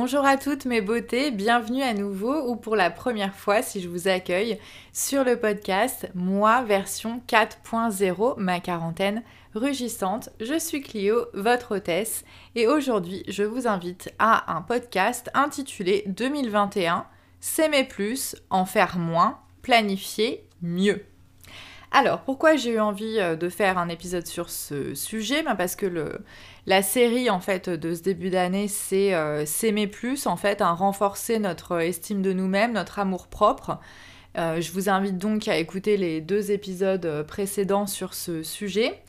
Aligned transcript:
Bonjour 0.00 0.24
à 0.24 0.36
toutes 0.36 0.64
mes 0.64 0.80
beautés, 0.80 1.32
bienvenue 1.32 1.82
à 1.82 1.92
nouveau 1.92 2.48
ou 2.48 2.54
pour 2.54 2.76
la 2.76 2.88
première 2.88 3.34
fois 3.34 3.62
si 3.62 3.80
je 3.80 3.88
vous 3.88 4.06
accueille 4.06 4.60
sur 4.92 5.24
le 5.24 5.36
podcast 5.36 6.08
Moi 6.14 6.62
version 6.62 7.20
4.0, 7.26 8.38
ma 8.38 8.60
quarantaine 8.60 9.24
rugissante. 9.56 10.30
Je 10.38 10.56
suis 10.56 10.82
Clio, 10.82 11.26
votre 11.34 11.74
hôtesse, 11.74 12.24
et 12.54 12.68
aujourd'hui 12.68 13.24
je 13.26 13.42
vous 13.42 13.66
invite 13.66 14.14
à 14.20 14.54
un 14.56 14.62
podcast 14.62 15.30
intitulé 15.34 16.04
2021 16.06 17.04
S'aimer 17.40 17.82
plus, 17.82 18.36
en 18.50 18.66
faire 18.66 18.98
moins, 18.98 19.40
planifier 19.62 20.44
mieux. 20.62 21.04
Alors, 21.90 22.20
pourquoi 22.20 22.56
j'ai 22.56 22.72
eu 22.72 22.80
envie 22.80 23.18
euh, 23.18 23.34
de 23.34 23.48
faire 23.48 23.78
un 23.78 23.88
épisode 23.88 24.26
sur 24.26 24.50
ce 24.50 24.94
sujet? 24.94 25.42
Ben, 25.42 25.54
Parce 25.54 25.74
que 25.74 25.86
le, 25.86 26.20
la 26.68 26.82
série 26.82 27.30
en 27.30 27.40
fait 27.40 27.70
de 27.70 27.94
ce 27.94 28.02
début 28.02 28.28
d'année, 28.28 28.68
c'est 28.68 29.14
euh, 29.14 29.46
s'aimer 29.46 29.86
plus, 29.86 30.26
en 30.26 30.36
fait, 30.36 30.60
à 30.60 30.70
renforcer 30.72 31.38
notre 31.38 31.80
estime 31.80 32.20
de 32.20 32.34
nous-mêmes, 32.34 32.72
notre 32.72 32.98
amour 32.98 33.28
propre. 33.28 33.78
Euh, 34.36 34.60
je 34.60 34.70
vous 34.72 34.90
invite 34.90 35.16
donc 35.16 35.48
à 35.48 35.56
écouter 35.56 35.96
les 35.96 36.20
deux 36.20 36.52
épisodes 36.52 37.24
précédents 37.26 37.86
sur 37.86 38.12
ce 38.12 38.42
sujet. 38.42 39.00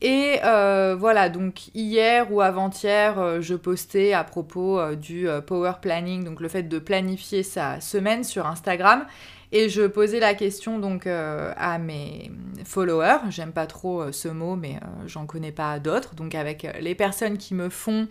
Et 0.00 0.38
voilà, 0.42 1.28
donc 1.28 1.68
hier 1.74 2.30
ou 2.30 2.42
avant-hier, 2.42 3.40
je 3.40 3.54
postais 3.54 4.12
à 4.12 4.22
propos 4.22 4.94
du 4.96 5.26
power 5.46 5.74
planning, 5.80 6.24
donc 6.24 6.40
le 6.40 6.48
fait 6.48 6.64
de 6.64 6.78
planifier 6.78 7.42
sa 7.42 7.80
semaine 7.80 8.22
sur 8.22 8.46
Instagram. 8.46 9.06
Et 9.56 9.68
je 9.68 9.82
posais 9.82 10.18
la 10.18 10.34
question 10.34 10.80
donc 10.80 11.06
euh, 11.06 11.52
à 11.56 11.78
mes 11.78 12.32
followers, 12.64 13.20
j'aime 13.30 13.52
pas 13.52 13.68
trop 13.68 14.02
euh, 14.02 14.10
ce 14.10 14.26
mot, 14.26 14.56
mais 14.56 14.80
euh, 14.82 15.06
j'en 15.06 15.26
connais 15.26 15.52
pas 15.52 15.78
d'autres, 15.78 16.16
donc 16.16 16.34
avec 16.34 16.66
les 16.80 16.96
personnes 16.96 17.38
qui 17.38 17.54
me 17.54 17.68
font 17.68 18.08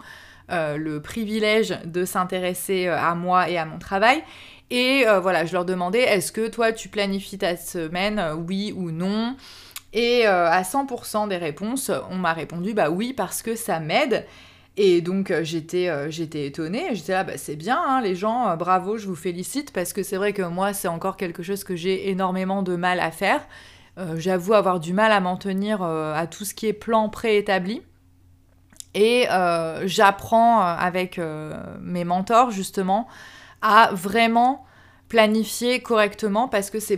le 0.50 1.00
privilège 1.00 1.80
de 1.86 2.06
s'intéresser 2.06 2.88
à 2.88 3.16
moi 3.16 3.50
et 3.50 3.58
à 3.58 3.66
mon 3.66 3.80
travail. 3.80 4.24
Et 4.70 5.06
voilà, 5.22 5.46
je 5.46 5.54
leur 5.54 5.66
demandais, 5.66 6.02
est-ce 6.02 6.32
que 6.32 6.48
toi 6.48 6.72
tu 6.74 6.90
planifies 6.90 7.40
ta 7.40 7.56
semaine, 7.58 8.22
oui 8.48 8.74
ou 8.76 8.92
non? 8.92 9.36
Et 9.94 10.28
à 10.28 10.62
100% 10.62 11.30
des 11.30 11.38
réponses, 11.38 11.90
on 12.12 12.18
m'a 12.18 12.34
répondu, 12.34 12.74
bah 12.74 12.90
oui, 12.92 13.14
parce 13.14 13.42
que 13.42 13.56
ça 13.56 13.80
m'aide. 13.80 14.26
Et 14.76 15.02
donc 15.02 15.30
euh, 15.30 15.44
j'étais 15.44 15.90
euh, 15.90 16.10
j'étais 16.10 16.48
étonnée, 16.48 16.96
j'étais 16.96 17.12
là 17.12 17.24
bah, 17.24 17.34
c'est 17.38 17.56
bien 17.56 17.80
hein, 17.80 18.02
les 18.02 18.16
gens, 18.16 18.50
euh, 18.50 18.56
bravo, 18.56 18.98
je 18.98 19.06
vous 19.06 19.16
félicite 19.16 19.72
parce 19.72 19.94
que 19.94 20.02
c'est 20.02 20.18
vrai 20.18 20.34
que 20.34 20.42
moi 20.42 20.74
c'est 20.74 20.88
encore 20.88 21.16
quelque 21.16 21.44
chose 21.44 21.64
que 21.64 21.76
j'ai 21.76 22.10
énormément 22.10 22.64
de 22.64 22.76
mal 22.76 23.00
à 23.00 23.12
faire. 23.12 23.46
J'avoue 24.16 24.56
avoir 24.56 24.80
du 24.80 24.92
mal 24.92 25.12
à 25.12 25.20
m'en 25.20 25.38
tenir 25.38 25.84
à 25.84 26.26
tout 26.26 26.46
ce 26.46 26.56
qui 26.56 26.66
est 26.66 26.74
plan 26.74 27.10
préétabli. 27.10 27.84
Et 28.96 29.28
j'apprends 29.86 30.62
avec 30.62 31.22
mes 31.80 32.04
mentors 32.04 32.50
justement 32.50 33.08
à 33.62 33.92
vraiment 33.94 34.66
planifier 35.14 35.80
correctement 35.80 36.48
parce 36.48 36.72
que 36.72 36.80
c'est 36.80 36.98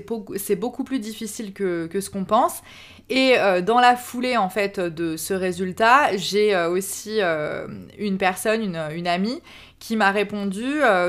beaucoup 0.56 0.84
plus 0.86 1.00
difficile 1.00 1.52
que, 1.52 1.90
ce 2.00 2.10
qu'on 2.10 2.24
pense. 2.24 2.62
Et 3.10 3.34
euh, 3.38 3.60
dans 3.60 3.82
la 3.82 3.98
foulée 3.98 4.38
en 4.38 4.48
fait 4.48 4.80
de 4.80 5.18
ce 5.18 5.34
résultat, 5.34 6.16
j'ai 6.16 6.56
euh, 6.56 6.70
aussi 6.70 7.18
euh, 7.20 7.68
une 8.00 8.18
personne, 8.18 8.62
une, 8.62 9.08
amie, 9.08 9.42
qui 9.80 9.98
m'a 9.98 10.12
répondu 10.12 10.64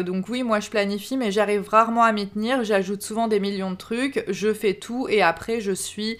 donc 0.04 0.28
oui 0.28 0.42
moi 0.42 0.58
je 0.58 0.68
planifie 0.68 1.16
mais 1.16 1.30
j'arrive 1.30 1.68
rarement 1.68 2.02
à 2.02 2.10
m'y 2.10 2.26
tenir, 2.26 2.64
j'ajoute 2.64 3.02
souvent 3.02 3.28
des 3.28 3.38
millions 3.38 3.70
de 3.70 3.76
trucs, 3.76 4.24
je 4.28 4.52
fais 4.52 4.74
tout 4.74 5.06
et 5.08 5.22
après 5.22 5.60
je 5.60 5.72
suis 5.72 6.18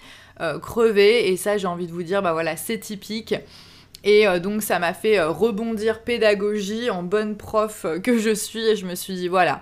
crevée 0.61 1.29
et 1.29 1.35
ça 1.35 1.57
j'ai 1.57 1.67
envie 1.67 1.87
de 1.87 1.91
vous 1.91 2.03
dire 2.03 2.21
bah 2.21 2.31
voilà 2.31 2.55
c'est 2.55 2.79
typique. 2.79 3.35
Et 4.05 4.25
donc 4.39 4.63
ça 4.63 4.79
m'a 4.79 4.93
fait 4.93 5.21
rebondir 5.21 6.01
pédagogie 6.01 6.89
en 6.89 7.03
bonne 7.03 7.35
prof 7.35 7.85
que 8.01 8.17
je 8.17 8.33
suis 8.33 8.65
et 8.65 8.75
je 8.77 8.85
me 8.85 8.95
suis 8.95 9.15
dit 9.15 9.27
voilà 9.27 9.61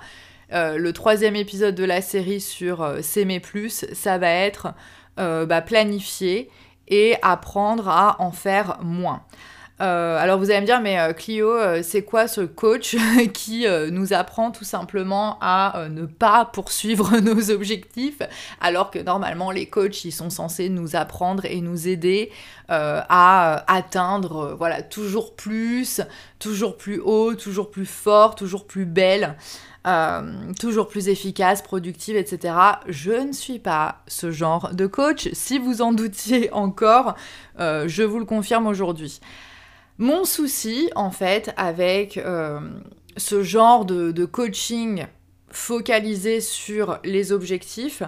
le 0.52 0.92
troisième 0.92 1.36
épisode 1.36 1.76
de 1.76 1.84
la 1.84 2.02
série 2.02 2.42
sur 2.42 2.98
s'aimer 3.02 3.40
plus 3.40 3.86
ça 3.94 4.18
va 4.18 4.30
être 4.30 4.74
euh, 5.18 5.46
bah, 5.46 5.62
planifier 5.62 6.50
et 6.90 7.16
apprendre 7.22 7.88
à 7.88 8.22
en 8.22 8.32
faire 8.32 8.80
moins. 8.82 9.24
Euh, 9.82 10.18
alors 10.18 10.40
vous 10.40 10.52
allez 10.52 10.62
me 10.62 10.66
dire, 10.66 10.80
mais 10.80 11.00
euh, 11.00 11.12
Clio, 11.12 11.54
c'est 11.84 12.04
quoi 12.04 12.28
ce 12.28 12.42
coach 12.42 12.96
qui 13.34 13.66
nous 13.92 14.14
apprend 14.14 14.52
tout 14.52 14.64
simplement 14.64 15.38
à 15.42 15.88
ne 15.90 16.06
pas 16.06 16.46
poursuivre 16.46 17.18
nos 17.20 17.52
objectifs, 17.52 18.22
alors 18.62 18.92
que 18.92 19.00
normalement 19.00 19.52
les 19.52 19.66
coachs, 19.66 20.06
ils 20.06 20.12
sont 20.12 20.30
censés 20.30 20.70
nous 20.70 20.96
apprendre 20.96 21.46
et 21.46 21.62
nous 21.62 21.88
aider 21.88 22.32
à 22.70 23.64
atteindre, 23.68 24.56
voilà, 24.58 24.82
toujours 24.82 25.36
plus, 25.36 26.02
toujours 26.40 26.78
plus 26.78 27.00
haut, 27.00 27.36
toujours 27.36 27.70
plus 27.70 27.86
fort, 27.86 28.36
toujours 28.36 28.66
plus 28.66 28.86
belle. 28.86 29.36
Euh, 29.86 30.52
toujours 30.60 30.88
plus 30.88 31.10
efficace, 31.10 31.62
productive, 31.62 32.16
etc. 32.16 32.56
Je 32.88 33.12
ne 33.12 33.32
suis 33.32 33.60
pas 33.60 34.02
ce 34.08 34.32
genre 34.32 34.74
de 34.74 34.88
coach. 34.88 35.30
Si 35.34 35.60
vous 35.60 35.84
en 35.84 35.94
doutiez 35.94 36.52
encore, 36.54 37.14
euh, 37.60 37.88
je 37.88 38.02
vous 38.02 38.18
le 38.18 38.26
confirme 38.26 38.66
aujourd'hui. 38.66 39.20
Mon 39.98 40.26
souci, 40.26 40.90
en 40.96 41.12
fait, 41.12 41.54
avec 41.58 42.18
euh, 42.18 42.60
ce 43.18 43.44
genre 43.44 43.86
de, 43.86 44.26
coaching 44.26 45.06
focalisé 45.50 46.42
sur 46.42 47.00
les 47.04 47.32
objectifs, 47.32 48.04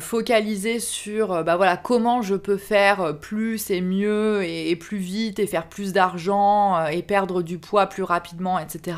focalisé 0.00 0.80
sur 0.80 1.44
bah 1.44 1.56
voilà, 1.56 1.76
comment 1.76 2.20
je 2.20 2.34
peux 2.34 2.56
faire 2.56 3.16
plus 3.20 3.70
et 3.70 3.80
mieux 3.80 4.42
et 4.42 4.74
plus 4.74 4.98
vite 4.98 5.38
et 5.38 5.46
faire 5.46 5.68
plus 5.68 5.92
d'argent 5.92 6.84
et 6.86 7.00
perdre 7.00 7.42
du 7.42 7.58
poids 7.58 7.86
plus 7.86 8.02
rapidement, 8.02 8.58
etc 8.58 8.96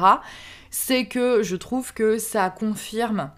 c'est 0.70 1.06
que 1.06 1.42
je 1.42 1.56
trouve 1.56 1.92
que 1.92 2.18
ça 2.18 2.48
confirme 2.48 3.30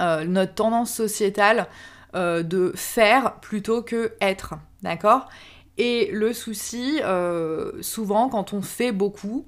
euh, 0.00 0.24
notre 0.24 0.54
tendance 0.54 0.94
sociétale 0.94 1.66
euh, 2.14 2.42
de 2.42 2.72
faire 2.74 3.34
plutôt 3.40 3.82
que 3.82 4.12
être, 4.20 4.54
d'accord? 4.82 5.28
Et 5.78 6.10
le 6.12 6.32
souci, 6.32 7.00
euh, 7.02 7.72
souvent 7.80 8.28
quand 8.28 8.52
on 8.52 8.62
fait 8.62 8.92
beaucoup, 8.92 9.46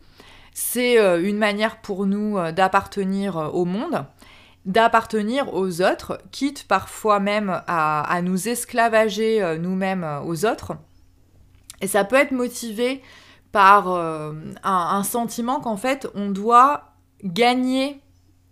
c'est 0.53 0.99
une 1.21 1.37
manière 1.37 1.81
pour 1.81 2.07
nous 2.07 2.39
d'appartenir 2.53 3.51
au 3.53 3.65
monde, 3.65 4.07
d'appartenir 4.67 5.53
aux 5.53 5.83
autres, 5.83 6.21
quitte 6.31 6.69
parfois 6.69 7.19
même 7.19 7.61
à, 7.67 8.21
nous 8.23 8.49
esclavager 8.49 9.59
nous-mêmes 9.59 10.07
aux 10.25 10.47
autres. 10.47 10.75
Et 11.81 11.89
ça 11.89 12.05
peut 12.05 12.15
être 12.15 12.31
motivé 12.31 13.03
par 13.51 13.89
un, 13.89 15.03
sentiment 15.03 15.59
qu'en 15.59 15.77
fait 15.77 16.09
on 16.15 16.31
doit 16.31 16.95
gagner 17.25 18.01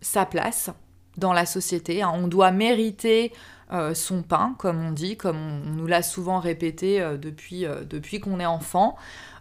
sa 0.01 0.27
place 0.27 0.71
dans 1.17 1.33
la 1.33 1.47
société. 1.47 2.03
Hein. 2.03 2.13
On 2.15 2.29
doit 2.29 2.51
mériter 2.51 3.33
euh, 3.73 3.95
son 3.95 4.23
pain, 4.23 4.55
comme 4.59 4.85
on 4.85 4.93
dit, 4.93 5.17
comme 5.17 5.39
on, 5.39 5.71
nous 5.71 5.87
l'a 5.87 6.03
souvent 6.03 6.41
répété 6.41 7.01
euh, 7.01 7.17
depuis, 7.17 7.65
euh, 7.65 7.85
depuis 7.89 8.21
qu'on 8.21 8.39
est 8.39 8.47
enfant. 8.47 8.97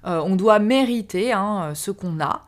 on 0.05 0.35
doit 0.35 0.59
mériter 0.59 1.33
hein, 1.33 1.73
ce 1.75 1.91
qu'on 1.91 2.19
a. 2.21 2.45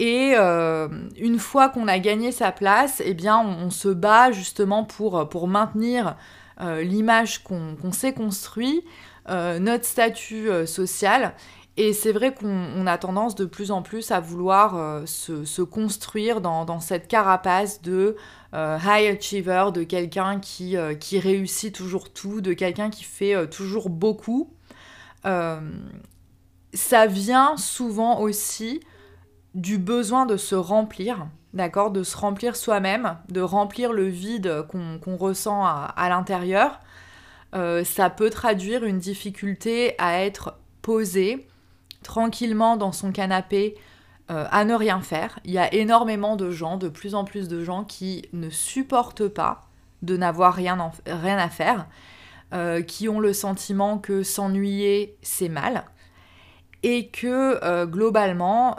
Et 0.00 0.34
une 0.34 1.38
fois 1.38 1.68
qu'on 1.68 1.86
a 1.86 1.98
gagné 2.00 2.32
sa 2.32 2.50
place, 2.50 3.00
eh 3.04 3.14
bien, 3.14 3.38
on, 3.38 3.70
se 3.70 3.88
bat 3.88 4.32
justement 4.32 4.82
pour, 4.84 5.28
pour 5.28 5.46
maintenir 5.46 6.16
l'image 6.60 7.44
qu'on 7.44 7.92
s'est 7.92 8.12
construit, 8.12 8.84
notre 9.28 9.84
statut 9.84 10.48
social 10.66 11.32
et 11.76 11.92
c'est 11.92 12.12
vrai 12.12 12.32
qu'on 12.32 12.86
a 12.86 12.98
tendance 12.98 13.34
de 13.34 13.44
plus 13.44 13.72
en 13.72 13.82
plus 13.82 14.12
à 14.12 14.20
vouloir 14.20 14.76
euh, 14.76 15.06
se, 15.06 15.62
construire 15.62 16.40
dans, 16.40 16.78
cette 16.78 17.08
carapace 17.08 17.82
de 17.82 18.16
euh, 18.54 18.78
high 18.84 19.16
achiever, 19.16 19.70
de 19.74 19.82
quelqu'un 19.82 20.38
qui, 20.38 20.76
euh, 20.76 20.94
qui, 20.94 21.18
réussit 21.18 21.74
toujours 21.74 22.12
tout, 22.12 22.40
de 22.40 22.52
quelqu'un 22.52 22.90
qui 22.90 23.02
fait 23.02 23.48
toujours 23.48 23.90
beaucoup. 23.90 24.52
ça 25.24 27.06
vient 27.06 27.56
souvent 27.56 28.20
aussi 28.20 28.80
du 29.54 29.78
besoin 29.78 30.26
de 30.26 30.36
se 30.36 30.54
remplir, 30.54 31.26
d'accord 31.54 31.90
De 31.90 32.04
se 32.04 32.16
remplir 32.16 32.54
soi-même, 32.54 33.16
de 33.30 33.40
remplir 33.40 33.92
le 33.92 34.06
vide 34.06 34.64
qu'on 34.68 35.16
ressent 35.16 35.64
à, 35.64 35.92
à 35.96 36.08
l'intérieur. 36.08 36.78
ça 37.52 38.10
peut 38.10 38.30
traduire 38.30 38.84
une 38.84 38.98
difficulté 38.98 39.96
à 39.98 40.22
être 40.24 40.54
posé, 40.82 41.48
tranquillement 42.04 42.76
dans 42.76 42.92
son 42.92 43.10
canapé 43.10 43.74
euh, 44.30 44.46
à 44.50 44.64
ne 44.64 44.74
rien 44.74 45.00
faire. 45.00 45.38
Il 45.44 45.50
y 45.50 45.58
a 45.58 45.74
énormément 45.74 46.36
de 46.36 46.50
gens, 46.50 46.78
de 46.78 46.88
plus 46.88 47.14
en 47.14 47.24
plus 47.24 47.48
de 47.48 47.62
gens 47.62 47.84
qui 47.84 48.22
ne 48.32 48.48
supportent 48.48 49.28
pas 49.28 49.66
de 50.00 50.16
n'avoir 50.16 50.54
rien, 50.54 50.92
rien, 51.06 51.36
à 51.36 51.48
faire, 51.48 51.86
euh, 52.54 52.80
qui 52.80 53.08
ont 53.08 53.20
le 53.20 53.32
sentiment 53.32 53.98
que 53.98 54.22
s'ennuyer 54.22 55.16
c'est 55.20 55.48
mal 55.48 55.84
et 56.82 57.08
que 57.08 57.62
euh, 57.64 57.86
globalement 57.86 58.76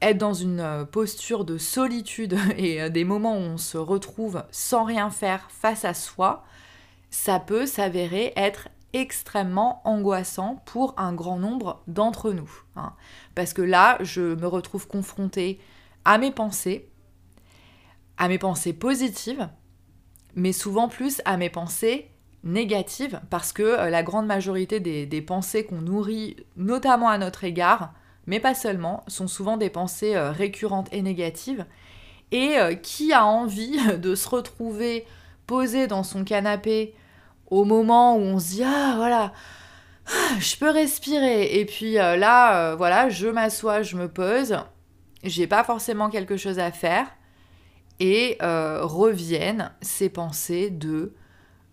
être 0.00 0.18
dans 0.18 0.34
une 0.34 0.86
posture 0.90 1.44
de 1.44 1.58
solitude 1.58 2.36
et 2.56 2.88
des 2.90 3.04
moments 3.04 3.36
où 3.36 3.40
on 3.40 3.58
se 3.58 3.78
retrouve 3.78 4.42
sans 4.50 4.84
rien 4.84 5.10
faire 5.10 5.48
face 5.50 5.84
à 5.84 5.94
soi, 5.94 6.44
ça 7.10 7.38
peut 7.38 7.66
s'avérer 7.66 8.32
être 8.36 8.68
extrêmement 8.92 9.80
angoissant 9.84 10.62
pour 10.66 10.94
un 10.98 11.12
grand 11.12 11.38
nombre 11.38 11.82
d'entre 11.86 12.32
nous. 12.32 12.50
Hein. 12.76 12.92
Parce 13.34 13.52
que 13.52 13.62
là, 13.62 13.98
je 14.00 14.34
me 14.34 14.46
retrouve 14.46 14.86
confrontée 14.86 15.60
à 16.04 16.18
mes 16.18 16.30
pensées, 16.30 16.88
à 18.18 18.28
mes 18.28 18.38
pensées 18.38 18.72
positives, 18.72 19.48
mais 20.34 20.52
souvent 20.52 20.88
plus 20.88 21.22
à 21.24 21.36
mes 21.36 21.50
pensées 21.50 22.10
négatives, 22.44 23.20
parce 23.30 23.52
que 23.52 23.62
euh, 23.62 23.90
la 23.90 24.02
grande 24.02 24.26
majorité 24.26 24.80
des, 24.80 25.22
pensées 25.22 25.64
qu'on 25.64 25.80
nourrit, 25.80 26.36
notamment 26.56 27.08
à 27.08 27.18
notre 27.18 27.44
égard, 27.44 27.92
mais 28.26 28.40
pas 28.40 28.54
seulement, 28.54 29.04
sont 29.06 29.28
souvent 29.28 29.56
des 29.56 29.70
pensées 29.70 30.16
euh, 30.16 30.32
récurrentes 30.32 30.88
et 30.92 31.02
négatives. 31.02 31.66
Et 32.30 32.58
euh, 32.58 32.74
qui 32.74 33.12
a 33.12 33.26
envie 33.26 33.78
de 33.98 34.14
se 34.14 34.28
retrouver 34.28 35.06
posé 35.46 35.86
dans 35.86 36.02
son 36.02 36.24
canapé 36.24 36.94
au 37.52 37.64
moment 37.64 38.16
où 38.16 38.20
on 38.20 38.38
se 38.38 38.48
dit 38.50 38.64
ah 38.64 38.94
voilà 38.96 39.32
je 40.38 40.56
peux 40.56 40.70
respirer. 40.70 41.60
Et 41.60 41.64
puis 41.64 41.94
là 41.94 42.74
voilà 42.76 43.08
je 43.08 43.28
m'assois 43.28 43.82
je 43.82 43.96
me 43.96 44.08
pose. 44.08 44.56
J'ai 45.22 45.46
pas 45.46 45.64
forcément 45.64 46.10
quelque 46.10 46.36
chose 46.36 46.58
à 46.58 46.72
faire. 46.72 47.06
Et 48.00 48.38
reviennent 48.40 49.70
ces 49.80 50.08
pensées 50.08 50.70
de 50.70 51.14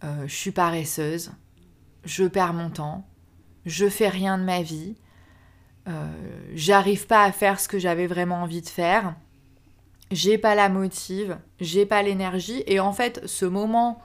euh, 0.04 0.28
je 0.28 0.36
suis 0.36 0.52
paresseuse, 0.52 1.32
je 2.06 2.24
perds 2.24 2.54
mon 2.54 2.70
temps, 2.70 3.06
je 3.66 3.90
fais 3.90 4.08
rien 4.08 4.38
de 4.38 4.44
ma 4.44 4.62
vie, 4.62 4.96
euh, 5.90 6.08
j'arrive 6.54 7.06
pas 7.06 7.26
à 7.26 7.34
faire 7.34 7.60
ce 7.60 7.68
que 7.68 7.80
j'avais 7.80 8.08
vraiment 8.08 8.44
envie 8.44 8.62
de 8.62 8.70
faire, 8.70 9.16
j'ai 10.10 10.38
pas 10.38 10.56
la 10.56 10.70
motive, 10.70 11.38
j'ai 11.60 11.86
pas 11.86 12.02
l'énergie, 12.02 12.64
et 12.66 12.80
en 12.80 12.94
fait, 12.94 13.22
ce 13.26 13.46
moment 13.46 14.00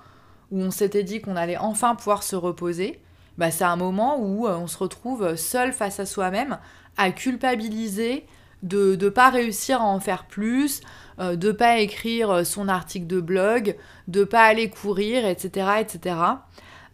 où 0.51 0.61
on 0.61 0.71
s'était 0.71 1.03
dit 1.03 1.21
qu'on 1.21 1.37
allait 1.37 1.57
enfin 1.57 1.95
pouvoir 1.95 2.23
se 2.23 2.37
reposer, 2.37 3.01
bah, 3.39 3.51
c'est 3.51 3.65
un 3.65 3.77
moment 3.77 4.19
où 4.21 4.47
euh, 4.47 4.57
on 4.57 4.67
se 4.67 4.79
retrouve 4.79 5.37
seul 5.37 5.73
face 5.73 6.01
à 6.01 6.07
soi-même, 6.07 6.59
à 6.97 7.11
culpabiliser 7.11 8.27
de 8.65 8.97
ne 9.01 9.09
pas 9.11 9.31
réussir 9.31 9.83
à 9.83 9.85
en 9.85 10.01
faire 10.01 10.25
plus, 10.25 10.81
euh, 11.21 11.37
de 11.37 11.53
pas 11.53 11.79
écrire 11.79 12.31
euh, 12.31 12.45
son 12.45 12.67
article 12.67 13.07
de 13.07 13.21
blog, 13.21 13.77
de 14.09 14.25
pas 14.25 14.43
aller 14.43 14.71
courir, 14.71 15.27
etc. 15.27 15.69
etc. 15.81 16.17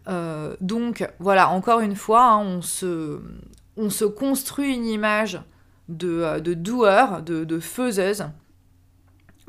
Euh, 0.07 0.55
donc 0.59 1.07
voilà, 1.19 1.49
encore 1.49 1.79
une 1.79 1.95
fois, 1.95 2.25
hein, 2.25 2.39
on, 2.39 2.61
se, 2.61 3.19
on, 3.77 3.89
se, 3.89 4.05
construit 4.05 4.75
une 4.75 4.85
image 4.85 5.41
de, 5.87 6.39
de 6.39 6.53
doueur, 6.53 7.21
de, 7.21 7.45
de 7.45 7.59
faiseuse, 7.59 8.25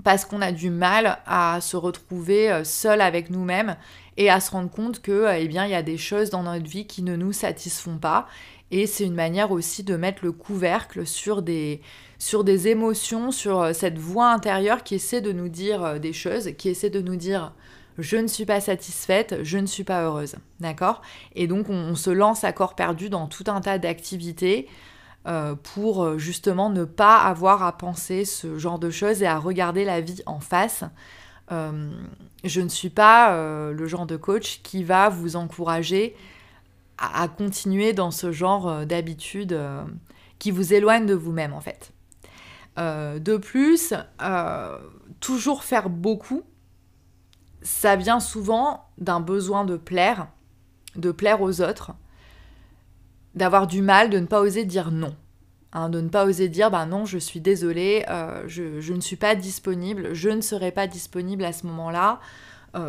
parce 0.04 0.24
qu'on 0.24 0.42
a 0.42 0.52
du 0.52 0.70
mal 0.70 1.18
à 1.26 1.60
se 1.60 1.76
retrouver 1.76 2.62
seul 2.64 3.00
avec 3.00 3.30
nous-mêmes 3.30 3.76
et 4.16 4.30
à 4.30 4.40
se 4.40 4.50
rendre 4.50 4.70
compte 4.70 5.00
que 5.00 5.26
eh 5.36 5.48
bien 5.48 5.64
il 5.64 5.70
y 5.70 5.74
a 5.74 5.82
des 5.82 5.98
choses 5.98 6.30
dans 6.30 6.42
notre 6.42 6.68
vie 6.68 6.86
qui 6.86 7.02
ne 7.02 7.16
nous 7.16 7.32
satisfont 7.32 7.98
pas 7.98 8.26
et 8.72 8.86
c'est 8.86 9.04
une 9.04 9.14
manière 9.14 9.52
aussi 9.52 9.84
de 9.84 9.96
mettre 9.96 10.24
le 10.24 10.32
couvercle 10.32 11.06
sur 11.06 11.42
des, 11.42 11.82
sur 12.18 12.42
des 12.42 12.68
émotions, 12.68 13.30
sur 13.30 13.60
euh, 13.60 13.72
cette 13.74 13.98
voix 13.98 14.32
intérieure 14.32 14.82
qui 14.82 14.94
essaie 14.94 15.20
de 15.20 15.30
nous 15.30 15.50
dire 15.50 15.84
euh, 15.84 15.98
des 15.98 16.14
choses, 16.14 16.52
qui 16.56 16.70
essaie 16.70 16.88
de 16.88 17.02
nous 17.02 17.16
dire 17.16 17.52
je 17.98 18.16
ne 18.16 18.26
suis 18.26 18.46
pas 18.46 18.60
satisfaite, 18.60 19.40
je 19.42 19.58
ne 19.58 19.66
suis 19.66 19.84
pas 19.84 20.02
heureuse. 20.02 20.36
D'accord? 20.58 21.02
Et 21.34 21.46
donc 21.46 21.68
on, 21.68 21.94
se 21.94 22.08
lance 22.08 22.44
à 22.44 22.52
corps 22.52 22.74
perdu 22.74 23.10
dans 23.10 23.26
tout 23.26 23.44
un 23.48 23.60
tas 23.60 23.76
d'activités 23.76 24.66
euh, 25.26 25.54
pour 25.54 26.18
justement 26.18 26.70
ne 26.70 26.84
pas 26.84 27.18
avoir 27.18 27.62
à 27.62 27.76
penser 27.76 28.24
ce 28.24 28.58
genre 28.58 28.78
de 28.78 28.90
choses 28.90 29.22
et 29.22 29.26
à 29.26 29.38
regarder 29.38 29.84
la 29.84 30.00
vie 30.00 30.22
en 30.26 30.40
face. 30.40 30.84
je 31.50 32.60
ne 32.60 32.68
suis 32.68 32.90
pas 32.90 33.36
le 33.72 33.86
genre 33.86 34.06
de 34.06 34.16
coach 34.16 34.60
qui 34.62 34.84
va 34.84 35.10
vous 35.10 35.36
encourager 35.36 36.16
à, 37.02 37.28
continuer 37.28 37.92
dans 37.92 38.10
ce 38.10 38.32
genre 38.32 38.68
euh, 38.68 38.84
d'habitude 38.84 39.52
euh, 39.52 39.84
qui 40.38 40.50
vous 40.50 40.72
éloigne 40.72 41.06
de 41.06 41.14
vous-même 41.14 41.52
en 41.52 41.60
fait. 41.60 41.92
Euh, 42.78 43.18
de 43.18 43.36
plus, 43.36 43.92
toujours 45.20 45.62
faire 45.62 45.90
beaucoup, 45.90 46.42
ça 47.60 47.96
vient 47.96 48.20
souvent 48.20 48.88
d'un 48.98 49.20
besoin 49.20 49.64
de 49.64 49.76
plaire, 49.76 50.28
de 50.96 51.10
plaire 51.10 51.42
aux 51.42 51.60
autres, 51.60 51.92
d'avoir 53.34 53.66
du 53.66 53.82
mal, 53.82 54.10
de 54.10 54.18
ne 54.18 54.26
pas 54.26 54.40
oser 54.40 54.64
dire 54.64 54.90
non. 54.90 55.14
Hein, 55.72 55.88
de 55.88 56.00
ne 56.00 56.08
pas 56.08 56.26
oser 56.26 56.48
dire 56.48 56.70
bah 56.70 56.84
non, 56.84 57.06
je 57.06 57.18
suis 57.18 57.40
désolée, 57.40 58.04
je, 58.46 58.80
je, 58.80 58.92
ne 58.92 59.00
suis 59.00 59.16
pas 59.16 59.34
disponible, 59.34 60.12
je 60.12 60.28
ne 60.28 60.42
serai 60.42 60.70
pas 60.70 60.86
disponible 60.86 61.44
à 61.44 61.52
ce 61.52 61.66
moment-là 61.66 62.20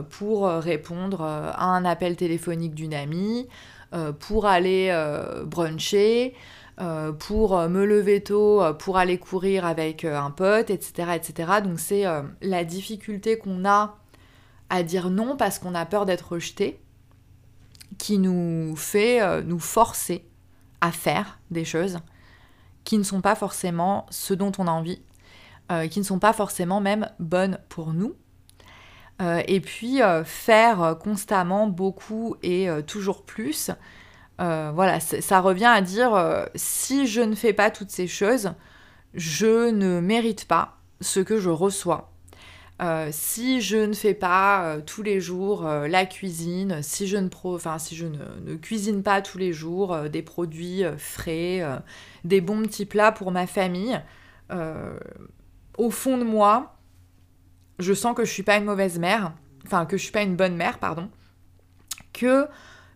pour 0.09 0.47
répondre 0.47 1.21
à 1.21 1.63
un 1.63 1.85
appel 1.85 2.17
téléphonique 2.17 2.75
d'une 2.75 2.93
amie, 2.93 3.47
euh, 3.93 4.11
pour 4.11 4.47
aller 4.47 4.87
euh, 4.89 5.43
bruncher, 5.45 6.33
euh, 6.81 7.11
pour 7.11 7.59
me 7.69 7.85
lever 7.85 8.23
tôt, 8.23 8.63
pour 8.79 8.97
aller 8.97 9.19
courir 9.19 9.65
avec 9.65 10.03
un 10.03 10.31
pote, 10.31 10.71
etc. 10.71 11.11
etc. 11.15 11.51
Donc 11.63 11.79
c'est 11.79 12.05
la 12.41 12.63
difficulté 12.63 13.37
qu'on 13.37 13.65
a 13.65 13.99
à 14.71 14.81
dire 14.81 15.11
non 15.11 15.37
parce 15.37 15.59
qu'on 15.59 15.75
a 15.75 15.85
peur 15.85 16.07
d'être 16.07 16.33
rejeté 16.33 16.79
qui 17.99 18.17
nous 18.17 18.75
fait 18.75 19.43
nous 19.43 19.59
forcer 19.59 20.25
à 20.83 20.91
faire 20.91 21.39
des 21.49 21.65
choses 21.65 21.97
qui 22.83 22.97
ne 22.97 23.03
sont 23.03 23.21
pas 23.21 23.33
forcément 23.33 24.05
ce 24.11 24.33
dont 24.33 24.51
on 24.57 24.67
a 24.67 24.71
envie, 24.71 25.01
qui 25.89 25.99
ne 25.99 26.05
sont 26.05 26.19
pas 26.19 26.33
forcément 26.33 26.81
même 26.81 27.09
bonnes 27.19 27.57
pour 27.69 27.93
nous. 27.93 28.13
Euh, 29.21 29.41
et 29.47 29.59
puis 29.59 30.01
euh, 30.01 30.23
faire 30.23 30.97
constamment 30.99 31.67
beaucoup 31.67 32.35
et 32.41 32.69
euh, 32.69 32.81
toujours 32.81 33.23
plus. 33.23 33.71
voilà, 34.39 34.99
ça 34.99 35.39
revient 35.39 35.71
à 35.73 35.81
dire 35.81 36.47
si 36.55 37.07
je 37.07 37.21
ne 37.21 37.35
fais 37.35 37.53
pas 37.53 37.71
toutes 37.71 37.91
ces 37.91 38.07
choses, 38.07 38.51
je 39.13 39.69
ne 39.69 40.01
mérite 40.01 40.45
pas 40.45 40.77
ce 40.99 41.21
que 41.21 41.39
je 41.39 41.49
reçois. 41.49 42.12
Si 43.11 43.61
je 43.61 43.77
ne 43.77 43.93
fais 43.93 44.13
pas 44.13 44.77
tous 44.85 45.03
les 45.03 45.21
jours 45.21 45.63
la 45.63 46.05
cuisine, 46.05 46.81
si 46.81 47.07
je 47.07 47.17
ne, 47.17 48.55
cuisine 48.55 49.03
pas 49.03 49.21
tous 49.21 49.37
les 49.37 49.53
jours 49.53 50.09
des 50.09 50.21
produits 50.21 50.83
frais, 50.97 51.61
des 52.23 52.41
bons 52.41 52.63
petits 52.63 52.85
plats 52.85 53.11
pour 53.11 53.31
ma 53.31 53.47
famille, 53.47 54.01
au 55.77 55.89
fond 55.89 56.17
de 56.17 56.23
moi, 56.23 56.75
je 57.79 57.93
sens 57.93 58.15
que 58.15 58.25
je 58.25 58.31
suis 58.31 58.43
pas 58.43 58.57
une 58.57 58.65
mauvaise 58.65 58.99
mère, 58.99 59.33
enfin 59.65 59.85
que 59.85 59.97
je 59.97 60.03
suis 60.03 60.11
pas 60.11 60.23
une 60.23 60.35
bonne 60.35 60.55
mère, 60.55 60.79
pardon, 60.79 61.09
que 62.11 62.47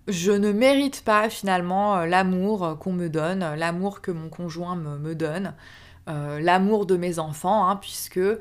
je 0.08 0.32
ne 0.32 0.52
mérite 0.52 1.04
pas 1.04 1.30
finalement 1.30 1.98
euh, 1.98 2.06
l'amour 2.06 2.78
qu'on 2.80 2.94
me 2.94 3.10
donne, 3.10 3.40
l'amour 3.56 4.02
que 4.02 4.12
mon 4.12 4.30
conjoint 4.30 4.76
me, 4.76 5.16
donne, 5.16 5.54
euh, 6.08 6.40
l'amour 6.40 6.86
de 6.86 6.96
mes 6.96 7.20
enfants, 7.20 7.68
hein, 7.68 7.76
puisque 7.76 8.18
euh, 8.18 8.40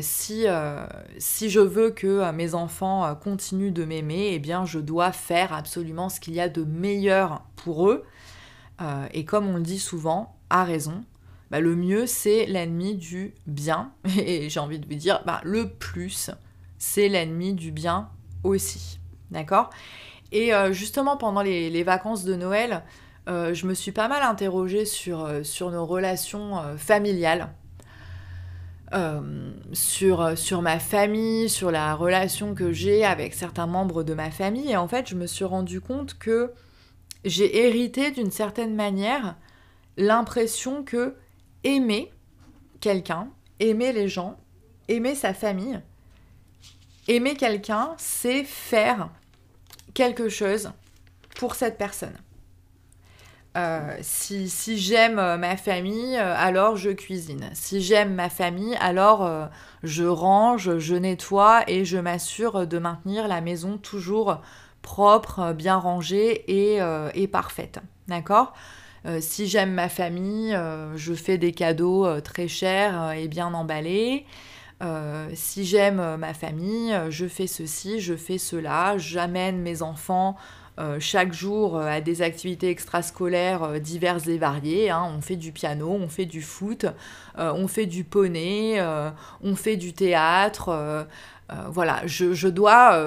si, 0.00 0.46
si 1.18 1.50
je 1.50 1.60
veux 1.60 1.90
que 1.90 2.30
mes 2.32 2.54
enfants 2.54 3.14
continuent 3.16 3.72
de 3.72 3.84
m'aimer, 3.84 4.30
eh 4.32 4.38
bien 4.38 4.64
je 4.64 4.78
dois 4.78 5.12
faire 5.12 5.52
absolument 5.52 6.08
ce 6.08 6.20
qu'il 6.20 6.34
y 6.34 6.40
a 6.40 6.48
de 6.48 6.64
meilleur 6.64 7.44
pour 7.56 7.90
eux. 7.90 8.04
et 9.12 9.24
comme 9.24 9.48
on 9.48 9.56
le 9.56 9.62
dit 9.62 9.78
souvent, 9.78 10.36
à 10.50 10.64
raison, 10.64 11.04
bah, 11.52 11.60
le 11.60 11.76
mieux 11.76 12.06
c'est 12.06 12.46
l'ennemi 12.46 12.94
du 12.94 13.34
bien. 13.46 13.92
Et 14.18 14.48
j'ai 14.48 14.58
envie 14.58 14.78
de 14.78 14.86
vous 14.86 14.94
dire, 14.94 15.22
bah, 15.26 15.40
le 15.44 15.68
plus 15.68 16.30
c'est 16.78 17.08
l'ennemi 17.08 17.52
du 17.52 17.72
bien 17.72 18.08
aussi. 18.42 18.98
D'accord? 19.30 19.70
Et 20.32 20.54
euh, 20.54 20.72
justement 20.72 21.16
pendant 21.16 21.42
les, 21.42 21.82
vacances 21.82 22.24
de 22.24 22.34
Noël, 22.34 22.82
euh, 23.28 23.54
je 23.54 23.66
me 23.66 23.74
suis 23.74 23.92
pas 23.92 24.08
mal 24.08 24.22
interrogée 24.22 24.84
euh, 25.08 25.44
sur 25.44 25.70
nos 25.70 25.86
relations 25.86 26.62
familiales. 26.78 27.50
Sur, 29.72 30.36
sur 30.36 30.62
ma 30.62 30.78
famille, 30.78 31.48
sur 31.48 31.70
la 31.70 31.94
relation 31.94 32.54
que 32.54 32.72
j'ai 32.72 33.04
avec 33.04 33.34
certains 33.34 33.66
membres 33.66 34.02
de 34.02 34.14
ma 34.14 34.30
famille. 34.30 34.70
Et 34.70 34.76
en 34.76 34.88
fait, 34.88 35.08
je 35.08 35.14
me 35.14 35.26
suis 35.26 35.44
rendu 35.44 35.80
compte 35.80 36.18
que 36.18 36.52
j'ai 37.24 37.66
hérité 37.66 38.10
d'une 38.10 38.30
certaine 38.30 38.74
manière 38.74 39.36
l'impression 39.96 40.82
que 40.82 41.14
aimer 41.64 42.12
quelqu'un, 42.80 43.28
aimer 43.60 43.92
les 43.92 44.08
gens, 44.08 44.38
aimer 44.88 45.14
sa 45.14 45.34
famille. 45.34 45.80
Aimer 47.08 47.34
quelqu'un, 47.34 47.94
c'est 47.98 48.44
faire 48.44 49.10
quelque 49.94 50.28
chose 50.28 50.70
pour 51.36 51.54
cette 51.54 51.78
personne. 51.78 52.16
Euh, 53.56 53.96
si, 54.00 54.78
j'aime 54.78 55.18
euh, 55.18 55.36
ma 55.36 55.58
famille, 55.58 56.16
euh, 56.16 56.34
alors 56.36 56.76
je 56.76 56.88
cuisine. 56.90 57.50
Si 57.52 57.82
j'aime 57.82 58.14
ma 58.14 58.30
famille, 58.30 58.74
alors 58.80 59.50
je 59.82 60.04
range, 60.04 60.78
je 60.78 60.94
nettoie 60.94 61.62
et 61.68 61.84
je 61.84 61.98
m'assure 61.98 62.66
de 62.66 62.78
maintenir 62.78 63.28
la 63.28 63.40
maison 63.40 63.76
toujours 63.76 64.40
propre, 64.80 65.52
bien 65.52 65.76
rangée 65.76 66.44
et, 66.48 67.28
parfaite. 67.28 67.80
D'accord? 68.08 68.52
Si 69.20 69.48
j'aime 69.48 69.72
ma 69.72 69.88
famille, 69.88 70.56
je 70.94 71.14
fais 71.14 71.38
des 71.38 71.52
cadeaux 71.52 72.20
très 72.20 72.48
chers 72.48 73.12
et 73.12 73.28
bien 73.28 73.52
emballés. 73.52 74.26
si 75.34 75.64
j'aime 75.64 76.16
ma 76.16 76.34
famille, 76.34 76.96
je 77.10 77.26
fais 77.26 77.46
ceci, 77.46 78.00
je 78.00 78.14
fais 78.14 78.38
cela, 78.38 78.96
j'amène 78.98 79.60
mes 79.60 79.82
enfants 79.82 80.36
chaque 80.98 81.32
jour 81.32 81.78
à 81.78 82.00
des 82.00 82.22
activités 82.22 82.68
extrascolaires 82.70 83.80
diverses 83.80 84.26
et 84.26 84.38
variées. 84.38 84.90
Hein. 84.90 85.12
On 85.16 85.20
fait 85.20 85.36
du 85.36 85.52
piano, 85.52 85.90
on 85.90 86.08
fait 86.08 86.24
du 86.24 86.42
foot, 86.42 86.86
on 87.36 87.68
fait 87.68 87.86
du 87.86 88.04
poney, 88.04 88.82
on 89.42 89.54
fait 89.54 89.76
du 89.76 89.92
théâtre. 89.92 91.06
voilà, 91.68 92.06
je, 92.06 92.48
dois 92.48 92.98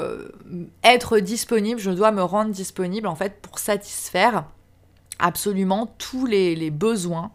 être 0.84 1.20
disponible, 1.20 1.80
je 1.80 1.92
dois 1.92 2.12
me 2.12 2.24
rendre 2.24 2.52
disponible 2.52 3.08
en 3.08 3.16
fait 3.16 3.42
pour 3.42 3.60
satisfaire 3.60 4.46
absolument 5.20 5.94
tous 5.98 6.26
les 6.26 6.70
besoins 6.72 7.32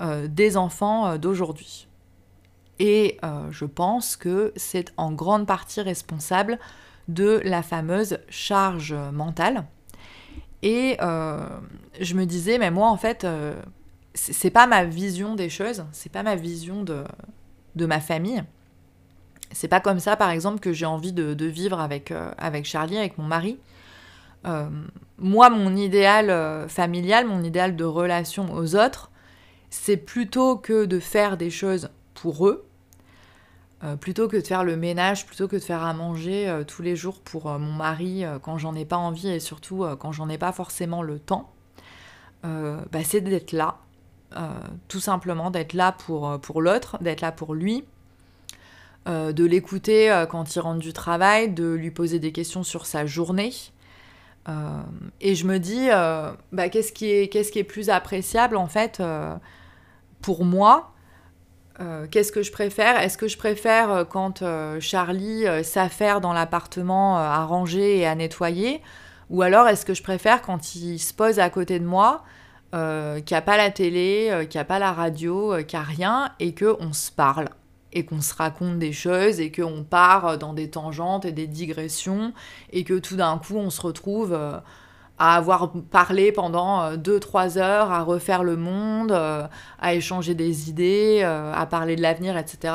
des 0.00 0.56
enfants 0.56 1.16
d'aujourd'hui. 1.18 1.88
Et 2.78 3.18
euh, 3.22 3.50
je 3.50 3.64
pense 3.64 4.16
que 4.16 4.52
c'est 4.56 4.92
en 4.96 5.12
grande 5.12 5.46
partie 5.46 5.80
responsable 5.80 6.58
de 7.08 7.40
la 7.44 7.62
fameuse 7.62 8.18
charge 8.28 8.94
mentale. 9.12 9.66
Et 10.62 10.96
euh, 11.02 11.46
je 12.00 12.14
me 12.14 12.24
disais, 12.24 12.58
mais 12.58 12.70
moi 12.70 12.88
en 12.88 12.96
fait, 12.96 13.24
euh, 13.24 13.54
c'est 14.14 14.50
pas 14.50 14.66
ma 14.66 14.84
vision 14.84 15.34
des 15.34 15.50
choses, 15.50 15.84
c'est 15.92 16.10
pas 16.10 16.22
ma 16.22 16.36
vision 16.36 16.82
de, 16.82 17.04
de 17.76 17.86
ma 17.86 18.00
famille. 18.00 18.42
C'est 19.52 19.68
pas 19.68 19.80
comme 19.80 20.00
ça, 20.00 20.16
par 20.16 20.30
exemple, 20.30 20.58
que 20.58 20.72
j'ai 20.72 20.86
envie 20.86 21.12
de, 21.12 21.34
de 21.34 21.46
vivre 21.46 21.78
avec, 21.78 22.12
avec 22.38 22.64
Charlie, 22.64 22.98
avec 22.98 23.18
mon 23.18 23.24
mari. 23.24 23.58
moi, 25.18 25.48
mon 25.48 25.76
idéal 25.76 26.68
familial, 26.68 27.26
mon 27.26 27.44
idéal 27.44 27.76
de 27.76 27.84
relation 27.84 28.52
aux 28.52 28.74
autres, 28.74 29.12
c'est 29.70 29.96
plutôt 29.96 30.56
que 30.56 30.86
de 30.86 30.98
faire 30.98 31.36
des 31.36 31.50
choses 31.50 31.90
pour 32.14 32.48
eux, 32.48 32.66
euh, 33.84 33.96
plutôt 33.96 34.28
que 34.28 34.36
de 34.36 34.46
faire 34.46 34.64
le 34.64 34.76
ménage, 34.76 35.26
plutôt 35.26 35.46
que 35.46 35.56
de 35.56 35.60
faire 35.60 35.82
à 35.82 35.92
manger 35.92 36.48
euh, 36.48 36.64
tous 36.64 36.80
les 36.80 36.96
jours 36.96 37.20
pour 37.20 37.50
euh, 37.50 37.58
mon 37.58 37.72
mari 37.72 38.24
quand 38.42 38.56
j'en 38.56 38.74
ai 38.74 38.86
pas 38.86 38.96
envie 38.96 39.28
et 39.28 39.40
surtout 39.40 39.84
quand 39.98 40.12
j'en 40.12 40.28
ai 40.28 40.38
pas 40.38 40.52
forcément 40.52 41.02
le 41.02 41.18
temps, 41.18 41.50
bah, 42.42 43.02
c'est 43.02 43.22
d'être 43.22 43.52
là, 43.52 43.78
tout 44.88 45.00
simplement 45.00 45.50
d'être 45.50 45.72
là 45.72 45.92
pour, 45.92 46.60
l'autre, 46.60 46.98
d'être 47.02 47.22
là 47.22 47.32
pour 47.32 47.54
lui, 47.54 47.84
de 49.06 49.44
l'écouter 49.44 50.24
quand 50.30 50.54
il 50.54 50.60
rentre 50.60 50.80
du 50.80 50.92
travail, 50.92 51.50
de 51.50 51.72
lui 51.72 51.90
poser 51.90 52.18
des 52.18 52.32
questions 52.32 52.62
sur 52.62 52.84
sa 52.84 53.06
journée. 53.06 53.52
et 55.20 55.34
je 55.34 55.46
me 55.46 55.58
dis, 55.58 55.88
bah, 56.52 56.68
qu'est-ce 56.68 56.92
qui, 56.92 57.10
est, 57.10 57.28
qu'est-ce 57.28 57.50
qui 57.50 57.58
est 57.58 57.64
plus 57.64 57.88
appréciable 57.88 58.56
en 58.56 58.66
fait 58.66 59.02
pour 60.20 60.44
moi 60.44 60.93
euh, 61.80 62.06
qu'est-ce 62.10 62.30
que 62.30 62.42
je 62.42 62.52
préfère? 62.52 63.00
Est-ce 63.00 63.18
que 63.18 63.26
je 63.26 63.36
préfère 63.36 63.90
euh, 63.90 64.04
quand 64.04 64.42
euh, 64.42 64.78
Charlie 64.80 65.44
s'affaire 65.64 66.20
dans 66.20 66.32
l'appartement 66.32 67.18
à 67.18 67.44
ranger 67.44 67.98
et 67.98 68.06
à 68.06 68.14
nettoyer? 68.14 68.80
Ou 69.30 69.42
alors 69.42 69.66
est-ce 69.66 69.84
que 69.84 69.94
je 69.94 70.02
préfère 70.02 70.42
quand 70.42 70.74
il 70.76 70.98
se 70.98 71.12
pose 71.12 71.38
à 71.38 71.50
côté 71.50 71.78
de 71.78 71.86
moi, 71.86 72.24
qu'il 72.72 73.24
n'y 73.30 73.36
a 73.36 73.42
pas 73.42 73.56
la 73.56 73.70
télé, 73.70 74.46
qu'il 74.50 74.58
n'y 74.58 74.62
a 74.62 74.64
pas 74.64 74.78
la 74.78 74.92
radio, 74.92 75.54
qu'il 75.64 75.78
n'y 75.78 75.84
a 75.84 75.86
rien, 75.86 76.32
et 76.40 76.54
qu'on 76.54 76.92
se 76.92 77.10
parle? 77.10 77.48
Et 77.92 78.04
qu'on 78.04 78.20
se 78.20 78.34
raconte 78.34 78.80
des 78.80 78.92
choses 78.92 79.38
et 79.38 79.52
qu'on 79.52 79.84
part 79.84 80.36
dans 80.36 80.52
des 80.52 80.68
tangentes 80.68 81.24
et 81.24 81.30
des 81.30 81.46
digressions 81.46 82.32
et 82.72 82.82
que 82.82 82.98
tout 82.98 83.14
d'un 83.14 83.38
coup 83.38 83.56
on 83.56 83.70
se 83.70 83.80
retrouve 83.80 84.36
à 85.18 85.36
avoir 85.36 85.72
parlé 85.90 86.32
pendant 86.32 86.96
2-3 86.96 87.58
euh, 87.58 87.60
heures, 87.60 87.92
à 87.92 88.02
refaire 88.02 88.42
le 88.42 88.56
monde, 88.56 89.12
euh, 89.12 89.46
à 89.80 89.94
échanger 89.94 90.34
des 90.34 90.70
idées, 90.70 91.20
euh, 91.22 91.52
à 91.54 91.66
parler 91.66 91.96
de 91.96 92.02
l'avenir, 92.02 92.36
etc. 92.36 92.74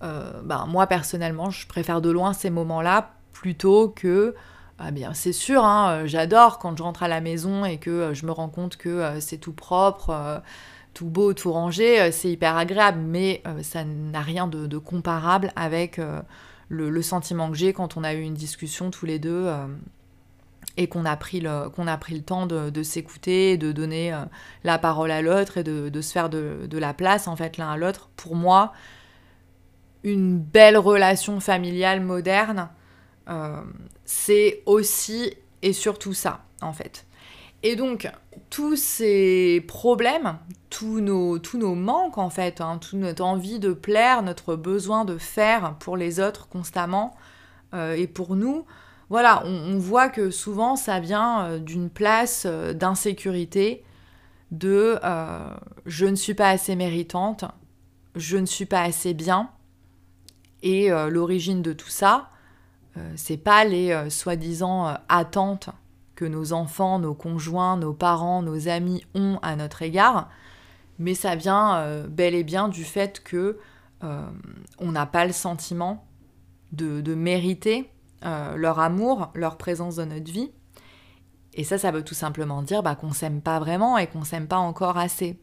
ben, 0.00 0.66
moi, 0.68 0.86
personnellement, 0.86 1.50
je 1.50 1.66
préfère 1.66 2.00
de 2.00 2.10
loin 2.10 2.32
ces 2.32 2.50
moments-là 2.50 3.10
plutôt 3.32 3.88
que... 3.88 4.34
Ah 4.78 4.90
bien, 4.90 5.14
c'est 5.14 5.32
sûr, 5.32 5.64
hein, 5.64 6.02
j'adore 6.04 6.58
quand 6.58 6.76
je 6.76 6.82
rentre 6.82 7.02
à 7.02 7.08
la 7.08 7.22
maison 7.22 7.64
et 7.64 7.78
que 7.78 8.12
je 8.12 8.26
me 8.26 8.30
rends 8.30 8.50
compte 8.50 8.76
que 8.76 9.18
c'est 9.20 9.38
tout 9.38 9.54
propre, 9.54 10.42
tout 10.92 11.06
beau, 11.06 11.32
tout 11.32 11.50
rangé, 11.50 12.12
c'est 12.12 12.28
hyper 12.28 12.58
agréable, 12.58 12.98
mais 13.00 13.42
ça 13.62 13.84
n'a 13.84 14.20
rien 14.20 14.46
de, 14.46 14.76
comparable 14.76 15.50
avec 15.56 15.98
le, 16.68 17.02
sentiment 17.02 17.50
que 17.50 17.56
j'ai 17.56 17.72
quand 17.72 17.96
on 17.96 18.04
a 18.04 18.12
eu 18.12 18.20
une 18.20 18.34
discussion 18.34 18.90
tous 18.90 19.06
les 19.06 19.18
deux 19.18 19.50
et 20.76 20.88
qu'on 20.88 21.04
a, 21.04 21.16
pris 21.16 21.40
le, 21.40 21.50
a 21.50 21.96
pris 21.96 22.14
le 22.14 22.22
temps 22.22 22.46
de, 22.46 22.82
s'écouter, 22.82 23.56
de 23.56 23.72
donner 23.72 24.12
euh, 24.12 24.24
la 24.62 24.78
parole 24.78 25.10
à 25.10 25.22
l'autre 25.22 25.58
et 25.58 25.64
de, 25.64 26.00
se 26.00 26.12
faire 26.12 26.28
de, 26.28 26.68
la 26.78 26.92
place 26.92 27.28
en 27.28 27.36
fait 27.36 27.56
l'un 27.56 27.70
à 27.70 27.76
l'autre. 27.76 28.10
Pour 28.16 28.36
moi, 28.36 28.72
une 30.04 30.38
belle 30.38 30.76
relation 30.76 31.40
familiale 31.40 32.00
moderne, 32.00 32.68
euh, 33.28 33.60
c'est 34.04 34.62
aussi 34.66 35.32
et 35.62 35.72
surtout 35.72 36.12
ça 36.12 36.44
en 36.60 36.72
fait. 36.72 37.06
Et 37.62 37.74
donc, 37.74 38.08
tous 38.50 38.76
ces 38.76 39.64
problèmes, 39.66 40.38
tous 40.70 41.00
nos, 41.00 41.38
tous 41.38 41.58
nos 41.58 41.74
manques 41.74 42.18
en 42.18 42.30
fait, 42.30 42.60
hein, 42.60 42.78
toute 42.78 42.98
notre 42.98 43.24
envie 43.24 43.58
de 43.58 43.72
plaire, 43.72 44.22
notre 44.22 44.56
besoin 44.56 45.04
de 45.04 45.18
faire 45.18 45.74
pour 45.80 45.96
les 45.96 46.20
autres 46.20 46.48
constamment 46.48 47.16
euh, 47.74 47.94
et 47.94 48.06
pour 48.06 48.36
nous, 48.36 48.66
voilà, 49.08 49.44
on, 49.46 49.78
voit 49.78 50.08
que 50.08 50.30
souvent 50.30 50.74
ça 50.74 50.98
vient 50.98 51.44
euh, 51.44 51.58
d'une 51.58 51.90
place 51.90 52.44
euh, 52.44 52.72
d'insécurité, 52.72 53.84
de 54.50 54.98
euh, 55.04 55.54
je 55.86 56.06
ne 56.06 56.16
suis 56.16 56.34
pas 56.34 56.50
assez 56.50 56.74
méritante, 56.74 57.44
je 58.16 58.36
ne 58.36 58.46
suis 58.46 58.66
pas 58.66 58.82
assez 58.82 59.14
bien. 59.14 59.50
Et 60.62 60.88
l'origine 60.88 61.62
de 61.62 61.72
tout 61.72 61.90
ça, 61.90 62.30
c'est 63.14 63.36
pas 63.36 63.64
les 63.64 64.10
soi-disant 64.10 64.96
attentes 65.08 65.68
que 66.16 66.24
nos 66.24 66.52
enfants, 66.52 66.98
nos 66.98 67.14
conjoints, 67.14 67.76
nos 67.76 67.92
parents, 67.92 68.42
nos 68.42 68.66
amis 68.66 69.04
ont 69.14 69.38
à 69.42 69.54
notre 69.54 69.82
égard, 69.82 70.28
mais 70.98 71.14
ça 71.14 71.36
vient 71.36 72.04
bel 72.08 72.34
et 72.34 72.42
bien 72.42 72.68
du 72.68 72.82
fait 72.82 73.22
que 73.22 73.58
on 74.00 74.90
n'a 74.92 75.06
pas 75.06 75.26
le 75.26 75.32
sentiment 75.32 76.04
de 76.72 77.14
mériter 77.14 77.88
euh, 78.24 78.56
leur 78.56 78.78
amour, 78.78 79.30
leur 79.34 79.56
présence 79.56 79.96
dans 79.96 80.06
notre 80.06 80.30
vie. 80.30 80.50
Et 81.54 81.64
ça, 81.64 81.78
ça 81.78 81.90
veut 81.90 82.02
tout 82.02 82.14
simplement 82.14 82.62
dire 82.62 82.82
bah, 82.82 82.94
qu'on 82.94 83.12
s'aime 83.12 83.40
pas 83.40 83.58
vraiment 83.58 83.98
et 83.98 84.06
qu'on 84.06 84.24
s'aime 84.24 84.46
pas 84.46 84.58
encore 84.58 84.98
assez. 84.98 85.38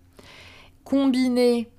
Combiné 0.84 1.70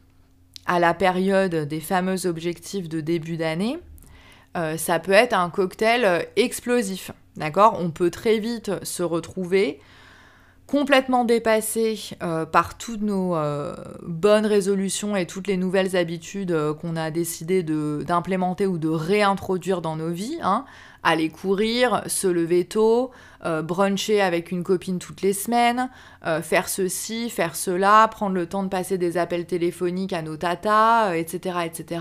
à 0.67 0.79
la 0.79 0.95
période 0.95 1.55
des 1.55 1.81
fameux 1.81 2.27
objectifs 2.27 2.89
de 2.89 3.01
début 3.01 3.37
d'année, 3.37 3.79
euh, 4.57 4.77
ça 4.77 4.99
peut 4.99 5.13
être 5.13 5.35
un 5.35 5.51
cocktail 5.51 6.05
euh, 6.05 6.23
explosif. 6.37 7.11
D'accord? 7.37 7.77
On 7.81 7.91
peut 7.91 8.11
très 8.11 8.39
vite 8.39 8.85
se 8.85 9.03
retrouver 9.03 9.81
complètement 10.67 11.25
dépassé 11.25 11.99
par 12.53 12.79
toutes 12.79 13.03
nos 13.03 13.37
bonnes 14.03 14.47
résolutions 14.47 15.15
et 15.15 15.27
toutes 15.27 15.47
les 15.47 15.57
nouvelles 15.57 15.97
habitudes 15.97 16.57
qu'on 16.81 16.97
a 16.97 17.11
décidé 17.11 17.63
d'implémenter 17.63 18.67
ou 18.67 18.79
de 18.79 18.89
réintroduire 18.89 19.83
dans 19.83 19.97
nos 19.97 20.11
vies. 20.11 20.39
Hein 20.43 20.65
aller 21.05 21.29
courir, 21.29 22.03
se 22.07 22.27
lever 22.27 22.65
tôt, 22.65 23.13
euh, 23.45 23.63
bruncher 23.63 24.21
avec 24.21 24.51
une 24.51 24.65
copine 24.65 24.99
toutes 24.99 25.21
les 25.21 25.35
semaines, 25.35 25.91
euh, 26.27 26.43
faire 26.43 26.69
ceci, 26.69 27.31
faire 27.31 27.55
cela, 27.55 28.09
prendre 28.09 28.35
le 28.35 28.49
temps 28.49 28.65
de 28.65 28.69
passer 28.69 28.99
des 28.99 29.19
appels 29.19 29.47
téléphoniques 29.47 30.15
à 30.15 30.23
nos 30.23 30.37
tatas, 30.37 31.15
etc., 31.15 31.57
euh, 31.57 31.61
etc. 31.61 32.01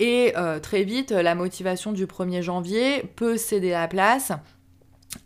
Et 0.00 0.32
très 0.62 0.84
vite, 0.84 1.10
la 1.10 1.34
motivation 1.34 1.90
du 1.90 2.06
1er 2.06 2.40
janvier 2.40 3.02
peut 3.16 3.36
céder 3.36 3.70
la 3.70 3.88
place 3.88 4.30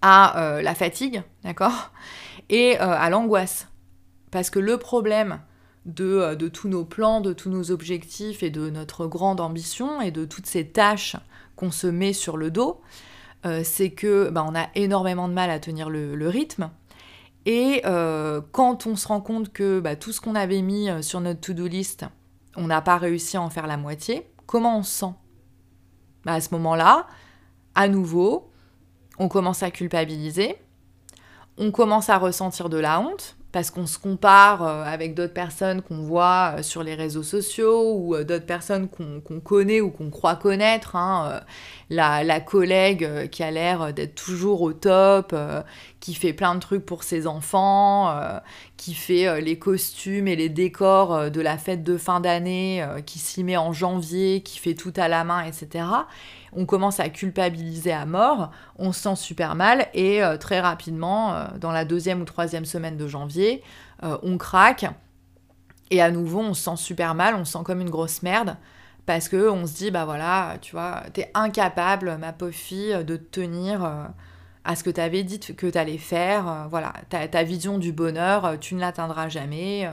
à 0.01 0.61
la 0.63 0.75
fatigue, 0.75 1.23
d'accord? 1.45 1.91
Et 2.49 2.77
à 2.77 3.09
l'angoisse. 3.11 3.69
Parce 4.31 4.51
que 4.51 4.59
le 4.59 4.79
problème 4.79 5.41
de, 5.87 6.35
de, 6.35 6.49
tous 6.49 6.69
nos 6.69 6.85
plans, 6.85 7.21
de 7.21 7.33
tous 7.33 7.51
nos 7.51 7.71
objectifs 7.71 8.43
et 8.43 8.51
de 8.51 8.71
notre 8.71 9.07
grande 9.07 9.41
ambition 9.41 10.01
et 10.01 10.11
de 10.11 10.25
toutes 10.25 10.47
ces 10.47 10.69
tâches 10.69 11.17
qu'on 11.57 11.71
se 11.71 11.87
met 11.87 12.13
sur 12.13 12.37
le 12.37 12.51
dos, 12.51 12.81
euh, 13.45 13.63
c'est 13.65 13.91
que 13.91 14.31
bah, 14.31 14.45
on 14.49 14.55
a 14.55 14.69
énormément 14.75 15.29
de 15.29 15.35
mal 15.35 15.51
à 15.51 15.59
tenir 15.59 15.91
le, 15.91 16.29
rythme. 16.29 16.71
Et 17.45 17.83
euh, 17.85 18.41
quand 18.53 18.87
on 18.87 18.95
se 18.95 19.09
rend 19.09 19.21
compte 19.21 19.53
que 19.53 19.81
bah, 19.81 19.97
tout 19.97 20.13
ce 20.13 20.21
qu'on 20.21 20.37
avait 20.37 20.63
mis 20.63 20.89
euh, 20.89 21.03
sur 21.03 21.21
notre 21.21 21.41
to-do 21.41 21.67
list, 21.67 22.05
on 22.57 22.69
n'a 22.69 22.81
pas 22.81 22.99
réussi 22.99 23.37
à 23.37 23.43
en 23.43 23.51
faire 23.51 23.67
la 23.67 23.77
moitié, 23.77 24.29
comment 24.47 24.79
on 24.79 24.83
se 24.83 24.93
sent? 24.93 25.15
Bah, 26.25 26.35
À 26.35 26.41
ce 26.41 26.51
moment-là, 26.53 27.09
à 27.75 27.89
nouveau, 27.89 28.51
on 29.19 29.29
commence 29.29 29.65
à 29.65 29.73
culpabiliser, 29.73 30.57
on 31.59 31.71
commence 31.71 32.09
à 32.09 32.19
ressentir 32.19 32.69
de 32.69 32.79
la 32.79 33.01
honte, 33.01 33.37
parce 33.53 33.71
qu'on 33.71 33.87
se 33.87 33.99
compare 33.99 34.67
euh, 34.67 34.83
avec 34.85 35.15
d'autres 35.15 35.35
personnes 35.35 35.83
qu'on 35.83 36.01
voit 36.03 36.55
euh, 36.59 36.63
sur 36.63 36.83
les 36.83 36.95
réseaux 36.95 37.23
sociaux 37.23 37.95
ou 37.95 38.15
euh, 38.15 38.25
d'autres 38.25 38.47
personnes 38.47 38.89
qu'on 38.89 39.41
connaît 39.41 39.83
ou 39.83 39.91
qu'on 39.91 40.11
croit 40.11 40.37
connaître. 40.37 40.97
Hein, 40.97 41.41
la, 41.91 42.41
collègue 42.41 43.29
qui 43.31 43.43
a 43.43 43.51
l'air 43.51 43.93
d'être 43.93 44.15
toujours 44.15 44.63
au 44.63 44.73
top, 44.73 45.37
qui 46.03 46.15
fait 46.15 46.33
plein 46.33 46.57
de 46.57 46.61
trucs 46.61 46.85
pour 46.85 47.05
ses 47.05 47.29
enfants, 47.29 48.11
euh, 48.11 48.41
qui 48.77 48.93
fait 48.93 49.29
euh, 49.29 49.41
les 49.41 49.57
costumes 49.57 50.27
et 50.27 50.35
les 50.35 50.49
décors 50.49 51.15
euh, 51.15 51.31
de 51.31 51.41
la 51.41 51.57
fête 51.57 51.85
de 51.85 51.97
fin 51.97 52.19
d'année, 52.19 52.85
qui 53.07 53.21
s'y 53.21 53.45
met 53.45 53.57
en 53.57 53.73
janvier, 53.73 54.43
qui 54.43 54.59
fait 54.59 54.75
tout 54.75 54.93
à 54.97 55.07
la 55.07 55.23
main, 55.23 55.45
etc. 55.45 55.85
On 56.53 56.67
commence 56.67 56.99
à 56.99 57.09
culpabiliser 57.09 57.93
à 57.93 58.05
mort, 58.05 58.51
on 58.81 58.91
se 58.93 59.01
sent 59.01 59.15
super 59.15 59.55
mal 59.55 59.87
et 59.95 60.21
très 60.41 60.61
rapidement, 60.61 61.47
dans 61.59 61.71
la 61.71 61.85
deuxième 61.85 62.21
ou 62.21 62.25
troisième 62.25 62.65
semaine 62.65 62.97
de 62.97 63.07
janvier, 63.07 63.63
on 64.03 64.37
craque 64.37 64.85
et 65.91 66.03
à 66.03 66.11
nouveau 66.11 66.41
on 66.41 66.53
se 66.53 66.65
sent 66.65 66.77
super 66.77 67.15
mal, 67.15 67.37
on 67.37 67.45
se 67.45 67.53
sent 67.53 67.65
comme 67.65 67.81
une 67.81 67.91
grosse 67.91 68.23
merde 68.23 68.57
parce 69.07 69.29
que 69.29 69.49
on 69.49 69.67
se 69.67 69.75
dit 69.75 69.91
bah 69.91 70.05
voilà, 70.05 70.59
tu 70.61 70.73
vois, 70.73 71.05
t'es 71.15 71.31
incapable, 71.33 72.19
ma 72.19 72.33
pauvre 72.33 72.53
fille, 72.53 73.03
de 73.05 73.17
tenir 73.17 74.11
à 74.65 74.77
ce 74.77 74.85
que 74.85 74.91
tu 74.91 75.01
avais 75.01 75.25
dit 75.25 75.41
que 75.41 75.67
tu 75.67 75.79
allais 75.79 75.99
faire. 75.99 76.49
Euh, 76.49 76.67
voilà, 76.69 76.93
ta, 77.09 77.43
vision 77.43 77.79
du 77.79 77.93
bonheur, 77.93 78.45
euh, 78.45 78.57
tu 78.57 78.75
ne 78.75 78.81
l'atteindras 78.81 79.29
jamais. 79.29 79.87
Euh, 79.87 79.91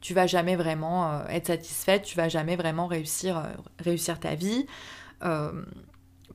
tu 0.00 0.14
vas 0.14 0.26
jamais 0.26 0.56
vraiment 0.56 1.26
être 1.28 1.48
satisfaite, 1.48 2.04
tu 2.04 2.16
vas 2.16 2.30
jamais 2.30 2.56
vraiment 2.56 2.86
réussir, 2.86 3.42
réussir 3.78 4.18
ta 4.18 4.34
vie. 4.34 4.64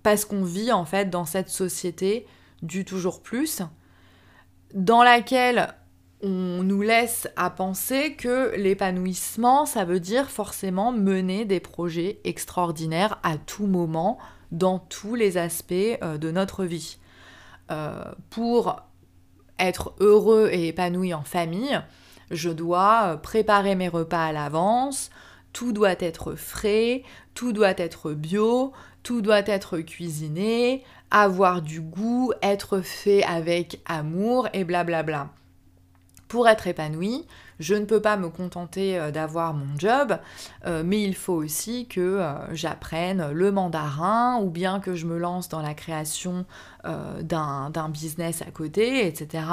parce 0.03 0.23
qu'on 0.23 0.43
vit 0.43 0.71
en 0.71 0.85
fait 0.85 1.09
dans 1.09 1.25
cette 1.25 1.49
société 1.49 2.27
du 2.61 2.85
toujours 2.85 3.23
plus, 3.23 3.63
dans 4.75 5.01
laquelle 5.01 5.73
on 6.21 6.61
nous 6.61 6.83
laisse 6.83 7.27
à 7.37 7.49
penser 7.49 8.13
que 8.13 8.55
l'épanouissement, 8.55 9.65
ça 9.65 9.83
veut 9.83 9.99
dire 9.99 10.29
forcément 10.29 10.91
mener 10.91 11.43
des 11.43 11.59
projets 11.59 12.19
extraordinaires 12.23 13.19
à 13.23 13.39
tout 13.39 13.65
moment, 13.65 14.19
dans 14.51 14.77
tous 14.77 15.15
les 15.15 15.37
aspects 15.37 15.73
de 15.73 16.29
notre 16.29 16.65
vie. 16.65 16.99
Euh, 17.71 18.03
pour 18.29 18.83
être 19.57 19.93
heureux 19.99 20.49
et 20.51 20.67
épanoui 20.67 21.13
en 21.13 21.23
famille, 21.23 21.81
je 22.31 22.49
dois 22.49 23.03
euh, 23.05 23.17
préparer 23.17 23.75
mes 23.75 23.87
repas 23.87 24.25
à 24.25 24.31
l'avance, 24.31 25.09
tout 25.53 25.71
doit 25.71 25.95
être 25.99 26.35
frais, 26.35 27.03
tout 27.33 27.53
doit 27.53 27.77
être 27.77 28.11
bio, 28.11 28.73
tout 29.03 29.21
doit 29.21 29.47
être 29.47 29.79
cuisiné, 29.79 30.83
avoir 31.11 31.61
du 31.61 31.81
goût, 31.81 32.33
être 32.41 32.81
fait 32.81 33.23
avec 33.23 33.81
amour 33.85 34.47
et 34.53 34.63
blablabla. 34.63 35.03
Bla 35.03 35.23
bla. 35.23 35.33
Pour 36.27 36.47
être 36.47 36.67
épanoui, 36.67 37.25
je 37.59 37.75
ne 37.75 37.85
peux 37.85 38.01
pas 38.01 38.17
me 38.17 38.29
contenter 38.29 38.99
euh, 38.99 39.11
d'avoir 39.11 39.53
mon 39.53 39.77
job, 39.77 40.17
euh, 40.65 40.83
mais 40.85 41.03
il 41.03 41.15
faut 41.15 41.33
aussi 41.33 41.87
que 41.87 42.01
euh, 42.01 42.53
j'apprenne 42.53 43.31
le 43.31 43.51
mandarin 43.51 44.39
ou 44.41 44.49
bien 44.49 44.79
que 44.79 44.95
je 44.95 45.05
me 45.05 45.17
lance 45.17 45.49
dans 45.49 45.61
la 45.61 45.73
création 45.73 46.45
d'un 47.23 47.89
business 47.89 48.43
à 48.43 48.51
côté, 48.51 49.07
etc. 49.07 49.43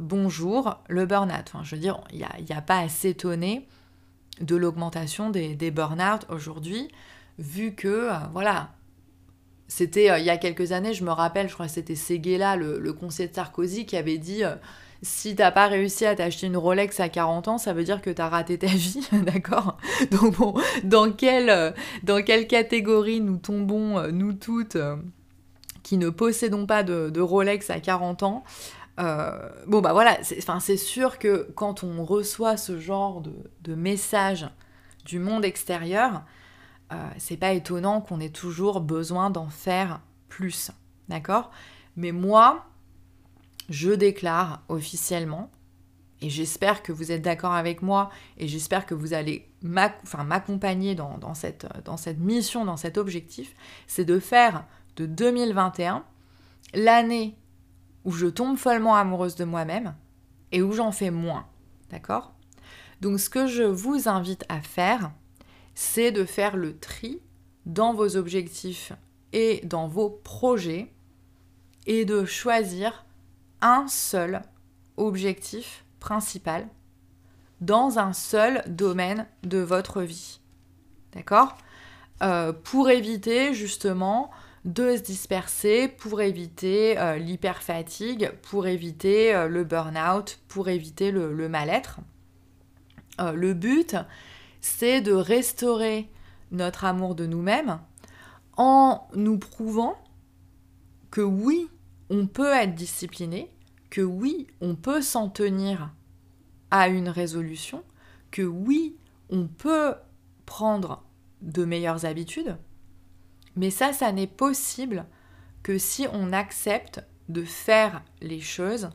bonjour, 0.00 0.80
le 0.88 1.06
burn-out. 1.06 1.52
je 1.62 1.76
veux 1.76 1.80
dire, 1.80 2.00
il 2.10 2.18
n'y 2.18 2.56
a, 2.56 2.60
pas 2.60 2.80
à 2.80 2.88
s'étonner 2.88 3.68
de 4.40 4.56
l'augmentation 4.56 5.30
des, 5.30 5.54
des 5.54 5.70
burn-out 5.70 6.26
aujourd'hui, 6.28 6.88
vu 7.38 7.76
que, 7.76 8.10
voilà, 8.32 8.70
c'était 9.68 10.18
il 10.18 10.24
y 10.24 10.30
a 10.30 10.36
quelques 10.36 10.72
années, 10.72 10.94
je 10.94 11.04
me 11.04 11.12
rappelle, 11.12 11.48
je 11.48 11.54
crois 11.54 11.66
que 11.66 11.72
c'était 11.72 11.94
Seguela, 11.94 12.56
le, 12.56 12.80
le 12.80 12.92
conseiller 12.92 13.28
de 13.28 13.34
Sarkozy, 13.34 13.86
qui 13.86 13.96
avait 13.96 14.18
dit 14.18 14.42
si 15.02 15.36
t'as 15.36 15.50
pas 15.50 15.66
réussi 15.66 16.06
à 16.06 16.14
t'acheter 16.14 16.46
une 16.46 16.56
Rolex 16.56 17.00
à 17.00 17.08
40 17.08 17.48
ans, 17.48 17.58
ça 17.58 17.72
veut 17.72 17.84
dire 17.84 18.00
que 18.00 18.10
t'as 18.10 18.28
raté 18.28 18.58
ta 18.58 18.66
vie, 18.66 19.06
d'accord? 19.12 19.76
Donc 20.10 20.36
bon, 20.36 20.54
dans 20.84 21.12
quelle, 21.12 21.74
dans 22.02 22.22
catégorie 22.22 23.20
nous 23.20 23.36
tombons, 23.36 23.98
euh, 23.98 24.10
nous 24.10 24.32
toutes, 24.32 24.76
euh, 24.76 24.96
qui 25.82 25.98
ne 25.98 26.10
possédons 26.10 26.66
pas 26.66 26.82
de, 26.82 27.20
Rolex 27.20 27.70
à 27.70 27.80
40 27.80 28.22
ans 28.22 28.44
euh, 28.98 29.50
bon 29.66 29.82
bah 29.82 29.92
voilà, 29.92 30.16
c'est 30.22 30.78
sûr 30.78 31.18
que 31.18 31.50
quand 31.54 31.84
on 31.84 32.02
reçoit 32.02 32.56
ce 32.56 32.78
genre 32.78 33.20
de, 33.20 33.34
de 33.60 33.74
messages 33.74 34.48
du 35.04 35.18
monde 35.18 35.44
extérieur, 35.44 36.22
c'est 37.18 37.36
pas 37.36 37.52
étonnant 37.52 38.00
qu'on 38.00 38.20
ait 38.20 38.30
toujours 38.30 38.80
besoin 38.80 39.28
d'en 39.28 39.48
faire 39.48 40.00
plus, 40.30 40.70
d'accord? 41.10 41.50
Mais 41.96 42.10
moi, 42.10 42.64
je 43.68 43.90
déclare 43.90 44.62
officiellement, 44.68 45.50
et 46.20 46.30
j'espère 46.30 46.82
que 46.82 46.92
vous 46.92 47.12
êtes 47.12 47.22
d'accord 47.22 47.52
avec 47.52 47.82
moi, 47.82 48.10
et 48.38 48.48
j'espère 48.48 48.86
que 48.86 48.94
vous 48.94 49.12
allez 49.12 49.48
m'accompagner 49.62 50.94
dans, 50.94 51.34
cette, 51.34 51.66
cette 51.98 52.18
mission, 52.18 52.64
dans 52.64 52.76
cet 52.76 52.96
objectif, 52.96 53.54
c'est 53.86 54.04
de 54.04 54.18
faire 54.18 54.64
de 54.96 55.06
2021 55.06 56.04
l'année 56.74 57.36
où 58.04 58.12
je 58.12 58.26
tombe 58.26 58.56
follement 58.56 58.94
amoureuse 58.94 59.34
de 59.34 59.44
moi-même 59.44 59.94
et 60.52 60.62
où 60.62 60.72
j'en 60.72 60.92
fais 60.92 61.10
moins. 61.10 61.46
D'accord? 61.90 62.34
Donc 63.00 63.20
ce 63.20 63.28
que 63.28 63.46
je 63.46 63.62
vous 63.62 64.08
invite 64.08 64.44
à 64.48 64.60
faire, 64.60 65.12
c'est 65.74 66.12
de 66.12 66.24
faire 66.24 66.56
le 66.56 66.78
tri 66.78 67.20
dans 67.66 67.92
vos 67.92 68.16
objectifs 68.16 68.92
et 69.32 69.60
dans 69.64 69.88
vos 69.88 70.08
projets 70.08 70.92
et 71.86 72.04
de 72.04 72.24
choisir 72.24 73.05
un 73.66 73.88
seul 73.88 74.42
objectif 74.96 75.84
principal 75.98 76.68
dans 77.60 77.98
un 77.98 78.12
seul 78.12 78.62
domaine 78.68 79.26
de 79.42 79.58
votre 79.58 80.02
vie. 80.02 80.40
D'accord? 81.12 81.56
Euh, 82.22 82.52
Pour 82.52 82.90
éviter 82.90 83.54
justement 83.54 84.30
de 84.64 84.96
se 84.96 85.02
disperser, 85.02 85.88
pour 85.88 86.20
éviter 86.20 86.98
euh, 86.98 87.16
l'hyperfatigue, 87.16 88.30
pour 88.42 88.66
éviter 88.66 89.34
euh, 89.34 89.48
le 89.48 89.64
burn-out, 89.64 90.38
pour 90.48 90.68
éviter 90.68 91.10
le 91.10 91.48
mal-être. 91.48 91.98
le 93.18 93.54
but, 93.54 93.96
c'est 94.60 95.00
de 95.00 95.12
restaurer 95.12 96.08
notre 96.52 96.84
amour 96.84 97.14
de 97.14 97.26
nous-mêmes 97.26 97.80
en 98.56 99.08
nous 99.14 99.38
prouvant 99.38 99.96
que 101.10 101.20
oui, 101.20 101.68
on 102.10 102.26
peut 102.26 102.52
être 102.52 102.74
discipliné, 102.74 103.50
que 103.96 104.02
oui, 104.02 104.46
on 104.60 104.74
peut 104.74 105.00
s'en 105.00 105.30
tenir 105.30 105.90
à 106.70 106.88
une 106.88 107.08
résolution, 107.08 107.82
que 108.30 108.42
oui, 108.42 108.98
on 109.30 109.46
peut 109.46 109.94
prendre 110.44 111.02
de 111.40 111.64
meilleures 111.64 112.04
habitudes, 112.04 112.58
mais 113.54 113.70
ça, 113.70 113.94
ça 113.94 114.12
n'est 114.12 114.26
possible 114.26 115.06
que 115.62 115.78
si 115.78 116.06
on 116.12 116.34
accepte 116.34 117.02
de 117.30 117.42
faire 117.42 118.02
les 118.20 118.42
choses 118.42 118.90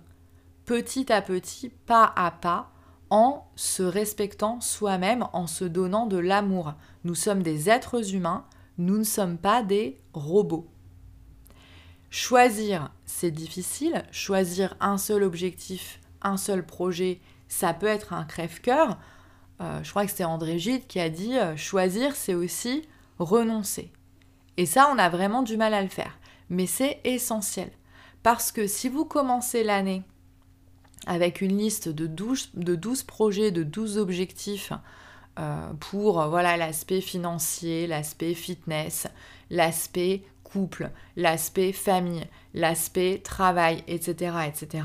petit 0.65 1.11
à 1.11 1.23
petit, 1.23 1.69
pas 1.69 2.13
à 2.15 2.29
pas, 2.29 2.71
en 3.09 3.49
se 3.55 3.81
respectant 3.81 4.61
soi-même, 4.61 5.25
en 5.33 5.47
se 5.47 5.65
donnant 5.65 6.05
de 6.05 6.17
l'amour. 6.17 6.75
Nous 7.05 7.15
sommes 7.15 7.41
des 7.41 7.71
êtres 7.71 8.13
humains, 8.13 8.45
nous 8.77 8.99
ne 8.99 9.03
sommes 9.03 9.39
pas 9.39 9.63
des 9.63 9.99
robots. 10.13 10.69
Choisir, 12.11 12.91
c'est 13.05 13.31
difficile. 13.31 14.03
Choisir 14.11 14.75
un 14.81 14.97
seul 14.97 15.23
objectif, 15.23 16.01
un 16.21 16.35
seul 16.35 16.65
projet, 16.65 17.21
ça 17.47 17.73
peut 17.73 17.87
être 17.87 18.11
un 18.11 18.25
crève-cœur. 18.25 18.99
Euh, 19.61 19.81
je 19.81 19.89
crois 19.89 20.05
que 20.05 20.11
c'est 20.11 20.25
André 20.25 20.59
Gide 20.59 20.87
qui 20.87 20.99
a 20.99 21.09
dit 21.09 21.37
euh, 21.37 21.55
choisir, 21.55 22.13
c'est 22.17 22.33
aussi 22.33 22.83
renoncer. 23.17 23.93
Et 24.57 24.65
ça, 24.65 24.91
on 24.93 24.97
a 24.97 25.07
vraiment 25.07 25.41
du 25.41 25.55
mal 25.55 25.73
à 25.73 25.81
le 25.81 25.87
faire. 25.87 26.19
Mais 26.49 26.65
c'est 26.65 26.99
essentiel. 27.05 27.71
Parce 28.23 28.51
que 28.51 28.67
si 28.67 28.89
vous 28.89 29.05
commencez 29.05 29.63
l'année 29.63 30.03
avec 31.07 31.39
une 31.39 31.57
liste 31.57 31.87
de 31.87 32.07
12, 32.07 32.51
de 32.55 32.75
12 32.75 33.03
projets, 33.03 33.51
de 33.51 33.63
12 33.63 33.97
objectifs 33.97 34.73
euh, 35.39 35.71
pour 35.79 36.27
voilà 36.27 36.57
l'aspect 36.57 36.99
financier, 36.99 37.87
l'aspect 37.87 38.33
fitness, 38.33 39.07
l'aspect 39.49 40.23
couple, 40.51 40.91
l'aspect 41.15 41.71
famille, 41.71 42.27
l'aspect 42.53 43.21
travail, 43.23 43.83
etc., 43.87 44.35
etc., 44.47 44.83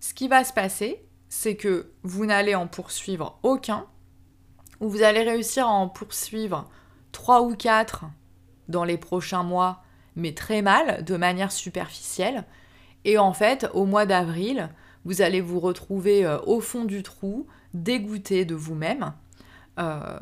ce 0.00 0.14
qui 0.14 0.28
va 0.28 0.44
se 0.44 0.52
passer, 0.52 1.04
c'est 1.28 1.56
que 1.56 1.92
vous 2.02 2.26
n'allez 2.26 2.54
en 2.54 2.66
poursuivre 2.66 3.38
aucun, 3.42 3.86
ou 4.80 4.88
vous 4.88 5.02
allez 5.02 5.22
réussir 5.22 5.66
à 5.66 5.70
en 5.70 5.88
poursuivre 5.88 6.68
trois 7.12 7.42
ou 7.42 7.54
quatre 7.54 8.06
dans 8.68 8.84
les 8.84 8.96
prochains 8.96 9.42
mois, 9.42 9.82
mais 10.16 10.32
très 10.32 10.62
mal, 10.62 11.04
de 11.04 11.16
manière 11.16 11.52
superficielle. 11.52 12.44
Et 13.04 13.18
en 13.18 13.32
fait, 13.32 13.68
au 13.74 13.84
mois 13.84 14.06
d'avril, 14.06 14.70
vous 15.04 15.22
allez 15.22 15.40
vous 15.40 15.60
retrouver 15.60 16.24
euh, 16.24 16.38
au 16.46 16.60
fond 16.60 16.84
du 16.84 17.02
trou, 17.02 17.46
dégoûté 17.74 18.44
de 18.44 18.54
vous-même, 18.54 19.12
euh, 19.78 20.18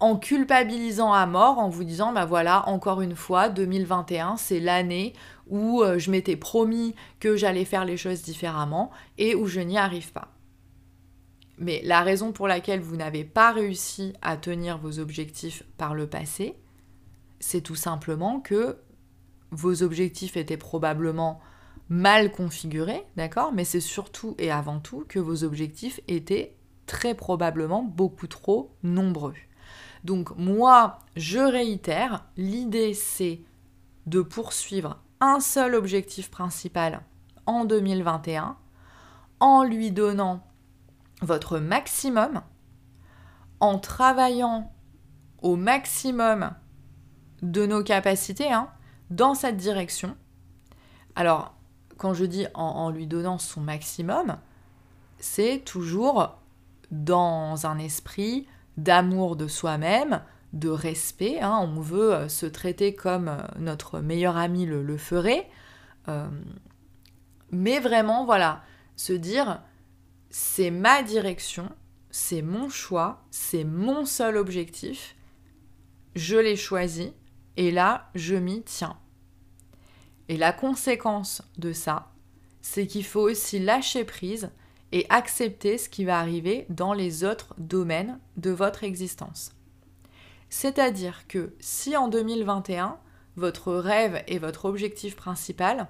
en 0.00 0.16
culpabilisant 0.16 1.12
à 1.12 1.26
mort, 1.26 1.58
en 1.58 1.68
vous 1.68 1.84
disant, 1.84 2.12
bah 2.12 2.24
voilà, 2.24 2.68
encore 2.68 3.00
une 3.00 3.16
fois, 3.16 3.48
2021, 3.48 4.36
c'est 4.36 4.60
l'année 4.60 5.12
où 5.48 5.82
euh, 5.82 5.98
je 5.98 6.10
m'étais 6.10 6.36
promis 6.36 6.94
que 7.20 7.36
j'allais 7.36 7.64
faire 7.64 7.84
les 7.84 7.96
choses 7.96 8.22
différemment 8.22 8.90
et 9.16 9.34
où 9.34 9.46
je 9.46 9.60
n'y 9.60 9.78
arrive 9.78 10.12
pas. 10.12 10.28
Mais 11.58 11.80
la 11.84 12.02
raison 12.02 12.32
pour 12.32 12.46
laquelle 12.46 12.80
vous 12.80 12.96
n'avez 12.96 13.24
pas 13.24 13.50
réussi 13.50 14.12
à 14.22 14.36
tenir 14.36 14.78
vos 14.78 15.00
objectifs 15.00 15.64
par 15.76 15.94
le 15.94 16.06
passé, 16.06 16.54
c'est 17.40 17.62
tout 17.62 17.74
simplement 17.74 18.40
que 18.40 18.78
vos 19.50 19.82
objectifs 19.82 20.36
étaient 20.36 20.56
probablement 20.56 21.40
mal 21.88 22.30
configuré, 22.30 23.02
d'accord? 23.16 23.52
Mais 23.52 23.64
c'est 23.64 23.80
surtout 23.80 24.36
et 24.38 24.50
avant 24.50 24.78
tout 24.78 25.04
que 25.08 25.18
vos 25.18 25.42
objectifs 25.42 26.00
étaient 26.06 26.54
très 26.86 27.14
probablement 27.14 27.82
beaucoup 27.82 28.26
trop 28.26 28.76
nombreux. 28.82 29.34
Donc 30.08 30.34
moi, 30.38 31.00
je 31.16 31.38
réitère, 31.38 32.24
l'idée 32.38 32.94
c'est 32.94 33.42
de 34.06 34.22
poursuivre 34.22 35.02
un 35.20 35.38
seul 35.38 35.74
objectif 35.74 36.30
principal 36.30 37.02
en 37.44 37.66
2021 37.66 38.56
en 39.40 39.64
lui 39.64 39.90
donnant 39.90 40.46
votre 41.20 41.58
maximum, 41.58 42.40
en 43.60 43.78
travaillant 43.78 44.72
au 45.42 45.56
maximum 45.56 46.54
de 47.42 47.66
nos 47.66 47.82
capacités 47.84 48.50
hein, 48.50 48.70
dans 49.10 49.34
cette 49.34 49.58
direction. 49.58 50.16
Alors, 51.16 51.54
quand 51.98 52.14
je 52.14 52.24
dis 52.24 52.46
en, 52.54 52.88
lui 52.88 53.06
donnant 53.06 53.36
son 53.36 53.60
maximum, 53.60 54.38
c'est 55.18 55.60
toujours 55.66 56.38
dans 56.90 57.66
un 57.66 57.76
esprit 57.76 58.46
d'amour 58.78 59.36
de 59.36 59.48
soi-même, 59.48 60.22
de 60.54 60.70
respect. 60.70 61.40
Hein. 61.40 61.58
on 61.60 61.80
veut 61.80 62.14
euh, 62.14 62.28
se 62.28 62.46
traiter 62.46 62.94
comme 62.94 63.28
euh, 63.28 63.42
notre 63.58 64.00
meilleur 64.00 64.38
ami 64.38 64.64
le, 64.64 64.96
ferait. 64.96 65.50
Euh, 66.08 66.28
mais 67.50 67.80
vraiment, 67.80 68.24
voilà, 68.24 68.62
se 68.96 69.12
dire, 69.12 69.60
c'est 70.30 70.70
ma 70.70 71.02
direction, 71.02 71.68
c'est 72.10 72.40
mon 72.40 72.68
choix, 72.68 73.24
c'est 73.30 73.64
mon 73.64 74.06
seul 74.06 74.36
objectif, 74.36 75.16
je 76.14 76.36
l'ai 76.36 76.56
choisi, 76.56 77.12
et 77.56 77.70
là, 77.70 78.08
je 78.14 78.36
m'y 78.36 78.62
tiens. 78.62 78.96
Et 80.28 80.36
la 80.36 80.52
conséquence 80.52 81.42
de 81.58 81.72
ça, 81.72 82.12
c'est 82.60 82.86
qu'il 82.86 83.04
faut 83.04 83.28
aussi 83.28 83.58
lâcher 83.58 84.04
prise 84.04 84.50
et 84.92 85.06
accepter 85.10 85.78
ce 85.78 85.88
qui 85.88 86.04
va 86.04 86.18
arriver 86.18 86.66
dans 86.70 86.92
les 86.92 87.24
autres 87.24 87.54
domaines 87.58 88.18
de 88.36 88.50
votre 88.50 88.84
existence. 88.84 89.52
C'est-à-dire 90.50 91.26
que 91.28 91.52
si 91.60 91.96
en 91.96 92.08
2021, 92.08 92.98
votre 93.36 93.74
rêve 93.74 94.22
et 94.26 94.38
votre 94.38 94.64
objectif 94.64 95.14
principal, 95.14 95.88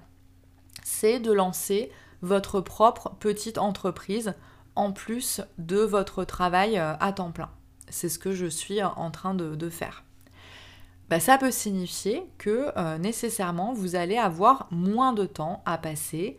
c'est 0.85 1.21
de 1.21 1.33
lancer 1.33 1.91
votre 2.23 2.61
propre 2.61 3.15
petite 3.21 3.59
entreprise 3.59 4.35
en 4.75 4.93
plus 4.93 5.41
de 5.59 5.79
votre 5.79 6.25
travail 6.25 6.79
euh, 6.79 6.95
à 7.01 7.13
temps 7.13 7.31
plein. 7.31 7.51
C'est 7.89 8.09
ce 8.09 8.19
que 8.19 8.33
je 8.33 8.47
suis 8.47 8.83
en 8.83 9.11
train 9.11 9.35
de, 9.35 9.71
faire. 9.71 10.05
Bah, 11.09 11.21
ça 11.21 11.39
peut 11.39 11.51
signifier 11.51 12.23
que 12.37 12.71
euh, 12.77 12.99
nécessairement 12.99 13.73
vous 13.73 13.97
allez 13.97 14.19
avoir 14.19 14.69
moins 14.71 15.13
de 15.13 15.25
temps 15.25 15.63
à 15.65 15.79
passer 15.79 16.37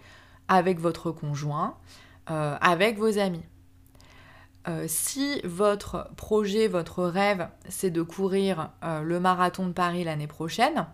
avec 0.47 0.79
votre 0.79 1.11
conjoint, 1.11 1.75
euh, 2.29 2.57
avec 2.61 2.97
vos 2.97 3.17
amis. 3.17 3.43
si 4.87 5.41
votre 5.43 6.11
projet, 6.15 6.67
votre 6.67 7.03
rêve, 7.03 7.47
c'est 7.69 7.89
de 7.89 8.03
courir 8.03 8.69
le 8.83 9.19
marathon 9.19 9.65
de 9.65 9.73
Paris 9.73 10.03
l'année 10.03 10.27
prochaine, 10.27 10.85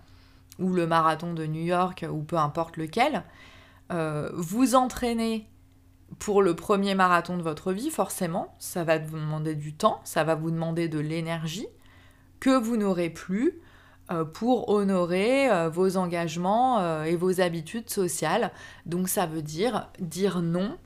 ou 0.59 0.71
le 0.73 0.87
marathon 0.87 1.33
de 1.33 1.45
New 1.45 1.63
York, 1.63 2.05
ou 2.09 2.21
peu 2.21 2.37
importe 2.37 2.77
lequel, 2.77 3.23
euh, 3.91 4.31
vous 4.33 4.75
entraîner 4.75 5.47
pour 6.19 6.41
le 6.41 6.55
premier 6.55 6.95
marathon 6.95 7.37
de 7.37 7.43
votre 7.43 7.71
vie, 7.71 7.89
forcément, 7.89 8.53
ça 8.59 8.83
va 8.83 8.97
vous 8.97 9.17
demander 9.17 9.55
du 9.55 9.73
temps, 9.73 10.01
ça 10.03 10.23
va 10.23 10.35
vous 10.35 10.51
demander 10.51 10.87
de 10.87 10.99
l'énergie 10.99 11.67
que 12.39 12.57
vous 12.57 12.77
n'aurez 12.77 13.09
plus 13.09 13.59
euh, 14.11 14.23
pour 14.23 14.69
honorer 14.69 15.49
euh, 15.49 15.69
vos 15.69 15.97
engagements 15.97 17.03
et 17.03 17.15
vos 17.15 17.41
habitudes 17.41 17.89
sociales. 17.89 18.51
Donc 18.85 19.09
ça 19.09 19.25
veut 19.25 19.41
dire 19.41 19.89
dire 19.99 20.41
non 20.41 20.77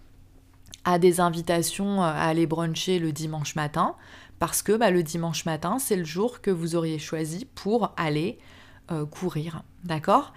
à 0.86 1.00
des 1.00 1.20
invitations 1.20 2.02
à 2.02 2.10
aller 2.10 2.48
bruncher 2.48 3.00
le 3.00 3.12
dimanche 3.12 3.56
matin, 3.56 3.96
parce 4.40 4.62
que 4.62 4.72
bah, 4.72 4.92
le 4.92 5.04
dimanche 5.04 5.46
matin, 5.46 5.80
c'est 5.80 5.96
le 5.96 6.06
jour 6.06 6.42
que 6.42 6.52
vous 6.52 6.76
auriez 6.76 7.00
choisi 7.00 7.46
pour 7.46 7.94
aller 7.98 8.40
courir. 9.12 9.62
D'accord? 9.84 10.34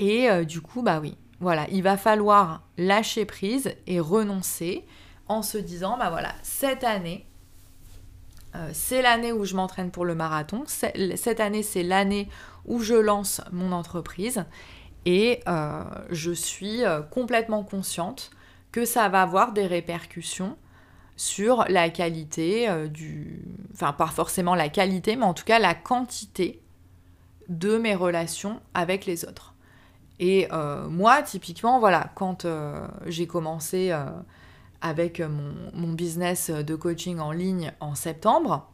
Et 0.00 0.28
du 0.44 0.60
coup, 0.60 0.82
bah 0.82 0.98
oui, 1.00 1.16
voilà, 1.38 1.66
il 1.70 1.82
va 1.82 1.96
falloir 1.96 2.62
lâcher 2.78 3.24
prise 3.24 3.74
et 3.86 4.00
renoncer 4.00 4.84
en 5.28 5.42
se 5.42 5.58
disant, 5.58 5.96
bah 5.98 6.10
voilà, 6.10 6.32
cette 6.42 6.84
année, 6.84 7.26
euh, 8.54 8.70
c'est 8.72 9.02
l'année 9.02 9.32
où 9.32 9.44
je 9.44 9.56
m'entraîne 9.56 9.90
pour 9.90 10.04
le 10.04 10.14
marathon, 10.14 10.64
cette 10.66 11.40
année 11.40 11.62
c'est 11.62 11.82
l'année 11.82 12.28
où 12.66 12.80
je 12.80 12.94
lance 12.94 13.40
mon 13.50 13.72
entreprise 13.72 14.44
et 15.06 15.40
euh, 15.48 15.82
je 16.10 16.32
suis 16.32 16.84
euh, 16.84 17.00
complètement 17.00 17.64
consciente 17.64 18.30
que 18.72 18.84
ça 18.84 19.08
va 19.08 19.22
avoir 19.22 19.52
des 19.52 19.66
répercussions 19.66 20.56
sur 21.16 21.64
la 21.68 21.90
qualité 21.90 22.68
du... 22.88 23.44
Enfin, 23.74 23.92
pas 23.92 24.06
forcément 24.06 24.54
la 24.54 24.68
qualité, 24.68 25.14
mais 25.14 25.24
en 25.24 25.34
tout 25.34 25.44
cas 25.44 25.58
la 25.58 25.74
quantité 25.74 26.62
de 27.48 27.76
mes 27.76 27.94
relations 27.94 28.60
avec 28.74 29.06
les 29.06 29.24
autres. 29.24 29.54
Et 30.18 30.48
euh, 30.52 30.88
moi, 30.88 31.22
typiquement, 31.22 31.80
voilà, 31.80 32.10
quand 32.14 32.44
euh, 32.44 32.86
j'ai 33.06 33.26
commencé 33.26 33.90
euh, 33.90 34.04
avec 34.80 35.20
mon, 35.20 35.92
business 35.92 36.50
de 36.50 36.74
coaching 36.74 37.18
en 37.18 37.32
ligne 37.32 37.72
en 37.80 37.94
septembre, 37.94 38.68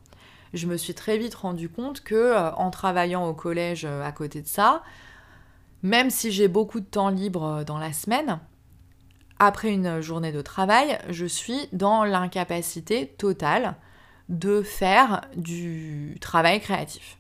je 0.54 0.66
me 0.66 0.76
suis 0.76 0.94
très 0.94 1.18
vite 1.18 1.34
rendu 1.34 1.68
compte 1.68 2.02
que 2.02 2.52
en 2.54 2.70
travaillant 2.70 3.26
au 3.26 3.34
collège 3.34 3.84
à 3.84 4.12
côté 4.12 4.40
de 4.40 4.46
ça, 4.46 4.82
même 5.82 6.08
si 6.08 6.32
j'ai 6.32 6.48
beaucoup 6.48 6.80
de 6.80 6.86
temps 6.86 7.10
libre 7.10 7.64
dans 7.66 7.78
la 7.78 7.92
semaine, 7.92 8.40
après 9.38 9.72
une 9.72 10.00
journée 10.00 10.32
de 10.32 10.42
travail, 10.42 10.98
je 11.08 11.26
suis 11.26 11.68
dans 11.72 12.04
l'incapacité 12.04 13.06
totale 13.18 13.76
de 14.28 14.62
faire 14.62 15.22
du 15.36 16.16
travail 16.20 16.60
créatif. 16.60 17.18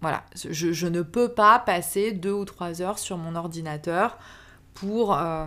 Voilà, 0.00 0.22
je, 0.34 0.86
ne 0.86 1.02
peux 1.02 1.28
pas 1.28 1.58
passer 1.58 2.12
deux 2.12 2.32
ou 2.32 2.44
trois 2.44 2.82
heures 2.82 2.98
sur 2.98 3.18
mon 3.18 3.34
ordinateur 3.34 4.16
pour, 4.74 5.14
euh, 5.14 5.46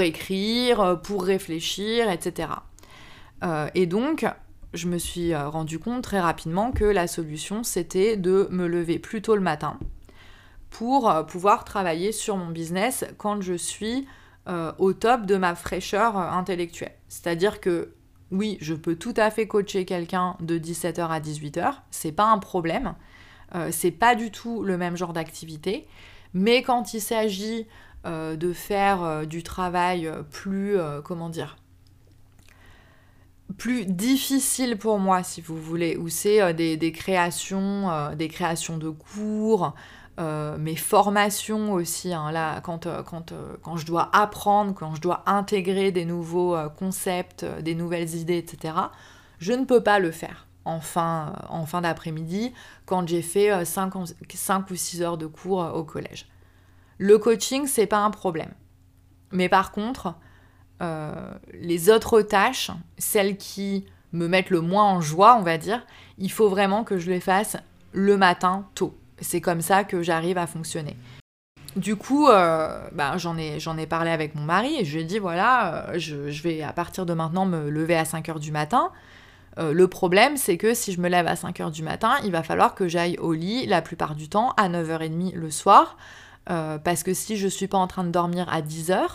écrire, 0.00 1.00
pour 1.02 1.24
réfléchir, 1.24 2.10
etc. 2.10 2.50
Euh, 3.42 3.68
et 3.74 3.86
donc, 3.86 4.24
je 4.72 4.86
me 4.86 4.98
suis 4.98 5.34
euh, 5.34 5.48
rendu 5.48 5.80
compte 5.80 6.02
très 6.02 6.20
rapidement 6.20 6.70
que 6.70 6.84
la 6.84 7.08
solution, 7.08 7.64
c'était 7.64 8.16
de 8.16 8.46
me 8.52 8.68
lever 8.68 9.00
plus 9.00 9.20
tôt 9.20 9.34
le 9.34 9.42
matin 9.42 9.78
pour 10.70 11.12
pouvoir 11.26 11.64
travailler 11.64 12.12
sur 12.12 12.36
mon 12.36 12.48
business 12.48 13.04
quand 13.16 13.40
je 13.40 13.54
suis 13.54 14.06
au 14.78 14.92
top 14.94 15.26
de 15.26 15.36
ma 15.36 15.54
fraîcheur 15.54 16.16
intellectuelle. 16.16 16.94
C'est-à-dire 17.08 17.60
que 17.60 17.92
oui, 18.30 18.58
je 18.60 18.74
peux 18.74 18.96
tout 18.96 19.14
à 19.16 19.30
fait 19.30 19.46
coacher 19.46 19.84
quelqu'un 19.84 20.36
de 20.40 20.58
17h 20.58 21.08
à 21.08 21.20
18h, 21.20 21.74
c'est 21.90 22.12
pas 22.12 22.26
un 22.26 22.38
problème. 22.38 22.94
Euh, 23.54 23.70
c'est 23.72 23.90
pas 23.90 24.14
du 24.14 24.30
tout 24.30 24.62
le 24.62 24.76
même 24.76 24.96
genre 24.96 25.12
d'activité. 25.12 25.86
Mais 26.34 26.62
quand 26.62 26.92
il 26.92 27.00
s'agit 27.00 27.66
euh, 28.06 28.36
de 28.36 28.52
faire 28.52 29.02
euh, 29.02 29.24
du 29.24 29.42
travail 29.42 30.10
plus, 30.30 30.76
comment 31.04 31.30
dire, 31.30 31.56
plus 33.56 33.86
difficile 33.86 34.76
pour 34.76 34.98
moi, 34.98 35.22
si 35.22 35.40
vous 35.40 35.56
voulez, 35.56 35.96
où 35.96 36.08
c'est 36.10 36.52
des, 36.52 36.92
créations, 36.92 38.14
des 38.14 38.28
créations 38.28 38.76
de 38.76 38.90
cours, 38.90 39.74
mes 40.18 40.76
formations 40.76 41.72
aussi, 41.72 42.12
hein, 42.12 42.32
là, 42.32 42.60
quand, 42.60 42.88
quand, 43.06 43.32
quand, 43.62 43.76
je 43.76 43.86
dois 43.86 44.10
apprendre, 44.12 44.74
quand 44.74 44.94
je 44.94 45.00
dois 45.00 45.22
intégrer 45.26 45.92
des 45.92 46.04
nouveaux 46.04 46.56
concepts, 46.76 47.44
des 47.62 47.74
nouvelles 47.74 48.16
idées, 48.16 48.38
etc., 48.38 48.74
je 49.38 49.52
ne 49.52 49.64
peux 49.64 49.82
pas 49.82 49.98
le 49.98 50.10
faire 50.10 50.48
en 50.68 50.80
fin, 50.80 51.32
en 51.48 51.64
fin 51.64 51.80
d'après-midi 51.80 52.52
quand 52.84 53.08
j'ai 53.08 53.22
fait 53.22 53.64
5, 53.64 53.96
euh, 53.96 54.00
ou 54.70 54.76
6 54.76 55.02
heures 55.02 55.18
de 55.18 55.26
cours 55.26 55.62
euh, 55.62 55.72
au 55.72 55.82
collège. 55.82 56.28
Le 56.98 57.18
coaching, 57.18 57.66
c'est 57.66 57.86
pas 57.86 57.98
un 57.98 58.10
problème. 58.10 58.52
Mais 59.32 59.48
par 59.48 59.72
contre, 59.72 60.14
euh, 60.82 61.32
les 61.54 61.90
autres 61.90 62.22
tâches, 62.22 62.70
celles 62.98 63.36
qui 63.36 63.86
me 64.12 64.26
mettent 64.26 64.50
le 64.50 64.60
moins 64.60 64.84
en 64.84 65.00
joie, 65.00 65.36
on 65.36 65.42
va 65.42 65.58
dire, 65.58 65.86
il 66.18 66.30
faut 66.30 66.48
vraiment 66.48 66.84
que 66.84 66.98
je 66.98 67.10
les 67.10 67.20
fasse 67.20 67.56
le 67.92 68.16
matin 68.16 68.68
tôt. 68.74 68.96
C'est 69.20 69.40
comme 69.40 69.60
ça 69.60 69.84
que 69.84 70.02
j'arrive 70.02 70.38
à 70.38 70.46
fonctionner. 70.46 70.96
Du 71.76 71.96
coup, 71.96 72.26
bah, 72.26 73.16
j'en 73.18 73.36
ai, 73.36 73.86
parlé 73.86 74.10
avec 74.10 74.34
mon 74.34 74.42
mari 74.42 74.76
et 74.80 74.84
je 74.84 74.94
lui 74.94 75.02
ai 75.02 75.04
dit 75.04 75.18
voilà, 75.18 75.96
je, 75.96 76.30
je, 76.30 76.42
vais 76.42 76.62
à 76.62 76.72
partir 76.72 77.06
de 77.06 77.12
maintenant 77.14 77.46
me 77.46 77.68
lever 77.68 77.96
à 77.96 78.04
5 78.04 78.28
heures 78.28 78.40
du 78.40 78.50
matin. 78.50 78.90
Euh, 79.58 79.72
le 79.72 79.88
problème, 79.88 80.36
c'est 80.36 80.56
que 80.56 80.74
si 80.74 80.92
je 80.92 81.00
me 81.00 81.08
lève 81.08 81.26
à 81.26 81.34
5h 81.34 81.70
du 81.72 81.82
matin, 81.82 82.16
il 82.24 82.30
va 82.30 82.42
falloir 82.42 82.74
que 82.74 82.86
j'aille 82.86 83.16
au 83.18 83.32
lit 83.32 83.66
la 83.66 83.82
plupart 83.82 84.14
du 84.14 84.28
temps 84.28 84.50
à 84.56 84.68
9h30 84.68 85.34
le 85.34 85.50
soir. 85.50 85.96
Euh, 86.50 86.78
parce 86.78 87.02
que 87.02 87.12
si 87.12 87.36
je 87.36 87.46
ne 87.46 87.50
suis 87.50 87.66
pas 87.66 87.78
en 87.78 87.86
train 87.86 88.04
de 88.04 88.10
dormir 88.10 88.48
à 88.48 88.62
10h, 88.62 89.06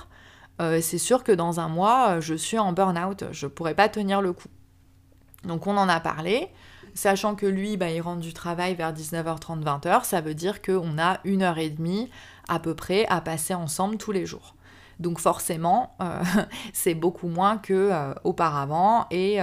euh, 0.61 0.81
c'est 0.81 0.97
sûr 0.97 1.23
que 1.23 1.31
dans 1.31 1.59
un 1.59 1.67
mois, 1.67 2.19
je 2.19 2.35
suis 2.35 2.59
en 2.59 2.73
burn-out. 2.73 3.25
Je 3.31 3.47
pourrais 3.47 3.73
pas 3.73 3.89
tenir 3.89 4.21
le 4.21 4.33
coup. 4.33 4.49
Donc 5.45 5.65
on 5.65 5.77
en 5.77 5.89
a 5.89 5.99
parlé. 5.99 6.49
Sachant 6.95 7.35
que 7.35 7.45
lui, 7.45 7.75
bah, 7.75 7.89
il 7.89 8.01
rentre 8.01 8.19
du 8.19 8.33
travail 8.33 8.75
vers 8.75 8.93
19h30, 8.93 9.63
20h, 9.63 10.03
ça 10.03 10.21
veut 10.21 10.35
dire 10.35 10.61
qu'on 10.61 10.99
a 10.99 11.19
une 11.23 11.41
heure 11.41 11.57
et 11.57 11.69
demie 11.69 12.09
à 12.47 12.59
peu 12.59 12.75
près 12.75 13.05
à 13.07 13.21
passer 13.21 13.53
ensemble 13.53 13.97
tous 13.97 14.11
les 14.11 14.25
jours. 14.25 14.55
Donc 14.99 15.19
forcément, 15.19 15.97
c'est 16.73 16.93
beaucoup 16.93 17.27
moins 17.27 17.57
que 17.57 18.13
auparavant 18.23 19.07
et 19.09 19.39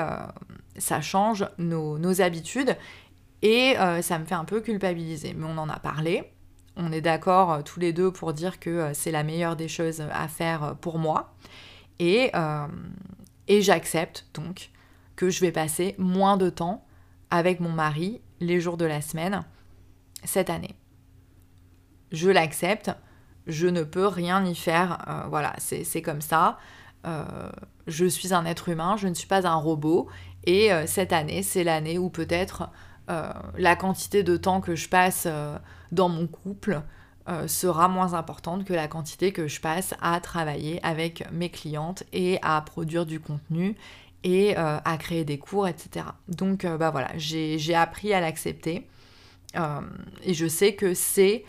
ça 0.76 1.00
change 1.00 1.46
nos, 1.58 2.20
habitudes 2.20 2.76
et 3.42 3.74
ça 4.00 4.18
me 4.18 4.24
fait 4.24 4.34
un 4.34 4.44
peu 4.44 4.60
culpabiliser. 4.60 5.34
Mais 5.34 5.46
on 5.46 5.58
en 5.58 5.68
a 5.68 5.78
parlé. 5.78 6.32
On 6.76 6.92
est 6.92 7.00
d'accord 7.00 7.64
tous 7.64 7.80
les 7.80 7.92
deux 7.92 8.12
pour 8.12 8.32
dire 8.32 8.60
que 8.60 8.92
c'est 8.94 9.10
la 9.10 9.24
meilleure 9.24 9.56
des 9.56 9.68
choses 9.68 10.02
à 10.12 10.28
faire 10.28 10.76
pour 10.80 10.98
moi. 10.98 11.34
Et, 11.98 12.30
et 13.48 13.62
j'accepte 13.62 14.26
donc 14.34 14.70
que 15.16 15.30
je 15.30 15.40
vais 15.40 15.52
passer 15.52 15.96
moins 15.98 16.36
de 16.36 16.48
temps 16.48 16.84
avec 17.30 17.60
mon 17.60 17.70
mari 17.70 18.20
les 18.40 18.60
jours 18.60 18.76
de 18.76 18.84
la 18.84 19.00
semaine 19.00 19.44
cette 20.24 20.50
année. 20.50 20.74
Je 22.12 22.28
l'accepte, 22.28 22.90
je 23.46 23.66
ne 23.66 23.82
peux 23.82 24.06
rien 24.06 24.44
y 24.44 24.54
faire, 24.54 25.04
euh, 25.08 25.28
voilà, 25.28 25.54
c'est 25.58 26.02
comme 26.02 26.20
ça. 26.20 26.58
Euh, 27.06 27.24
je 27.86 28.06
suis 28.06 28.34
un 28.34 28.44
être 28.44 28.68
humain, 28.68 28.96
je 28.96 29.08
ne 29.08 29.14
suis 29.14 29.28
pas 29.28 29.46
un 29.46 29.54
robot, 29.54 30.08
et 30.44 30.72
euh, 30.72 30.86
cette 30.86 31.12
année, 31.12 31.42
c'est 31.42 31.64
l'année 31.64 31.98
où 31.98 32.10
peut-être 32.10 32.70
la 33.56 33.74
quantité 33.74 34.22
de 34.22 34.36
temps 34.36 34.60
que 34.60 34.76
je 34.76 34.88
passe 34.88 35.26
dans 35.90 36.08
mon 36.08 36.28
couple 36.28 36.80
sera 37.48 37.88
moins 37.88 38.14
importante 38.14 38.64
que 38.64 38.72
la 38.72 38.86
quantité 38.86 39.32
que 39.32 39.48
je 39.48 39.60
passe 39.60 39.94
à 40.00 40.20
travailler 40.20 40.78
avec 40.84 41.28
mes 41.32 41.50
clientes 41.50 42.04
et 42.12 42.38
à 42.42 42.60
produire 42.60 43.06
du 43.06 43.18
contenu 43.18 43.74
et 44.24 44.56
euh, 44.58 44.78
à 44.84 44.96
créer 44.98 45.24
des 45.24 45.38
cours, 45.38 45.66
etc. 45.66 46.06
Donc 46.28 46.64
euh, 46.64 46.76
bah 46.76 46.90
voilà, 46.90 47.10
j'ai 47.16 47.74
appris 47.74 48.12
à 48.12 48.20
l'accepter 48.20 48.86
euh, 49.56 49.80
et 50.22 50.34
je 50.34 50.46
sais 50.46 50.74
que 50.74 50.94
c'est 50.94 51.44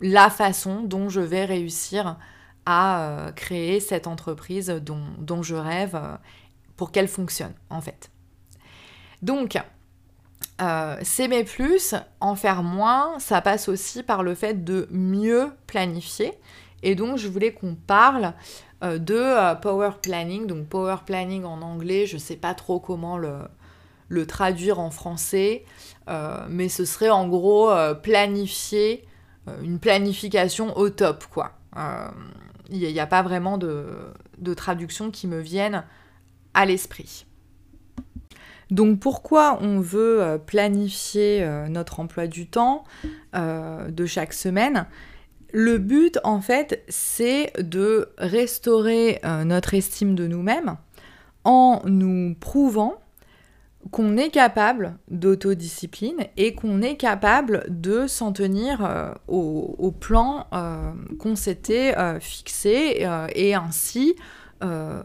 la 0.00 0.30
façon 0.30 0.82
dont 0.82 1.08
je 1.08 1.20
vais 1.20 1.44
réussir 1.44 2.18
à 2.64 3.32
créer 3.36 3.80
cette 3.80 4.06
entreprise 4.06 4.68
dont, 4.68 5.02
dont 5.18 5.42
je 5.42 5.56
rêve 5.56 6.00
pour 6.76 6.90
qu'elle 6.90 7.08
fonctionne 7.08 7.52
en 7.68 7.80
fait. 7.80 8.10
Donc, 9.20 9.58
s'aimer 11.02 11.44
plus, 11.44 11.94
en 12.20 12.34
faire 12.34 12.62
moins, 12.62 13.18
ça 13.18 13.42
passe 13.42 13.68
aussi 13.68 14.02
par 14.02 14.22
le 14.22 14.34
fait 14.34 14.64
de 14.64 14.88
mieux 14.90 15.52
planifier. 15.66 16.32
Et 16.82 16.94
donc, 16.94 17.18
je 17.18 17.28
voulais 17.28 17.52
qu'on 17.52 17.74
parle 17.74 18.32
de 18.82 19.14
euh, 19.14 19.54
power 19.54 19.92
planning. 20.02 20.46
Donc 20.46 20.66
power 20.66 20.96
planning 21.06 21.44
en 21.44 21.62
anglais, 21.62 22.06
je 22.06 22.14
ne 22.14 22.20
sais 22.20 22.36
pas 22.36 22.54
trop 22.54 22.80
comment 22.80 23.16
le, 23.18 24.26
traduire 24.26 24.78
en 24.78 24.90
français, 24.90 25.64
euh, 26.08 26.44
mais 26.48 26.68
ce 26.68 26.84
serait 26.84 27.10
en 27.10 27.28
gros 27.28 27.70
planifier, 28.02 29.04
une 29.62 29.78
planification 29.78 30.76
au 30.76 30.90
top, 30.90 31.24
quoi. 31.32 31.52
Il 32.70 32.78
n'y 32.78 33.00
a, 33.00 33.06
pas 33.06 33.22
vraiment 33.22 33.58
de, 33.58 33.86
traduction 34.54 35.10
qui 35.10 35.26
me 35.26 35.40
viennent 35.40 35.84
à 36.54 36.66
l'esprit. 36.66 37.26
Donc 38.70 39.00
pourquoi 39.00 39.58
on 39.60 39.80
veut 39.80 40.40
planifier 40.46 41.46
notre 41.68 42.00
emploi 42.00 42.26
du 42.26 42.46
temps 42.46 42.84
de 43.34 44.06
chaque 44.06 44.34
semaine? 44.34 44.86
Le 45.52 45.76
but, 45.76 46.18
en 46.24 46.40
fait, 46.40 46.82
c'est 46.88 47.52
de 47.58 48.08
restaurer 48.16 49.20
euh, 49.24 49.44
notre 49.44 49.74
estime 49.74 50.14
de 50.14 50.26
nous-mêmes 50.26 50.76
en 51.44 51.82
nous 51.84 52.34
prouvant 52.40 52.94
qu'on 53.90 54.16
est 54.16 54.30
capable 54.30 54.96
d'autodiscipline 55.10 56.24
et 56.36 56.54
qu'on 56.54 56.80
est 56.80 56.96
capable 56.96 57.64
de 57.68 58.06
s'en 58.06 58.32
tenir 58.32 58.82
euh, 58.82 59.12
au, 59.28 59.90
plan 59.90 60.46
euh, 60.54 60.92
qu'on 61.18 61.36
s'était 61.36 61.94
fixé 62.20 63.06
et 63.34 63.54
ainsi 63.54 64.14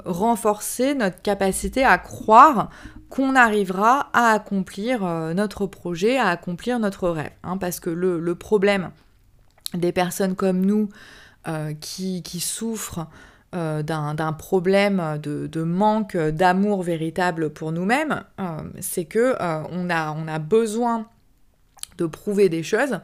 renforcer 0.05 0.93
notre 0.93 1.19
capacité 1.23 1.83
à 1.83 1.97
croire 1.97 2.69
qu'on 3.09 3.35
arrivera 3.35 4.11
à 4.13 4.29
accomplir 4.29 5.03
notre 5.33 5.65
projet, 5.65 6.17
à 6.17 6.27
accomplir 6.27 6.77
notre 6.77 7.09
rêve. 7.09 7.31
Hein, 7.43 7.57
parce 7.57 7.79
que 7.79 7.89
le 7.89 8.35
problème 8.35 8.91
des 9.73 9.91
personnes 9.91 10.35
comme 10.35 10.65
nous 10.65 10.89
euh, 11.47 11.73
qui, 11.79 12.21
souffrent 12.39 13.07
euh, 13.55 13.81
d'un 13.81 14.33
problème 14.33 15.17
de, 15.21 15.63
manque 15.63 16.17
d'amour 16.17 16.83
véritable 16.83 17.51
pour 17.51 17.71
nous-mêmes, 17.71 18.23
euh, 18.39 18.61
c'est 18.81 19.05
que 19.05 19.35
on, 19.71 19.89
a, 19.89 20.11
on 20.11 20.27
a 20.27 20.39
besoin 20.39 21.07
de 21.97 22.05
prouver 22.05 22.49
des 22.49 22.63
choses, 22.63 22.99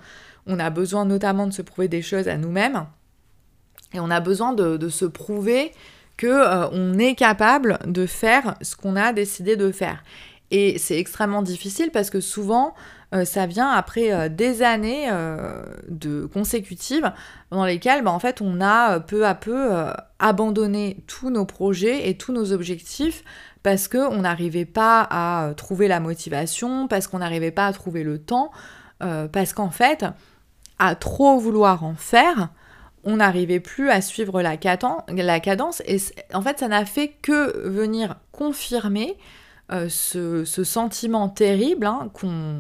on 0.46 0.60
a 0.60 0.70
besoin 0.70 1.06
notamment 1.06 1.48
de 1.48 1.54
se 1.54 1.62
prouver 1.62 1.88
des 1.88 2.02
choses 2.02 2.28
à 2.28 2.38
nous-mêmes, 2.38 2.86
et 3.94 4.00
on 4.02 4.10
a 4.10 4.20
besoin 4.20 4.54
de, 4.54 4.90
se 4.90 5.06
prouver 5.06 5.72
que 6.18 6.68
on 6.74 7.00
est 7.00 7.16
capable 7.16 7.80
de 7.86 8.06
faire 8.06 8.56
ce 8.62 8.76
qu'on 8.76 8.96
a 8.96 9.14
décidé 9.14 9.56
de 9.56 9.72
faire. 9.72 10.04
Et 10.54 10.78
c'est 10.78 11.00
extrêmement 11.00 11.42
difficile 11.42 11.90
parce 11.92 12.12
que 12.12 12.22
souvent, 12.22 12.76
euh, 13.16 13.26
ça 13.26 13.48
vient 13.48 13.70
après 13.70 14.14
euh, 14.14 14.30
des 14.30 14.62
années 14.62 15.08
euh, 15.12 15.64
de 15.90 16.28
consécutives 16.28 17.12
dans 17.50 17.66
lesquelles 17.66 18.04
bah, 18.04 18.12
en 18.12 18.20
fait 18.20 18.40
on 18.40 18.62
a 18.62 19.00
peu 19.00 19.26
à 19.26 19.34
peu 19.34 19.72
abandonné 20.20 21.04
tous 21.08 21.32
nos 21.32 21.46
projets 21.46 22.08
et 22.08 22.18
tous 22.18 22.34
nos 22.34 22.54
objectifs 22.54 23.24
parce 23.64 23.88
qu'on 23.88 24.18
n'arrivait 24.18 24.66
pas 24.66 25.08
à 25.10 25.56
trouver 25.58 25.88
la 25.88 26.00
motivation, 26.00 26.88
parce 26.88 27.08
qu'on 27.08 27.20
n'arrivait 27.20 27.52
pas 27.52 27.66
à 27.66 27.74
trouver 27.74 28.04
le 28.04 28.20
temps, 28.20 28.52
parce 29.00 29.54
qu'en 29.54 29.70
fait, 29.70 30.06
à 30.80 30.96
trop 30.96 31.40
vouloir 31.40 31.86
en 31.86 31.96
faire, 31.96 32.50
on 33.06 33.18
n'arrivait 33.18 33.62
plus 33.62 33.90
à 33.90 34.02
suivre 34.02 34.42
la, 34.42 34.58
cadence 34.58 35.82
et 35.86 35.98
en 36.34 36.42
fait 36.42 36.60
ça 36.60 36.68
n'a 36.68 36.84
fait 36.84 37.08
que 37.22 37.70
venir 37.70 38.18
confirmer 38.34 39.18
ce, 39.90 40.44
sentiment 40.46 41.30
terrible 41.30 41.86
hein, 41.86 42.10
qu'on 42.14 42.60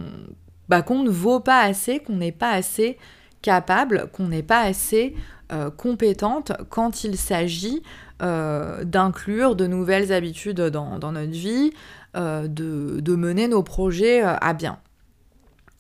bah, 0.69 0.82
qu'on 0.82 1.04
ne 1.04 1.10
vaut 1.10 1.39
pas 1.39 1.62
assez, 1.62 1.99
qu'on 1.99 2.15
n'est 2.15 2.32
pas 2.32 2.52
assez 2.52 2.97
capable, 3.41 4.10
qu'on 4.12 4.28
n'est 4.30 4.43
pas 4.43 4.62
assez 4.62 5.13
euh, 5.52 5.69
compétente 5.69 6.54
quand 6.69 7.04
il 7.04 7.17
s'agit 7.17 7.84
euh, 8.21 8.84
d'inclure 8.84 9.56
de 9.56 9.67
nouvelles 9.67 10.12
habitudes 10.13 10.62
dans, 10.62 10.97
notre 10.97 11.32
vie, 11.32 11.71
euh, 12.15 12.47
de, 12.47 13.15
mener 13.15 13.47
nos 13.47 13.62
projets 13.62 14.21
à 14.21 14.54
bien. 14.54 14.80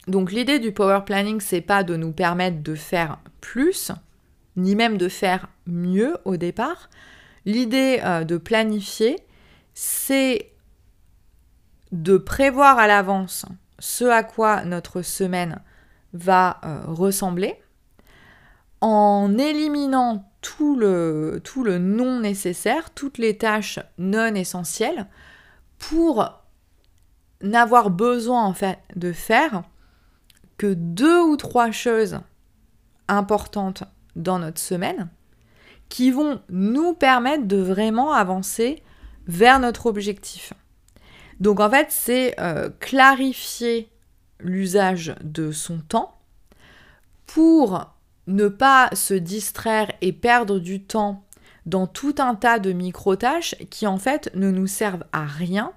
Donc 0.07 0.31
l'idée 0.31 0.59
du 0.59 0.73
power 0.73 0.99
planning, 1.05 1.39
c'est 1.39 1.61
pas 1.61 1.83
de 1.83 1.95
nous 1.95 2.11
permettre 2.11 2.61
de 2.61 2.75
faire 2.75 3.19
plus, 3.39 3.91
ni 4.57 4.75
même 4.75 4.97
de 4.97 5.07
faire 5.07 5.47
mieux 5.65 6.17
au 6.25 6.35
départ. 6.35 6.89
L'idée 7.45 7.99
de 8.27 8.37
planifier, 8.37 9.15
c'est 9.73 10.52
de 11.93 12.17
prévoir 12.17 12.79
à 12.79 12.87
l'avance 12.87 13.45
ce 13.79 14.03
à 14.03 14.23
quoi 14.23 14.65
notre 14.65 15.03
semaine 15.03 15.59
va 16.13 16.59
euh, 16.63 16.81
ressembler, 16.87 17.61
en 18.81 19.37
éliminant 19.37 20.29
tout 20.41 20.75
le, 20.75 21.39
tout 21.43 21.63
le 21.63 21.77
non 21.77 22.19
nécessaire, 22.19 22.89
toutes 22.91 23.17
les 23.17 23.37
tâches 23.37 23.79
non 23.97 24.35
essentielles, 24.35 25.07
pour 25.77 26.43
n'avoir 27.41 27.89
besoin 27.89 28.43
en 28.43 28.53
fait 28.53 28.79
de 28.95 29.11
faire 29.11 29.63
que 30.57 30.73
deux 30.73 31.21
ou 31.21 31.37
trois 31.37 31.71
choses 31.71 32.19
importantes 33.07 33.83
dans 34.15 34.39
notre 34.39 34.59
semaine 34.59 35.09
qui 35.89 36.09
vont 36.09 36.41
nous 36.49 36.93
permettre 36.93 37.45
de 37.45 37.57
vraiment 37.57 38.13
avancer 38.13 38.81
vers 39.27 39.59
notre 39.59 39.85
objectif. 39.85 40.53
Donc 41.39 41.59
en 41.59 41.69
fait, 41.69 41.87
c'est 41.89 42.39
euh, 42.39 42.69
clarifier 42.79 43.89
l'usage 44.39 45.15
de 45.23 45.51
son 45.51 45.79
temps 45.79 46.17
pour 47.25 47.93
ne 48.27 48.47
pas 48.47 48.89
se 48.93 49.13
distraire 49.13 49.91
et 50.01 50.13
perdre 50.13 50.59
du 50.59 50.81
temps 50.81 51.23
dans 51.65 51.87
tout 51.87 52.15
un 52.19 52.35
tas 52.35 52.59
de 52.59 52.71
micro-tâches 52.71 53.55
qui 53.69 53.87
en 53.87 53.97
fait 53.97 54.29
ne 54.35 54.51
nous 54.51 54.67
servent 54.67 55.05
à 55.11 55.25
rien 55.25 55.73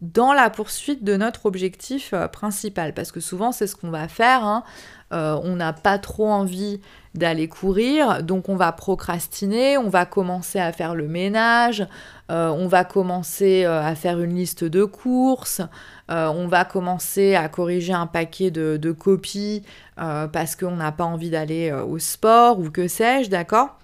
dans 0.00 0.32
la 0.32 0.48
poursuite 0.48 1.02
de 1.02 1.16
notre 1.16 1.46
objectif 1.46 2.12
euh, 2.12 2.28
principal. 2.28 2.94
Parce 2.94 3.12
que 3.12 3.20
souvent 3.20 3.52
c'est 3.52 3.66
ce 3.66 3.76
qu'on 3.76 3.90
va 3.90 4.08
faire. 4.08 4.44
Hein. 4.44 4.64
Euh, 5.12 5.38
on 5.42 5.56
n'a 5.56 5.72
pas 5.72 5.98
trop 5.98 6.28
envie 6.28 6.80
d'aller 7.14 7.48
courir, 7.48 8.22
donc 8.22 8.50
on 8.50 8.56
va 8.56 8.70
procrastiner, 8.70 9.78
on 9.78 9.88
va 9.88 10.04
commencer 10.04 10.60
à 10.60 10.70
faire 10.70 10.94
le 10.94 11.08
ménage, 11.08 11.86
euh, 12.30 12.50
on 12.50 12.68
va 12.68 12.84
commencer 12.84 13.64
à 13.64 13.94
faire 13.94 14.20
une 14.20 14.36
liste 14.36 14.62
de 14.62 14.84
courses, 14.84 15.62
on 16.10 16.46
va 16.46 16.66
commencer 16.66 17.34
à 17.34 17.48
corriger 17.48 17.94
un 17.94 18.06
paquet 18.06 18.50
de, 18.50 18.92
copies 18.92 19.64
parce 19.96 20.54
qu'on 20.54 20.76
n'a 20.76 20.92
pas 20.92 21.04
envie 21.04 21.30
d'aller 21.30 21.72
au 21.72 21.98
sport 21.98 22.60
ou 22.60 22.70
que 22.70 22.86
sais-je, 22.86 23.30
d'accord? 23.30 23.78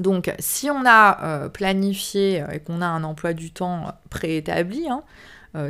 Donc 0.00 0.34
si 0.38 0.70
on 0.70 0.84
a 0.86 1.48
planifié 1.50 2.42
et 2.50 2.60
qu'on 2.60 2.80
a 2.80 2.86
un 2.86 3.04
emploi 3.04 3.34
du 3.34 3.52
temps 3.52 3.92
préétabli, 4.08 4.88
hein, 4.88 5.02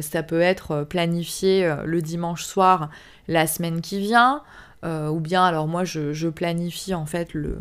ça 0.01 0.23
peut 0.23 0.41
être 0.41 0.85
planifié 0.85 1.75
le 1.85 2.03
dimanche 2.03 2.45
soir 2.45 2.91
la 3.29 3.47
semaine 3.47 3.81
qui 3.81 4.01
vient, 4.01 4.43
ou 4.85 5.21
bien 5.21 5.45
alors 5.45 5.67
moi 5.67 5.85
je, 5.85 6.29
planifie 6.29 6.95
en 6.95 7.07
fait 7.07 7.35
le, 7.35 7.59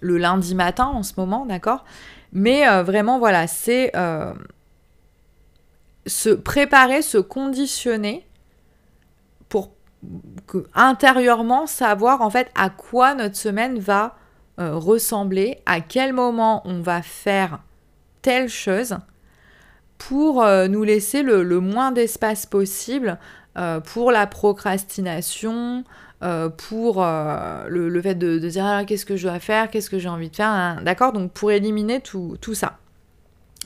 le, 0.00 0.18
lundi 0.18 0.54
matin 0.54 0.86
en 0.86 1.02
ce 1.02 1.14
moment, 1.16 1.46
d'accord? 1.46 1.84
Mais 2.32 2.64
vraiment 2.82 3.18
voilà, 3.18 3.46
c'est 3.46 3.92
se 6.06 6.30
préparer, 6.30 7.02
se 7.02 7.18
conditionner 7.18 8.26
pour 9.48 9.70
intérieurement 10.74 11.66
savoir 11.66 12.22
en 12.22 12.30
fait 12.30 12.50
à 12.54 12.70
quoi 12.70 13.14
notre 13.14 13.36
semaine 13.36 13.78
va 13.78 14.16
euh, 14.58 14.76
ressembler, 14.76 15.58
à 15.66 15.80
quel 15.80 16.12
moment 16.12 16.62
on 16.64 16.80
va 16.80 17.02
faire 17.02 17.60
telle 18.22 18.48
chose 18.48 18.96
pour 19.98 20.42
euh, 20.42 20.68
nous 20.68 20.82
laisser 20.82 21.22
le, 21.22 21.60
moins 21.60 21.92
d'espace 21.92 22.46
possible 22.46 23.18
euh, 23.56 23.80
pour 23.80 24.10
la 24.10 24.26
procrastination, 24.26 25.84
pour 26.56 27.04
le, 27.04 28.00
fait 28.02 28.14
de, 28.14 28.38
dire 28.38 28.64
ah, 28.64 28.84
qu'est-ce 28.84 29.06
que 29.06 29.16
je 29.16 29.28
dois 29.28 29.38
faire, 29.38 29.70
qu'est-ce 29.70 29.90
que 29.90 29.98
j'ai 29.98 30.08
envie 30.08 30.30
de 30.30 30.36
faire, 30.36 30.48
hein, 30.48 30.78
d'accord? 30.82 31.12
Donc 31.12 31.32
pour 31.32 31.52
éliminer 31.52 32.00
tout, 32.00 32.36
tout, 32.40 32.54
ça. 32.54 32.78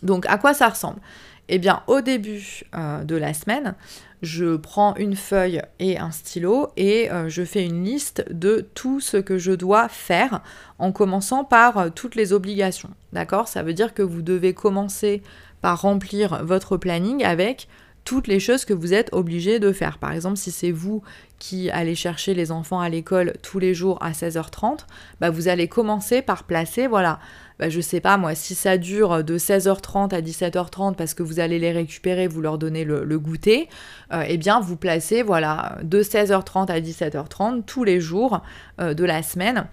Donc 0.02 0.26
à 0.26 0.36
quoi 0.36 0.52
ça 0.52 0.68
ressemble? 0.68 1.00
Eh 1.48 1.58
bien 1.58 1.82
au 1.86 2.00
début 2.00 2.64
de 2.74 3.16
la 3.16 3.34
semaine, 3.34 3.74
je 4.22 4.56
prends 4.56 4.94
une 4.96 5.16
feuille 5.16 5.62
et 5.78 5.98
un 5.98 6.10
stylo 6.10 6.68
et 6.76 7.10
euh, 7.10 7.28
je 7.28 7.42
fais 7.42 7.64
une 7.64 7.84
liste 7.84 8.24
de 8.30 8.66
tout 8.74 9.00
ce 9.00 9.16
que 9.16 9.38
je 9.38 9.52
dois 9.52 9.88
faire 9.88 10.42
en 10.78 10.92
commençant 10.92 11.44
par 11.44 11.78
euh, 11.78 11.88
toutes 11.88 12.14
les 12.14 12.32
obligations. 12.32 12.90
D'accord? 13.12 13.48
Ça 13.48 13.62
veut 13.62 13.72
dire 13.72 13.94
que 13.94 14.02
vous 14.02 14.22
devez 14.22 14.52
commencer 14.52 15.22
par 15.60 15.82
remplir 15.82 16.44
votre 16.44 16.76
planning 16.76 17.24
avec 17.24 17.68
toutes 18.04 18.26
les 18.26 18.40
choses 18.40 18.64
que 18.64 18.72
vous 18.72 18.94
êtes 18.94 19.10
obligé 19.12 19.58
de 19.58 19.72
faire. 19.72 19.98
Par 19.98 20.12
exemple, 20.12 20.36
si 20.36 20.50
c'est 20.50 20.70
vous 20.70 21.02
qui 21.38 21.70
allez 21.70 21.94
chercher 21.94 22.34
les 22.34 22.50
enfants 22.50 22.80
à 22.80 22.88
l'école 22.88 23.34
tous 23.42 23.58
les 23.58 23.74
jours 23.74 23.98
à 24.02 24.12
16h30, 24.12 24.80
bah 25.20 25.30
vous 25.30 25.48
allez 25.48 25.68
commencer 25.68 26.22
par 26.22 26.44
placer, 26.44 26.86
voilà, 26.86 27.18
bah 27.58 27.68
je 27.68 27.80
sais 27.80 28.00
pas 28.00 28.16
moi, 28.16 28.34
si 28.34 28.54
ça 28.54 28.78
dure 28.78 29.22
de 29.22 29.38
16h30 29.38 30.14
à 30.14 30.20
17h30 30.20 30.96
parce 30.96 31.14
que 31.14 31.22
vous 31.22 31.40
allez 31.40 31.58
les 31.58 31.72
récupérer, 31.72 32.26
vous 32.26 32.40
leur 32.40 32.58
donnez 32.58 32.84
le, 32.84 33.18
goûter, 33.18 33.68
euh, 34.12 34.24
eh 34.26 34.38
bien 34.38 34.60
vous 34.60 34.76
placez, 34.76 35.22
voilà, 35.22 35.78
de 35.82 36.02
16h30 36.02 36.70
à 36.70 36.80
17h30 36.80 37.64
tous 37.64 37.84
les 37.84 38.00
jours 38.00 38.42
euh, 38.80 38.94
de 38.94 39.04
la 39.04 39.22
semaine. 39.22 39.66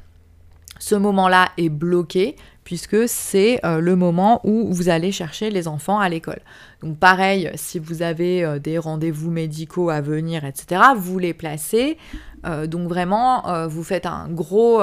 Ce 0.80 0.96
moment-là 0.96 1.50
est 1.58 1.70
bloqué 1.70 2.36
puisque 2.68 3.08
c'est 3.08 3.66
euh, 3.66 3.80
le 3.80 3.96
moment 3.96 4.42
où 4.44 4.74
vous 4.74 4.90
allez 4.90 5.14
chercher 5.14 5.50
les 5.50 5.70
enfants 5.70 6.00
à 6.00 6.10
l'école. 6.10 6.42
Donc 6.84 7.00
pareil, 7.00 7.50
si 7.56 7.80
vous 7.80 8.02
avez 8.02 8.44
euh, 8.44 8.60
des 8.60 8.78
rendez-vous 8.78 9.32
médicaux 9.32 9.90
à 9.90 10.02
venir, 10.02 10.44
etc., 10.44 10.82
vous 10.98 11.18
les 11.18 11.34
placez. 11.34 11.98
Euh, 12.46 12.68
donc 12.68 12.90
vraiment, 12.90 13.68
vous 13.70 13.86
faites 13.86 14.06
un 14.06 14.28
gros, 14.28 14.82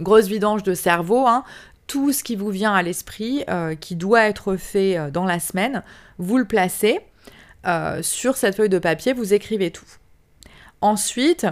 grosse 0.00 0.26
vidange 0.26 0.64
de 0.64 0.74
cerveau. 0.74 1.28
Hein. 1.28 1.44
Tout 1.86 2.12
ce 2.12 2.24
qui 2.24 2.34
vous 2.34 2.50
vient 2.50 2.74
à 2.74 2.82
l'esprit, 2.82 3.44
qui 3.78 3.94
doit 3.94 4.24
être 4.24 4.56
fait 4.56 5.12
dans 5.12 5.24
la 5.24 5.38
semaine, 5.38 5.84
vous 6.18 6.38
le 6.38 6.44
placez. 6.44 6.98
sur 8.02 8.36
cette 8.36 8.56
feuille 8.56 8.68
de 8.68 8.80
papier, 8.80 9.12
vous 9.12 9.32
écrivez 9.32 9.70
tout. 9.70 9.86
Ensuite, 10.80 11.46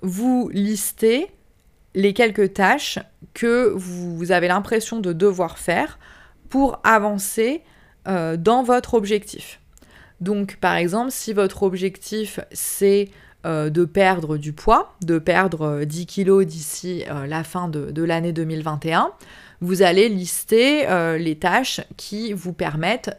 vous 0.00 0.48
listez 0.52 1.28
les 1.96 2.12
quelques 2.12 2.52
tâches 2.52 3.00
que 3.34 3.72
vous 3.74 4.30
avez 4.30 4.46
l'impression 4.46 5.00
de 5.00 5.12
devoir 5.12 5.58
faire 5.58 5.98
pour 6.48 6.78
avancer 6.84 7.62
euh, 8.06 8.36
dans 8.36 8.62
votre 8.62 8.94
objectif. 8.94 9.60
Donc 10.20 10.58
par 10.60 10.76
exemple, 10.76 11.10
si 11.10 11.32
votre 11.32 11.64
objectif 11.64 12.38
c'est 12.52 13.08
euh, 13.46 13.70
de 13.70 13.84
perdre 13.84 14.36
du 14.36 14.52
poids, 14.52 14.94
de 15.02 15.18
perdre 15.18 15.84
10 15.84 16.02
euh, 16.02 16.04
kilos 16.04 16.46
d'ici 16.46 17.04
la 17.26 17.42
fin 17.42 17.68
de, 17.68 17.90
de 17.90 18.02
l'année 18.04 18.32
2021, 18.32 19.10
vous 19.62 19.80
allez 19.80 20.10
lister 20.10 20.86
les 21.18 21.36
tâches 21.36 21.80
qui 21.96 22.34
vous 22.34 22.52
permettent 22.52 23.18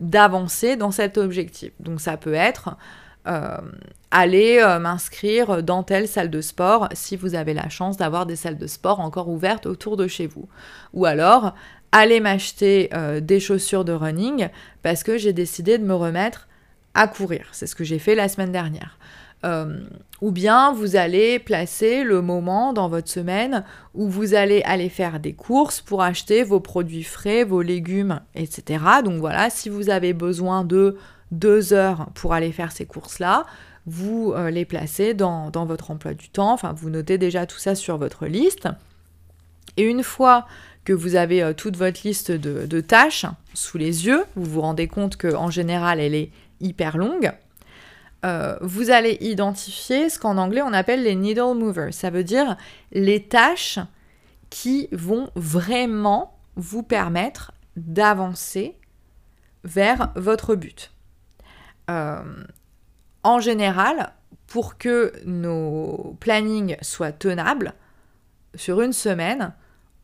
d'avancer 0.00 0.76
dans 0.76 0.90
cet 0.90 1.18
objectif. 1.18 1.72
Donc 1.78 2.00
ça 2.00 2.16
peut 2.16 2.32
être 2.32 2.78
euh, 3.26 3.56
aller 4.10 4.58
euh, 4.62 4.78
m'inscrire 4.78 5.62
dans 5.62 5.82
telle 5.82 6.06
salle 6.06 6.30
de 6.30 6.40
sport 6.42 6.88
si 6.92 7.16
vous 7.16 7.34
avez 7.34 7.54
la 7.54 7.68
chance 7.68 7.96
d'avoir 7.96 8.26
des 8.26 8.36
salles 8.36 8.58
de 8.58 8.66
sport 8.66 9.00
encore 9.00 9.28
ouvertes 9.28 9.66
autour 9.66 9.96
de 9.96 10.06
chez 10.06 10.26
vous. 10.26 10.46
Ou 10.92 11.06
alors, 11.06 11.54
aller 11.90 12.20
m'acheter 12.20 12.90
euh, 12.92 13.20
des 13.20 13.40
chaussures 13.40 13.84
de 13.84 13.92
running 13.92 14.48
parce 14.82 15.02
que 15.02 15.16
j'ai 15.16 15.32
décidé 15.32 15.78
de 15.78 15.84
me 15.84 15.94
remettre 15.94 16.48
à 16.92 17.08
courir. 17.08 17.46
C'est 17.52 17.66
ce 17.66 17.74
que 17.74 17.82
j'ai 17.82 17.98
fait 17.98 18.14
la 18.14 18.28
semaine 18.28 18.52
dernière. 18.52 18.98
ou 20.22 20.30
bien 20.30 20.72
vous 20.72 20.96
allez 20.96 21.38
placer 21.38 22.02
le 22.02 22.22
moment 22.22 22.72
dans 22.72 22.88
votre 22.88 23.10
semaine 23.10 23.62
où 23.92 24.08
vous 24.08 24.32
allez 24.32 24.62
aller 24.64 24.88
faire 24.88 25.20
des 25.20 25.34
courses 25.34 25.82
pour 25.82 26.02
acheter 26.02 26.44
vos 26.44 26.60
produits 26.60 27.02
frais, 27.02 27.44
vos 27.44 27.60
légumes, 27.60 28.20
etc. 28.34 28.84
Donc 29.04 29.18
voilà, 29.18 29.50
si 29.50 29.68
vous 29.68 29.90
avez 29.90 30.14
besoin 30.14 30.64
de 30.64 30.96
deux 31.30 31.72
heures 31.72 32.08
pour 32.14 32.32
aller 32.32 32.52
faire 32.52 32.72
ces 32.72 32.86
courses-là, 32.86 33.44
vous 33.86 34.32
euh, 34.34 34.50
les 34.50 34.64
placez 34.64 35.14
dans, 35.14 35.50
votre 35.50 35.90
emploi 35.90 36.14
du 36.14 36.28
temps, 36.28 36.52
enfin 36.52 36.72
vous 36.72 36.90
notez 36.90 37.18
déjà 37.18 37.46
tout 37.46 37.58
ça 37.58 37.74
sur 37.74 37.98
votre 37.98 38.26
liste. 38.26 38.68
Et 39.76 39.82
une 39.82 40.02
fois 40.02 40.46
que 40.84 40.92
vous 40.92 41.16
avez 41.16 41.42
euh, 41.42 41.52
toute 41.52 41.76
votre 41.76 42.00
liste 42.04 42.30
de, 42.30 42.80
tâches 42.80 43.26
sous 43.52 43.78
les 43.78 44.06
yeux, 44.06 44.24
vous 44.36 44.50
vous 44.50 44.60
rendez 44.60 44.88
compte 44.88 45.16
qu'en 45.16 45.50
général 45.50 46.00
elle 46.00 46.14
est 46.14 46.30
hyper 46.60 46.96
longue, 46.96 47.32
euh, 48.24 48.56
vous 48.62 48.90
allez 48.90 49.18
identifier 49.20 50.08
ce 50.08 50.18
qu'en 50.18 50.38
anglais 50.38 50.62
on 50.62 50.72
appelle 50.72 51.02
les 51.02 51.14
needle 51.14 51.54
movers. 51.54 51.92
Ça 51.92 52.10
veut 52.10 52.24
dire 52.24 52.56
les 52.92 53.22
tâches 53.22 53.78
qui 54.48 54.88
vont 54.92 55.28
vraiment 55.34 56.38
vous 56.56 56.82
permettre 56.82 57.52
d'avancer 57.76 58.76
vers 59.64 60.12
votre 60.14 60.54
but. 60.54 60.93
Euh, 61.90 62.22
en 63.22 63.40
général, 63.40 64.12
pour 64.46 64.78
que 64.78 65.12
nos 65.24 66.16
plannings 66.20 66.76
soient 66.82 67.12
tenables, 67.12 67.74
sur 68.54 68.80
une 68.82 68.92
semaine, 68.92 69.52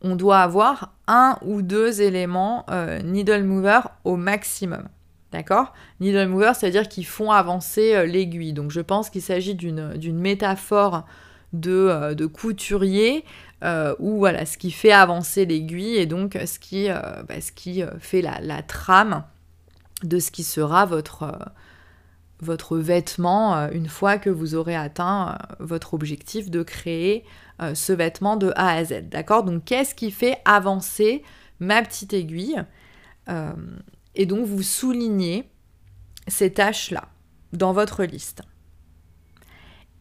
on 0.01 0.15
doit 0.15 0.39
avoir 0.39 0.93
un 1.07 1.37
ou 1.45 1.61
deux 1.61 2.01
éléments 2.01 2.65
euh, 2.69 3.01
needle 3.01 3.43
mover 3.43 3.81
au 4.03 4.17
maximum. 4.17 4.89
D'accord? 5.31 5.73
Needle 6.01 6.27
mover, 6.27 6.51
c'est-à-dire 6.55 6.89
qu'ils 6.89 7.05
font 7.05 7.31
avancer 7.31 7.95
euh, 7.95 8.05
l'aiguille. 8.05 8.53
Donc 8.53 8.71
je 8.71 8.81
pense 8.81 9.09
qu'il 9.09 9.21
s'agit 9.21 9.55
d'une 9.55 10.19
métaphore 10.19 11.05
de, 11.53 12.25
couturier 12.25 13.23
où 13.99 14.17
voilà, 14.17 14.45
ce 14.45 14.57
qui 14.57 14.71
fait 14.71 14.91
avancer 14.91 15.45
l'aiguille 15.45 15.97
et 15.97 16.07
donc 16.07 16.37
ce 16.45 16.57
qui, 16.59 16.87
bah, 16.89 17.39
ce 17.39 17.51
qui 17.51 17.83
fait 17.99 18.21
la, 18.21 18.39
la, 18.41 18.63
trame 18.63 19.23
de 20.03 20.17
ce 20.17 20.31
qui 20.31 20.43
sera 20.43 20.85
votre, 20.85 21.37
votre 22.41 22.77
vêtement 22.77 23.55
euh, 23.55 23.69
une 23.71 23.87
fois 23.87 24.17
que 24.17 24.29
vous 24.29 24.55
aurez 24.55 24.75
atteint 24.75 25.29
euh, 25.29 25.55
votre 25.59 25.93
objectif 25.93 26.49
de 26.49 26.63
créer 26.63 27.23
euh, 27.61 27.75
ce 27.75 27.93
vêtement 27.93 28.35
de 28.35 28.51
A 28.55 28.73
à 28.73 28.83
Z. 28.83 29.09
D'accord? 29.09 29.43
Donc 29.43 29.63
qu'est-ce 29.65 29.95
qui 29.95 30.11
fait 30.11 30.39
avancer 30.43 31.23
ma 31.59 31.81
petite 31.83 32.13
aiguille 32.13 32.61
Et 34.15 34.25
donc 34.25 34.45
vous 34.45 34.63
soulignez 34.63 35.49
ces 36.27 36.51
tâches-là 36.51 37.03
dans 37.53 37.71
votre 37.71 38.03
liste? 38.03 38.41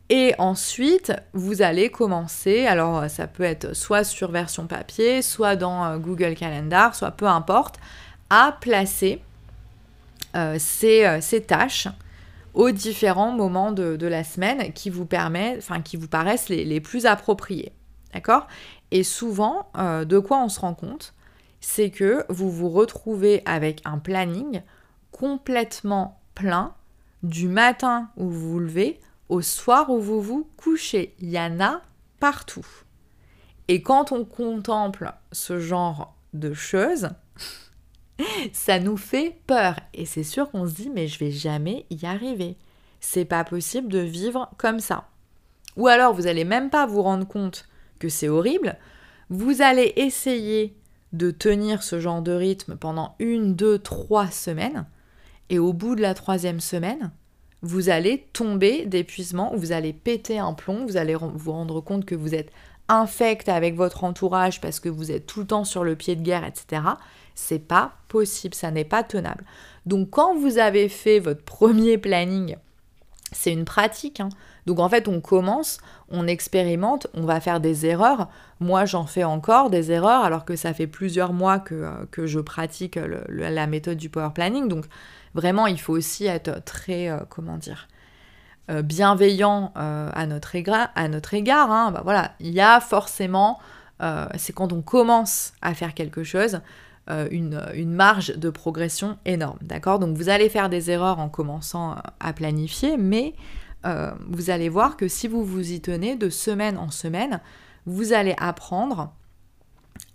Et 0.09 0.35
ensuite, 0.39 1.13
vous 1.35 1.63
allez 1.63 1.91
commencer, 1.91 2.67
alors 2.67 3.09
ça 3.09 3.29
peut 3.29 3.45
être 3.45 3.77
soit 3.77 4.03
sur 4.03 4.33
version 4.33 4.67
papier, 4.67 5.23
soit 5.23 5.55
dans 5.55 5.97
Google 5.99 6.35
Calendar, 6.35 6.97
soit 6.97 7.13
peu 7.13 7.27
importe, 7.27 7.77
à 8.31 8.57
placer 8.61 9.23
ces, 10.59 11.19
ces, 11.21 11.43
tâches 11.43 11.87
aux 12.55 12.71
différents 12.71 13.33
moments 13.33 13.73
de, 13.73 14.07
la 14.07 14.25
semaine 14.25 14.73
qui 14.73 14.91
vous 14.91 15.07
permet, 15.07 15.57
enfin 15.59 15.81
qui 15.81 15.97
vous 15.97 16.09
paraissent 16.09 16.49
les, 16.49 16.81
plus 16.81 17.07
appropriés. 17.07 17.73
D'accord? 18.13 18.47
Et 18.91 19.05
souvent, 19.05 19.71
euh, 19.77 20.05
de 20.05 20.19
quoi 20.19 20.43
on 20.43 20.49
se 20.49 20.61
rend 20.61 20.75
compte? 20.75 21.15
C'est 21.61 21.91
que 21.91 22.25
vous 22.29 22.51
vous 22.51 22.71
retrouvez 22.71 23.43
avec 23.45 23.83
un 23.85 23.99
planning 23.99 24.63
complètement 25.13 26.21
plein 26.35 26.75
du 27.23 27.49
matin 27.49 28.09
où 28.17 28.29
vous 28.29 28.53
vous 28.53 28.59
levez 28.59 29.01
au 29.29 29.43
soir 29.43 29.91
où 29.91 30.01
vous 30.01 30.21
vous 30.21 30.49
couchez. 30.57 31.15
Il 31.21 31.31
y 31.31 31.39
en 31.39 31.61
a 31.61 31.83
partout. 32.19 32.67
Et 33.69 33.83
quand 33.83 34.11
on 34.11 34.25
contemple 34.25 35.13
ce 35.31 35.61
genre 35.61 36.17
de 36.35 36.53
choses, 36.53 37.11
ça 38.53 38.79
nous 38.79 38.97
fait 38.97 39.37
peur. 39.47 39.77
Et 39.95 40.07
c'est 40.07 40.25
sûr 40.25 40.51
qu'on 40.51 40.67
se 40.67 40.75
dit, 40.75 40.91
mais 40.91 41.09
je 41.09 41.19
vais 41.19 41.31
jamais 41.31 41.87
y 41.91 42.07
arriver. 42.07 42.57
C'est 43.01 43.25
pas 43.25 43.45
possible 43.45 43.89
de 43.89 43.99
vivre 43.99 44.51
comme 44.59 44.81
ça. 44.81 45.09
Ou 45.77 45.87
alors, 45.87 46.15
vous 46.15 46.27
allez 46.27 46.45
même 46.45 46.71
pas 46.71 46.87
vous 46.87 47.03
rendre 47.03 47.27
compte 47.27 47.67
que 47.99 48.09
c'est 48.09 48.29
horrible. 48.29 48.77
Vous 49.29 49.63
allez 49.63 49.93
essayer 49.97 50.77
de 51.13 51.31
tenir 51.31 51.83
ce 51.83 52.01
genre 52.01 52.23
de 52.23 52.33
rythme 52.33 52.77
pendant 52.77 53.15
une, 53.19 53.55
deux, 53.55 53.79
trois 53.79 54.29
semaines. 54.29 54.87
Et 55.49 55.59
au 55.59 55.73
bout 55.73 55.97
de 55.97 56.03
la 56.03 56.15
troisième 56.15 56.61
semaine, 56.61 57.11
vous 57.63 57.91
allez 57.91 58.27
tomber 58.33 58.87
d'épuisement, 58.87 59.53
vous 59.55 59.73
allez 59.73 59.93
péter 59.93 60.39
un 60.39 60.55
plomb, 60.55 60.87
vous 60.87 60.97
allez 60.97 61.15
vous 61.15 61.53
rendre 61.53 61.81
compte 61.81 62.05
que 62.05 62.15
vous 62.15 62.35
êtes 62.35 62.51
infect 62.89 63.49
avec 63.49 63.77
votre 63.77 64.05
entourage 64.05 64.61
parce 64.61 64.81
que 64.81 64.89
vous 64.89 65.11
êtes 65.11 65.27
tout 65.27 65.41
le 65.41 65.47
temps 65.47 65.65
sur 65.65 65.85
le 65.85 65.95
pied 65.95 66.17
de 66.17 66.23
guerre, 66.23 66.45
etc. 66.45 66.83
C'est 67.41 67.59
pas 67.59 67.93
possible, 68.09 68.55
ça 68.55 68.71
n'est 68.71 68.85
pas 68.85 69.03
tenable. 69.03 69.45
Donc 69.87 70.11
quand 70.11 70.37
vous 70.37 70.59
avez 70.59 70.89
fait 70.89 71.21
votre 71.21 71.43
premier 71.43 71.97
planning, 71.97 72.57
c'est 73.33 73.53
une 73.53 73.65
pratique. 73.65 74.21
Hein. 74.21 74.29
Donc 74.67 74.79
en 74.79 74.89
fait, 74.89 75.09
on 75.09 75.21
commence, 75.21 75.79
on 76.11 76.27
expérimente, 76.27 77.07
on 77.15 77.23
va 77.23 77.41
faire 77.41 77.61
des 77.61 77.87
erreurs. 77.87 78.29
Moi, 78.61 78.85
j'en 78.85 79.07
fais 79.07 79.25
encore 79.25 79.71
des 79.71 79.91
erreurs 79.91 80.23
alors 80.23 80.45
que 80.45 80.57
ça 80.57 80.75
fait 80.75 80.87
plusieurs 80.87 81.33
mois 81.33 81.59
que, 81.59 81.75
euh, 81.75 82.27
je 82.27 82.41
pratique 82.41 82.99
la 83.29 83.67
méthode 83.67 83.99
du 83.99 84.11
power 84.11 84.31
planning. 84.35 84.69
Donc 84.69 84.85
vraiment, 85.35 85.67
il 85.67 85.81
faut 85.81 85.95
aussi 85.95 86.27
être 86.27 86.63
très, 86.65 87.09
euh, 87.09 87.19
comment 87.29 87.57
dire, 87.57 87.89
euh, 88.71 88.83
bienveillant 88.83 89.73
à 89.75 90.27
notre 90.27 90.55
égard. 90.55 90.89
À 90.95 91.09
notre 91.09 91.35
égard 91.35 91.71
hein. 91.71 91.91
bah, 91.91 92.03
voilà, 92.05 92.33
il 92.41 92.53
y 92.53 92.61
a 92.61 92.81
forcément, 92.81 93.59
c'est 94.37 94.53
quand 94.53 94.73
on 94.73 94.83
commence 94.83 95.53
à 95.63 95.75
faire 95.75 95.95
quelque 95.95 96.25
chose, 96.25 96.61
euh, 97.11 97.29
une, 97.31 97.93
marge 97.93 98.37
de 98.37 98.51
progression 98.51 99.19
énorme. 99.25 99.59
D'accord? 99.63 99.99
Donc 99.99 100.17
vous 100.17 100.29
allez 100.29 100.49
faire 100.49 100.69
des 100.69 100.91
erreurs 100.91 101.19
en 101.19 101.29
commençant 101.29 101.97
à 102.21 102.33
planifier, 102.33 102.97
mais 102.97 103.35
euh, 103.85 104.13
vous 104.29 104.51
allez 104.51 104.69
voir 104.69 104.97
que 104.97 105.09
si 105.09 105.27
vous 105.27 105.45
vous 105.45 105.73
y 105.73 105.81
tenez 105.81 106.15
de 106.15 106.31
semaine 106.31 106.79
en 106.79 106.91
semaine, 106.91 107.41
vous 107.85 108.13
allez 108.13 108.35
apprendre 108.39 109.13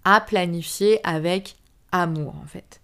à 0.06 0.22
planifier 0.22 1.00
avec 1.06 1.58
amour 1.92 2.36
en 2.42 2.48
fait. 2.48 2.80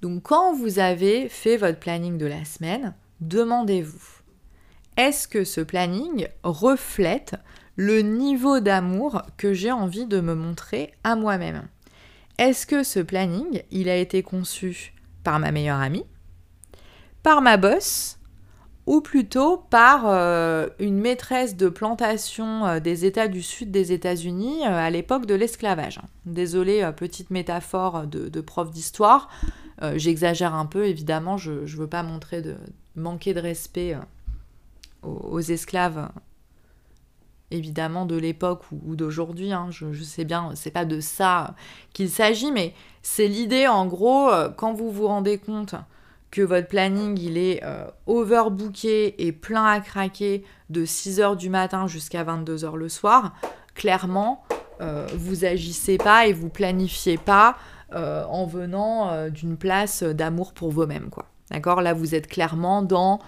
Donc 0.00 0.22
quand 0.22 0.54
vous 0.54 0.78
avez 0.78 1.28
fait 1.28 1.58
votre 1.58 1.78
planning 1.78 2.16
de 2.16 2.26
la 2.26 2.44
semaine, 2.46 2.94
demandez-vous, 3.20 4.22
est-ce 4.96 5.28
que 5.28 5.44
ce 5.44 5.60
planning 5.60 6.26
reflète 6.42 7.34
le 7.76 8.00
niveau 8.00 8.60
d'amour 8.60 9.22
que 9.36 9.52
j'ai 9.52 9.72
envie 9.72 10.06
de 10.06 10.20
me 10.20 10.34
montrer 10.34 10.92
à 11.04 11.16
moi-même? 11.16 11.68
Est-ce 12.42 12.66
que 12.66 12.82
ce 12.82 12.98
planning, 12.98 13.62
il 13.70 13.88
a 13.88 13.96
été 13.96 14.24
conçu 14.24 14.94
par 15.22 15.38
ma 15.38 15.52
meilleure 15.52 15.78
amie, 15.78 16.04
par 17.22 17.40
ma 17.40 17.56
boss, 17.56 18.18
ou 18.86 19.00
plutôt 19.00 19.58
par 19.70 20.08
euh, 20.08 20.66
une 20.80 20.98
maîtresse 20.98 21.56
de 21.56 21.68
plantation 21.68 22.66
euh, 22.66 22.80
des 22.80 23.04
États 23.04 23.28
du 23.28 23.42
Sud 23.42 23.70
des 23.70 23.92
États-Unis 23.92 24.66
euh, 24.66 24.70
à 24.70 24.90
l'époque 24.90 25.26
de 25.26 25.36
l'esclavage. 25.36 26.00
Désolée, 26.26 26.90
petite 26.96 27.30
métaphore 27.30 28.08
de, 28.08 28.40
prof 28.40 28.70
d'histoire. 28.72 29.28
J'exagère 29.94 30.54
un 30.54 30.66
peu, 30.66 30.86
évidemment, 30.86 31.36
je 31.36 31.52
ne 31.52 31.66
veux 31.66 31.88
pas 31.88 32.04
manquer 32.94 33.34
de 33.34 33.40
respect 33.40 33.96
aux 35.02 35.40
esclaves 35.40 36.08
évidemment 37.52 38.06
de 38.06 38.16
l'époque 38.16 38.62
ou, 38.72 38.96
d'aujourd'hui. 38.96 39.52
Hein. 39.52 39.68
Je, 39.70 40.02
sais 40.02 40.24
bien, 40.24 40.50
c'est 40.54 40.70
pas 40.70 40.84
de 40.84 41.00
ça 41.00 41.54
qu'il 41.92 42.10
s'agit, 42.10 42.50
mais 42.50 42.74
c'est 43.02 43.28
l'idée 43.28 43.68
en 43.68 43.86
gros, 43.86 44.28
euh, 44.30 44.48
quand 44.48 44.72
vous 44.72 44.90
vous 44.90 45.06
rendez 45.06 45.38
compte 45.38 45.74
que 46.30 46.40
votre 46.40 46.68
planning 46.68 47.18
il 47.18 47.36
est 47.36 47.62
euh, 47.62 47.84
overbooké 48.06 49.26
et 49.26 49.32
plein 49.32 49.66
à 49.66 49.80
craquer 49.80 50.44
de 50.70 50.86
6h 50.86 51.36
du 51.36 51.50
matin 51.50 51.86
jusqu'à 51.86 52.24
22h 52.24 52.74
le 52.76 52.88
soir, 52.88 53.34
clairement, 53.74 54.42
euh, 54.80 55.06
vous 55.14 55.44
agissez 55.44 55.98
pas 55.98 56.26
et 56.26 56.32
vous 56.32 56.48
planifiez 56.48 57.18
pas 57.18 57.56
en 57.94 58.46
venant 58.46 59.28
d'une 59.28 59.58
place 59.58 60.02
d'amour 60.02 60.54
pour 60.54 60.70
vous-même, 60.70 61.10
quoi. 61.10 61.26
D'accord? 61.50 61.82
Là, 61.82 61.92
vous 61.92 62.14
êtes 62.14 62.26
clairement 62.26 62.80
dans 62.80 63.18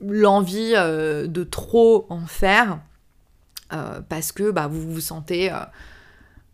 l'envie 0.00 0.72
euh, 0.76 1.26
de 1.26 1.44
trop 1.44 2.06
en 2.08 2.26
faire 2.26 2.80
euh, 3.72 4.00
parce 4.08 4.32
que 4.32 4.50
bah, 4.50 4.66
vous 4.66 4.92
vous 4.92 5.00
sentez 5.00 5.52
euh, 5.52 5.58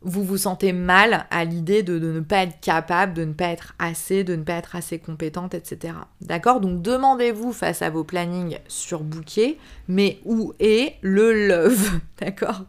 vous 0.05 0.23
vous 0.23 0.37
sentez 0.37 0.73
mal 0.73 1.27
à 1.31 1.45
l'idée 1.45 1.83
de, 1.83 1.99
ne 1.99 2.21
pas 2.21 2.43
être 2.43 2.61
capable, 2.61 3.15
de 3.15 3.25
ne 3.25 3.33
pas 3.33 3.47
être 3.47 3.75
assez, 3.79 4.23
de 4.23 4.37
ne 4.37 4.43
pas 4.43 4.53
être 4.53 4.77
assez 4.77 4.99
compétente, 4.99 5.55
etc. 5.55 5.95
D'accord? 6.21 6.61
Donc 6.61 6.83
demandez-vous 6.83 7.53
face 7.53 7.81
à 7.81 7.89
vos 7.89 8.05
plannings 8.05 8.59
surbookés, 8.69 9.59
mais 9.89 10.21
où 10.27 10.53
est 10.61 10.97
le 11.01 11.49
love? 11.49 12.01
D'accord? 12.21 12.65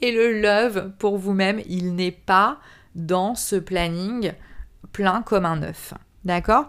Et 0.00 0.12
le 0.12 0.40
love 0.40 0.92
pour 0.98 1.18
vous-même, 1.18 1.60
il 1.68 1.96
n'est 1.96 2.12
pas 2.12 2.60
dans 2.94 3.34
ce 3.34 3.56
planning 3.56 4.32
plein 4.92 5.22
comme 5.22 5.44
un 5.44 5.62
œuf. 5.62 5.94
D'accord? 6.24 6.68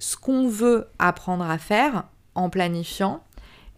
Ce 0.00 0.16
qu'on 0.16 0.48
veut 0.48 0.88
apprendre 0.98 1.48
à 1.48 1.58
faire, 1.58 2.04
en 2.36 2.50
planifiant, 2.50 3.24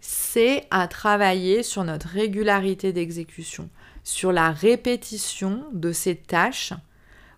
c'est 0.00 0.66
à 0.70 0.86
travailler 0.88 1.62
sur 1.62 1.84
notre 1.84 2.08
régularité 2.08 2.92
d'exécution, 2.92 3.68
sur 4.04 4.32
la 4.32 4.50
répétition 4.50 5.64
de 5.72 5.92
ces 5.92 6.16
tâches 6.16 6.72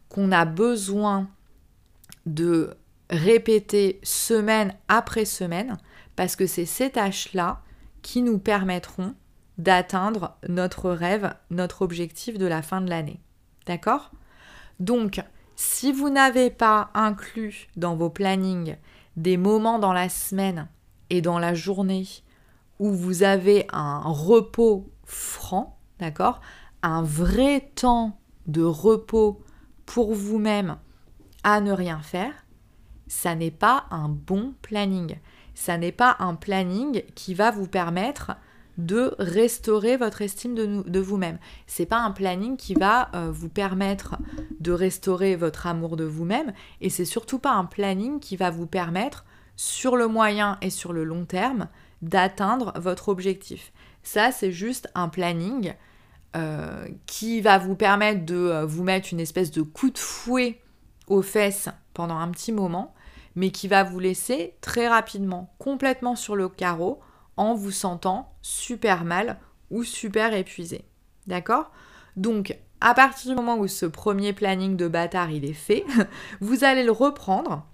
qu'on 0.09 0.33
a 0.33 0.45
besoin 0.45 1.29
de 2.27 2.77
répéter 3.09 4.01
semaine 4.03 4.75
après 4.89 5.25
semaine, 5.25 5.79
parce 6.17 6.37
que 6.37 6.47
c'est 6.47 6.67
ces 6.67 6.91
tâches-là 6.91 7.63
qui 8.03 8.23
nous 8.23 8.39
permettront 8.39 9.15
d'atteindre 9.59 10.37
notre 10.49 10.91
rêve, 10.91 11.35
notre 11.51 11.83
objectif 11.83 12.39
de 12.39 12.47
la 12.47 12.63
fin 12.63 12.81
de 12.81 12.91
l'année. 12.91 13.21
D'accord? 13.67 14.11
Donc, 14.81 15.23
si 15.57 15.93
vous 15.93 16.09
n'avez 16.09 16.51
pas 16.51 16.91
inclus 16.95 17.69
dans 17.77 17.95
vos 17.95 18.11
plannings 18.11 18.77
des 19.17 19.37
moments 19.37 19.79
dans 19.79 19.93
la 19.93 20.09
semaine 20.09 20.69
et 21.11 21.21
dans 21.21 21.39
la 21.39 21.55
journée 21.55 22.07
où 22.79 22.91
vous 22.91 23.23
avez 23.23 23.67
un 23.73 24.01
repos 24.01 24.91
franc, 25.05 25.79
d'accord 25.99 26.41
Un 26.83 27.03
vrai 27.03 27.71
temps 27.75 28.19
de 28.47 28.63
repos 28.63 29.43
pour 29.85 30.15
vous-même 30.15 30.79
à 31.43 31.61
ne 31.61 31.73
rien 31.73 32.01
faire, 32.01 32.33
ça 33.07 33.35
n'est 33.35 33.51
pas 33.51 33.87
un 33.91 34.09
bon 34.09 34.55
planning. 34.63 35.17
Ça 35.55 35.77
n'est 35.77 35.93
pas 35.93 36.17
un 36.21 36.37
planning 36.37 37.03
qui 37.15 37.35
va 37.35 37.51
vous 37.51 37.67
permettre 37.67 38.33
de 38.79 39.15
restaurer 39.19 39.97
votre 39.97 40.23
estime 40.23 40.55
de, 40.55 41.01
vous-même. 41.01 41.39
C'est 41.67 41.87
pas 41.87 41.99
un 41.99 42.13
planning 42.13 42.57
qui 42.57 42.75
va 42.75 43.11
euh, 43.15 43.31
vous 43.31 43.49
permettre 43.49 44.17
de 44.61 44.73
restaurer 44.73 45.37
votre 45.37 45.67
amour 45.67 45.97
de 45.97 46.05
vous-même 46.05 46.53
et 46.81 46.89
c'est 46.89 47.05
surtout 47.05 47.39
pas 47.39 47.53
un 47.53 47.67
planning 47.67 48.21
qui 48.21 48.37
va 48.37 48.51
vous 48.51 48.67
permettre 48.67 49.25
sur 49.61 49.99
le 49.99 50.09
moyen 50.09 50.57
et 50.63 50.71
sur 50.71 50.95
le 50.95 51.05
long 51.05 51.27
terme 51.27 51.69
d'atteindre 52.01 52.73
votre 52.77 53.11
objectif. 53.11 53.75
Ça, 54.03 54.33
c'est 54.33 54.53
juste 54.53 54.89
un 54.95 55.11
planning 55.11 55.75
euh, 56.35 56.89
qui 57.05 57.43
va 57.43 57.59
vous 57.59 57.75
permettre 57.75 58.25
de 58.25 58.37
euh, 58.37 58.65
vous 58.65 58.83
mettre 58.83 59.11
une 59.13 59.21
espèce 59.21 59.51
de 59.51 59.61
coup 59.61 59.91
de 59.91 59.99
fouet 59.99 60.63
aux 61.09 61.21
fesses 61.21 61.69
pendant 61.93 62.17
un 62.17 62.29
petit 62.29 62.53
moment, 62.53 62.95
mais 63.37 63.51
qui 63.51 63.69
va 63.69 63.85
vous 63.85 63.99
laisser 64.01 64.55
très 64.63 64.89
rapidement 64.89 65.53
complètement 65.59 66.17
sur 66.17 66.37
le 66.37 66.49
carreau 66.49 66.99
en 67.37 67.53
vous 67.53 67.71
sentant 67.71 68.33
super 68.41 69.05
mal 69.05 69.39
ou 69.71 69.85
super 69.85 70.33
épuisé. 70.33 70.87
D'accord? 71.27 71.71
Donc, 72.17 72.57
à 72.81 72.95
partir 72.95 73.29
du 73.29 73.37
moment 73.37 73.59
où 73.59 73.69
ce 73.69 73.85
premier 73.85 74.33
planning 74.33 74.79
de 74.79 74.89
bâtard 74.89 75.31
il 75.31 75.45
est 75.45 75.53
fait, 75.53 75.85
vous 76.41 76.65
allez 76.65 76.83
le 76.83 76.93
reprendre 76.93 77.67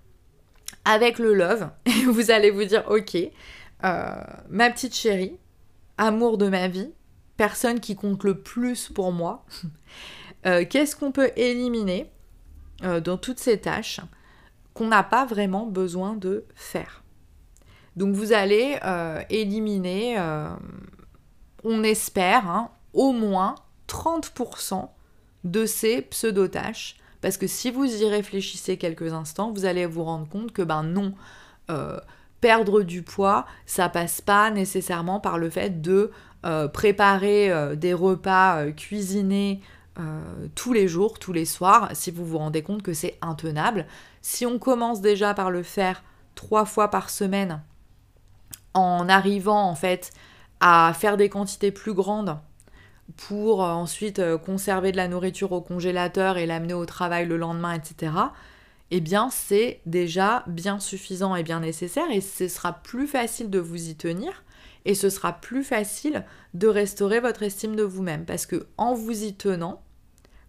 avec 0.87 1.19
le 1.19 1.35
love, 1.35 1.69
vous 2.07 2.31
allez 2.31 2.51
vous 2.51 2.65
dire, 2.65 2.85
ok, 2.89 3.17
euh, 3.17 4.23
ma 4.49 4.71
petite 4.71 4.95
chérie, 4.95 5.37
amour 5.99 6.39
de 6.39 6.49
ma 6.49 6.69
vie, 6.69 6.93
personne 7.37 7.81
qui 7.81 7.97
compte 7.97 8.25
le 8.25 8.41
plus 8.41 8.89
pour 8.89 9.13
moi, 9.13 9.45
euh, 10.47 10.65
qu'est-ce 10.65 10.97
qu'on 10.97 11.13
peut 11.13 11.31
éliminer 11.37 12.11
euh, 12.85 13.01
dans 13.01 13.19
toutes 13.19 13.41
ces 13.41 13.61
tâches 13.61 14.01
qu'on 14.73 14.87
n'a 14.87 15.03
pas 15.03 15.27
vraiment 15.27 15.67
besoin 15.67 16.15
de 16.15 16.47
faire? 16.55 17.03
Donc 17.97 18.15
vous 18.15 18.35
allez 18.35 18.79
éliminer, 19.31 20.19
on 21.65 21.83
espère, 21.83 22.47
hein, 22.47 22.71
au 22.93 23.13
moins 23.13 23.55
30% 23.89 24.91
de 25.45 25.65
ces 25.65 26.03
pseudo-tâches 26.03 26.99
parce 27.27 27.39
que 27.39 27.49
si 27.49 27.73
vous 27.73 27.85
y 27.85 28.09
réfléchissez 28.09 28.77
quelques 28.77 29.13
instants, 29.13 29.51
vous 29.51 29.65
allez 29.65 29.85
vous 29.85 30.05
rendre 30.05 30.29
compte 30.29 30.53
que 30.53 30.63
ben 30.63 30.85
non, 30.85 31.13
euh, 31.71 31.99
perdre 32.41 32.83
du 32.83 33.03
poids, 33.03 33.47
ça 33.67 33.89
passe 33.89 34.21
pas 34.21 34.49
nécessairement 34.53 35.19
par 35.19 35.37
le 35.37 35.51
fait 35.51 35.83
de 35.83 36.13
euh, 36.45 36.69
préparer 36.69 37.51
euh, 37.51 37.75
des 37.75 37.95
repas 37.95 38.71
cuisinés 38.71 39.61
tous 40.55 40.73
les 40.73 40.87
jours, 40.87 41.19
tous 41.19 41.33
les 41.33 41.47
soirs, 41.47 41.89
si 41.95 42.13
vous 42.13 42.25
vous 42.25 42.39
rendez 42.39 42.63
compte 42.63 42.83
que 42.83 42.93
c'est 42.93 43.19
intenable. 43.23 43.87
Si 44.23 44.47
on 44.47 44.61
commence 44.61 45.01
déjà 45.01 45.35
par 45.35 45.51
le 45.51 45.65
faire 45.65 46.05
trois 46.37 46.65
fois 46.65 46.93
par 46.93 47.11
semaine, 47.11 47.61
en 48.73 49.09
arrivant 49.09 49.69
en 49.69 49.75
fait 49.75 50.13
à 50.61 50.93
faire 50.95 51.17
des 51.17 51.29
quantités 51.29 51.73
plus 51.73 51.93
grandes 51.93 52.39
pour 53.17 53.65
euh, 53.65 53.69
ensuite 53.69 54.19
euh, 54.19 54.39
conserver 54.39 54.93
de 54.93 54.97
la 54.97 55.09
nourriture 55.09 55.53
au 55.53 55.61
congélateur 55.61 56.39
et 56.39 56.47
l'amener 56.47 56.75
au 56.75 56.87
travail 56.87 57.27
le 57.27 57.37
lendemain, 57.37 57.73
etc., 57.75 58.13
eh 58.91 59.01
bien 59.01 59.31
c'est 59.31 59.81
déjà 59.87 60.45
bien 60.47 60.79
suffisant 60.79 61.35
et 61.35 61.43
bien 61.43 61.61
nécessaire 61.61 62.11
et 62.13 62.21
ce 62.21 62.47
sera 62.47 62.73
plus 62.73 63.09
facile 63.09 63.51
de 63.51 63.59
vous 63.59 63.89
y 63.89 63.97
tenir 63.97 64.45
et 64.85 64.95
ce 64.95 65.11
sera 65.11 65.33
plus 65.33 65.65
facile 65.65 66.25
de 66.55 66.69
restaurer 66.69 67.19
votre 67.19 67.43
estime 67.43 67.75
de 67.75 67.83
vous-même 67.83 68.25
parce 68.25 68.47
que 68.47 68.67
en 68.77 68.95
vous 68.95 69.25
y 69.25 69.35
tenant, 69.35 69.83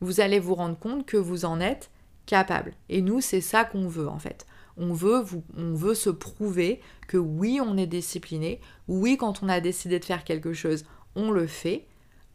vous 0.01 0.21
allez 0.21 0.39
vous 0.39 0.53
rendre 0.53 0.77
compte 0.77 1.07
que 1.07 1.17
vous 1.17 1.45
en 1.45 1.59
êtes 1.59 1.89
capable. 2.27 2.73
Et 2.89 3.01
nous, 3.01 3.21
c'est 3.21 3.41
ça 3.41 3.65
qu'on 3.65 3.87
veut 3.87 4.07
en 4.07 4.19
fait. 4.19 4.45
On 4.77 4.93
veut, 4.93 5.25
on 5.57 5.73
veut 5.73 5.95
se 5.95 6.11
prouver 6.11 6.79
que 7.07 7.17
oui, 7.17 7.59
on 7.59 7.77
est 7.77 7.87
discipliné, 7.87 8.61
oui, 8.87 9.17
quand 9.17 9.41
on 9.41 9.49
a 9.49 9.59
décidé 9.59 9.97
de 9.97 10.05
faire 10.05 10.23
quelque 10.23 10.53
chose, 10.53 10.85
on 11.15 11.31
le 11.31 11.47
fait, 11.47 11.87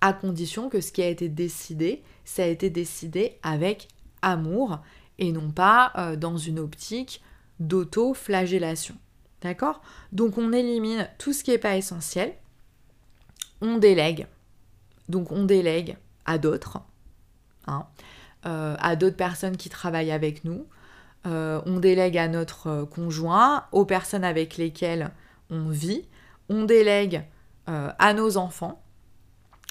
à 0.02 0.12
condition 0.12 0.68
que 0.68 0.80
ce 0.80 0.92
qui 0.92 1.00
a 1.00 1.08
été 1.08 1.28
décidé, 1.28 2.02
ça 2.24 2.42
a 2.42 2.46
été 2.46 2.68
décidé 2.68 3.38
avec 3.42 3.86
amour 4.20 4.80
et 5.18 5.30
non 5.30 5.52
pas 5.52 5.92
euh, 5.96 6.16
dans 6.16 6.36
une 6.36 6.58
optique 6.58 7.22
d'auto-flagellation. 7.60 8.96
D'accord? 9.42 9.80
Donc 10.10 10.38
on 10.38 10.52
élimine 10.52 11.08
tout 11.18 11.32
ce 11.32 11.44
qui 11.44 11.52
n'est 11.52 11.58
pas 11.58 11.76
essentiel, 11.76 12.34
on 13.60 13.78
délègue. 13.78 14.26
Donc 15.08 15.30
on 15.30 15.44
délègue 15.44 15.96
à 16.24 16.36
d'autres, 16.36 16.80
hein, 17.68 17.86
euh, 18.46 18.74
à 18.80 18.96
d'autres 18.96 19.16
personnes 19.16 19.56
qui 19.56 19.68
travaillent 19.68 20.12
avec 20.12 20.44
nous. 20.44 20.66
Euh, 21.26 21.60
on 21.64 21.78
délègue 21.78 22.18
à 22.18 22.26
notre 22.26 22.84
conjoint, 22.90 23.66
aux 23.70 23.84
personnes 23.84 24.24
avec 24.24 24.56
lesquelles 24.56 25.12
on 25.48 25.68
vit. 25.68 26.08
On 26.48 26.64
délègue 26.64 27.22
à 27.66 28.12
nos 28.12 28.38
enfants. 28.38 28.81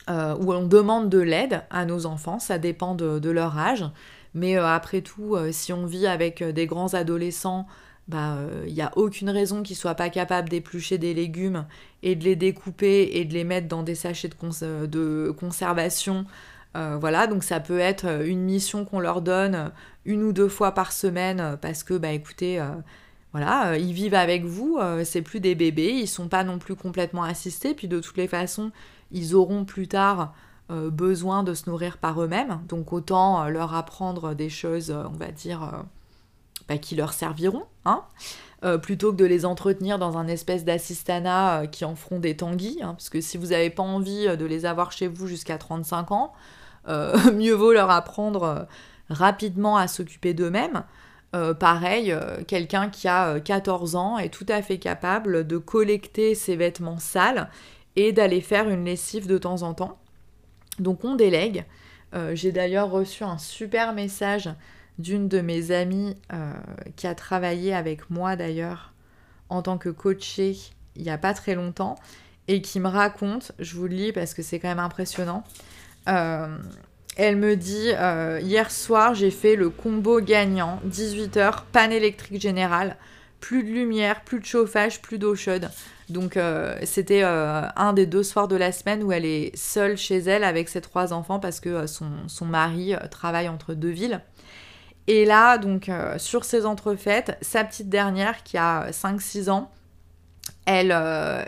Ou 0.10 0.54
on 0.54 0.68
demande 0.68 1.10
de 1.10 1.20
l'aide 1.20 1.64
à 1.70 1.86
nos 1.86 2.06
enfants, 2.06 2.40
ça 2.40 2.58
dépend 2.58 2.96
de 2.96 3.30
leur 3.30 3.58
âge. 3.58 3.86
Mais 4.34 4.58
euh, 4.58 4.66
après 4.66 5.02
tout, 5.02 5.36
euh, 5.36 5.52
si 5.52 5.74
on 5.74 5.86
vit 5.86 6.08
avec 6.08 6.42
euh, 6.42 6.52
des 6.52 6.66
grands 6.66 6.94
adolescents, 6.94 7.68
bah, 8.08 8.38
il 8.68 8.74
n'y 8.74 8.82
a 8.82 8.92
aucune 8.98 9.30
raison 9.30 9.64
qu'ils 9.64 9.76
soient 9.76 9.96
pas 9.96 10.10
capables 10.10 10.50
d'éplucher 10.50 10.98
des 10.98 11.14
légumes 11.14 11.66
et 12.04 12.16
de 12.16 12.26
les 12.26 12.36
découper 12.36 13.12
et 13.14 13.26
de 13.26 13.34
les 13.34 13.44
mettre 13.44 13.68
dans 13.68 13.84
des 13.84 13.96
sachets 13.96 14.28
de, 14.28 15.32
conservation. 15.40 16.26
voilà, 16.74 17.28
donc 17.28 17.44
ça 17.44 17.62
peut 17.62 17.80
être 17.80 18.26
une 18.26 18.42
mission 18.42 18.84
qu'on 18.84 19.00
leur 19.00 19.22
donne 19.22 19.72
une 20.04 20.24
ou 20.24 20.34
deux 20.34 20.50
fois 20.50 20.74
par 20.74 20.92
semaine 20.92 21.58
parce 21.62 21.84
que, 21.84 21.94
bah 21.94 22.12
écoutez, 22.12 22.62
voilà, 23.32 23.78
ils 23.78 23.94
vivent 23.94 24.16
avec 24.16 24.44
vous, 24.44 24.78
c'est 25.06 25.22
plus 25.22 25.40
des 25.40 25.56
bébés, 25.56 25.94
ils 25.94 26.08
sont 26.08 26.28
pas 26.28 26.44
non 26.44 26.58
plus 26.58 26.76
complètement 26.76 27.24
assistés, 27.24 27.74
puis 27.74 27.88
de 27.88 28.00
toutes 28.02 28.18
les 28.18 28.28
façons, 28.28 28.72
ils 29.12 29.36
auront 29.36 29.66
plus 29.66 29.88
tard 29.88 30.34
euh, 30.72 30.90
besoin 30.90 31.44
de 31.44 31.54
se 31.54 31.70
nourrir 31.70 31.98
par 31.98 32.22
eux-mêmes, 32.22 32.62
donc 32.70 32.94
autant 32.94 33.44
euh, 33.44 33.50
leur 33.50 33.76
apprendre 33.76 34.34
des 34.34 34.50
choses, 34.50 34.90
euh, 34.90 35.04
on 35.14 35.18
va 35.18 35.30
dire, 35.30 35.84
bah, 36.70 36.78
qui 36.78 36.96
leur 36.96 37.12
serviront, 37.12 37.66
hein, 37.84 38.04
plutôt 38.82 39.12
que 39.12 39.18
de 39.18 39.26
les 39.26 39.46
entretenir 39.46 39.98
dans 39.98 40.18
un 40.18 40.28
espèce 40.28 40.64
d'assistanat 40.64 41.68
qui 41.68 41.84
en 41.84 41.96
feront 41.96 42.20
des 42.20 42.38
tanguis, 42.38 42.80
hein, 42.82 42.94
parce 42.94 43.10
que 43.10 43.20
si 43.20 43.38
vous 43.38 43.48
n'avez 43.48 43.70
pas 43.70 43.84
envie 43.84 44.38
de 44.38 44.46
les 44.46 44.66
avoir 44.66 44.92
chez 44.92 45.08
vous 45.08 45.28
jusqu'à 45.28 45.58
35 45.58 46.12
ans, 46.12 46.32
mieux 46.88 47.54
vaut 47.54 47.74
leur 47.74 47.90
apprendre 47.90 48.68
rapidement 49.10 49.78
à 49.78 49.88
s'occuper 49.88 50.34
d'eux-mêmes. 50.36 50.84
pareil, 51.60 52.16
quelqu'un 52.48 52.90
qui 52.90 53.08
a 53.08 53.40
14 53.40 53.96
ans 53.96 54.20
est 54.20 54.30
tout 54.30 54.46
à 54.48 54.62
fait 54.62 54.78
capable 54.78 55.48
de 55.48 55.58
collecter 55.58 56.36
ses 56.36 56.56
vêtements 56.56 57.00
sales 57.00 57.50
et 57.96 58.12
d'aller 58.12 58.42
faire 58.42 58.70
une 58.70 58.86
lessive 58.86 59.28
de 59.28 59.38
temps 59.38 59.64
en 59.64 59.74
temps. 59.74 60.00
Donc 60.80 61.04
on 61.04 61.16
délègue. 61.16 61.66
Euh, 62.14 62.36
j'ai 62.36 62.52
d'ailleurs 62.52 62.92
reçu 62.92 63.24
un 63.24 63.38
super 63.38 63.94
message 63.94 64.50
d'une 65.00 65.28
de 65.28 65.42
mes 65.42 65.72
amies 65.72 66.18
euh, 66.34 66.54
qui 66.96 67.08
a 67.08 67.16
travaillé 67.16 67.74
avec 67.74 68.10
moi 68.10 68.36
d'ailleurs 68.36 68.94
en 69.50 69.62
tant 69.62 69.78
que 69.78 69.90
coachée 69.90 70.58
il 70.96 71.04
n'y 71.04 71.10
a 71.10 71.18
pas 71.18 71.34
très 71.34 71.56
longtemps 71.56 71.96
et 72.48 72.62
qui 72.62 72.80
me 72.82 72.90
raconte, 72.90 73.54
je 73.60 73.76
vous 73.76 73.88
le 73.88 73.96
lis 73.96 74.12
parce 74.12 74.34
que 74.34 74.42
c'est 74.42 74.60
quand 74.60 74.68
même 74.68 74.80
impressionnant, 74.80 75.44
euh, 76.10 76.58
elle 77.16 77.38
me 77.38 77.56
dit 77.56 77.92
hier 78.46 78.72
soir 78.72 79.14
j'ai 79.14 79.32
fait 79.32 79.56
le 79.56 79.70
combo 79.70 80.20
gagnant, 80.20 80.82
18h, 80.86 81.64
panne 81.72 81.94
électrique 81.94 82.42
générale, 82.42 82.98
plus 83.42 83.64
de 83.64 83.70
lumière, 83.70 84.22
plus 84.22 84.40
de 84.40 84.46
chauffage, 84.46 85.02
plus 85.02 85.18
d'eau 85.18 85.36
chaude. 85.36 85.70
Donc 86.10 86.38
euh, 86.38 86.78
c'était 86.84 87.24
euh, 87.24 87.64
un 87.76 87.94
des 87.94 88.06
deux 88.06 88.24
soirs 88.24 88.48
de 88.48 88.56
la 88.56 88.72
semaine 88.72 89.04
où 89.04 89.12
elle 89.12 89.26
est 89.26 89.56
seule 89.58 89.98
chez 89.98 90.18
elle 90.18 90.44
avec 90.44 90.70
ses 90.70 90.82
trois 90.82 91.12
enfants 91.12 91.40
parce 91.40 91.60
que 91.60 91.70
euh, 91.70 91.88
son, 91.88 92.46
mari 92.46 92.94
travaille 93.10 93.50
entre 93.50 93.74
deux 93.74 93.90
villes. 93.90 94.22
Et 95.08 95.26
là, 95.26 95.58
donc 95.58 95.90
sur 96.18 96.46
ces 96.46 96.66
entrefaites, 96.66 97.38
sa 97.42 97.64
petite 97.64 97.90
dernière 97.90 98.44
qui 98.44 98.58
a 98.58 98.92
5-6 98.92 99.50
ans, 99.50 99.72
elle 100.66 100.96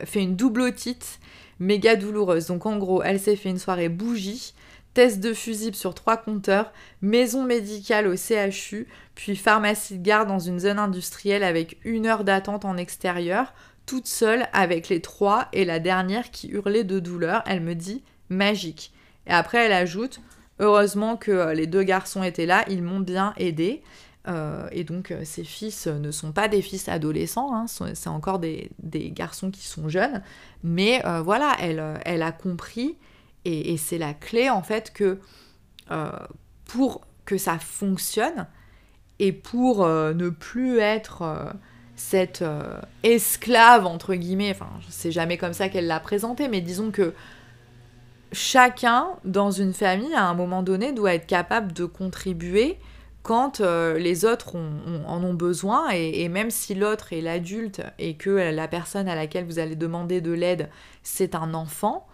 fait 0.05 0.21
une 0.21 0.35
double 0.35 0.61
otite 0.61 1.19
méga 1.59 1.95
douloureuse. 1.95 2.47
Donc 2.47 2.65
en 2.65 2.77
gros, 2.77 3.03
elle 3.03 3.19
s'est 3.19 3.35
fait 3.35 3.49
une 3.49 3.59
soirée 3.59 3.89
bougie, 3.89 4.55
test 4.93 5.19
de 5.19 5.33
fusible 5.33 5.75
sur 5.75 5.93
trois 5.93 6.17
compteurs, 6.17 6.71
maison 7.01 7.43
médicale 7.43 8.07
au 8.07 8.15
CHU, 8.15 8.87
puis 9.15 9.35
pharmacie 9.35 9.97
de 9.97 10.03
garde 10.03 10.27
dans 10.27 10.39
une 10.39 10.59
zone 10.59 10.79
industrielle 10.79 11.43
avec 11.43 11.77
une 11.83 12.05
heure 12.05 12.23
d'attente 12.23 12.65
en 12.65 12.77
extérieur, 12.77 13.53
toute 13.85 14.07
seule 14.07 14.47
avec 14.53 14.89
les 14.89 15.01
trois 15.01 15.47
et 15.53 15.65
la 15.65 15.79
dernière 15.79 16.31
qui 16.31 16.49
hurlait 16.49 16.83
de 16.83 16.99
douleur. 16.99 17.43
Elle 17.45 17.61
me 17.61 17.75
dit 17.75 18.03
magique. 18.29 18.93
Et 19.27 19.31
après, 19.31 19.65
elle 19.65 19.73
ajoute 19.73 20.21
heureusement 20.59 21.17
que 21.17 21.31
euh, 21.31 21.53
les 21.53 21.67
deux 21.67 21.83
garçons 21.83 22.23
étaient 22.23 22.45
là, 22.45 22.65
ils 22.69 22.83
m'ont 22.83 22.99
bien 22.99 23.33
aidé. 23.37 23.83
Euh, 24.27 24.67
et 24.71 24.83
donc, 24.83 25.11
euh, 25.11 25.21
ces 25.25 25.43
fils 25.43 25.87
ne 25.87 26.11
sont 26.11 26.31
pas 26.31 26.47
des 26.47 26.61
fils 26.61 26.87
adolescents, 26.87 27.53
hein, 27.53 27.65
c'est 27.67 28.07
encore 28.07 28.39
des, 28.39 28.69
garçons 29.11 29.51
qui 29.51 29.67
sont 29.67 29.89
jeunes. 29.89 30.21
Mais 30.63 31.03
voilà, 31.23 31.55
elle, 31.59 31.83
elle, 32.05 32.21
a 32.21 32.31
compris, 32.31 32.95
et, 33.45 33.77
c'est 33.77 33.97
la 33.97 34.13
clé 34.13 34.49
en 34.49 34.63
fait 34.63 34.93
que 34.93 35.19
pour 36.65 37.01
que 37.25 37.37
ça 37.37 37.59
fonctionne, 37.59 38.47
et 39.19 39.31
pour 39.31 39.85
ne 39.87 40.29
plus 40.29 40.79
être 40.79 41.53
cette 41.95 42.41
euh, 42.41 42.79
esclave, 43.03 43.85
entre 43.85 44.15
guillemets, 44.15 44.51
enfin, 44.51 44.69
c'est 44.89 45.11
jamais 45.11 45.37
comme 45.37 45.53
ça 45.53 45.69
qu'elle 45.69 45.87
l'a 45.87 45.99
présentée, 45.99 46.47
mais 46.47 46.61
disons 46.61 46.91
que 46.91 47.13
chacun 48.31 49.07
dans 49.25 49.51
une 49.51 49.73
famille, 49.73 50.13
à 50.13 50.25
un 50.25 50.33
moment 50.33 50.63
donné, 50.63 50.91
doit 50.91 51.13
être 51.13 51.27
capable 51.27 51.71
de 51.73 51.85
contribuer 51.85 52.77
quand 53.21 53.61
euh, 53.61 53.97
les 53.97 54.25
autres 54.25 54.57
en 54.57 55.23
ont 55.23 55.33
besoin, 55.33 55.89
et, 55.91 56.27
même 56.27 56.51
si 56.51 56.75
l'autre 56.75 57.13
est 57.13 57.21
l'adulte 57.21 57.81
et 57.99 58.15
que 58.15 58.29
la 58.29 58.67
personne 58.67 59.07
à 59.07 59.15
laquelle 59.15 59.45
vous 59.45 59.59
allez 59.59 59.77
demander 59.77 60.19
de 60.19 60.33
l'aide, 60.33 60.69
c'est 61.03 61.35
un 61.35 61.53
enfant, 61.53 62.05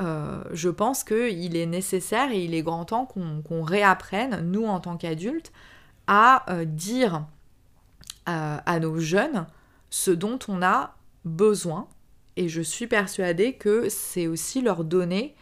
euh, 0.00 0.42
je 0.52 0.68
pense 0.68 1.04
qu'il 1.04 1.56
est 1.56 1.66
nécessaire 1.66 2.30
et 2.32 2.44
il 2.44 2.54
est 2.54 2.62
grand 2.62 2.84
temps 2.84 3.06
qu'on 3.06 3.62
réapprenne, 3.62 4.40
nous 4.50 4.66
en 4.66 4.80
tant 4.80 4.96
qu'adultes, 4.96 5.52
à 6.06 6.44
dire 6.66 7.26
à, 8.26 8.80
nos 8.80 8.98
jeunes 8.98 9.46
ce 9.90 10.10
dont 10.10 10.38
on 10.48 10.62
a 10.62 10.96
besoin. 11.24 11.88
Et 12.36 12.48
je 12.48 12.60
suis 12.60 12.86
persuadée 12.86 13.54
que 13.54 13.88
c'est 13.88 14.26
aussi 14.26 14.60
leur 14.60 14.84
donner 14.84 15.36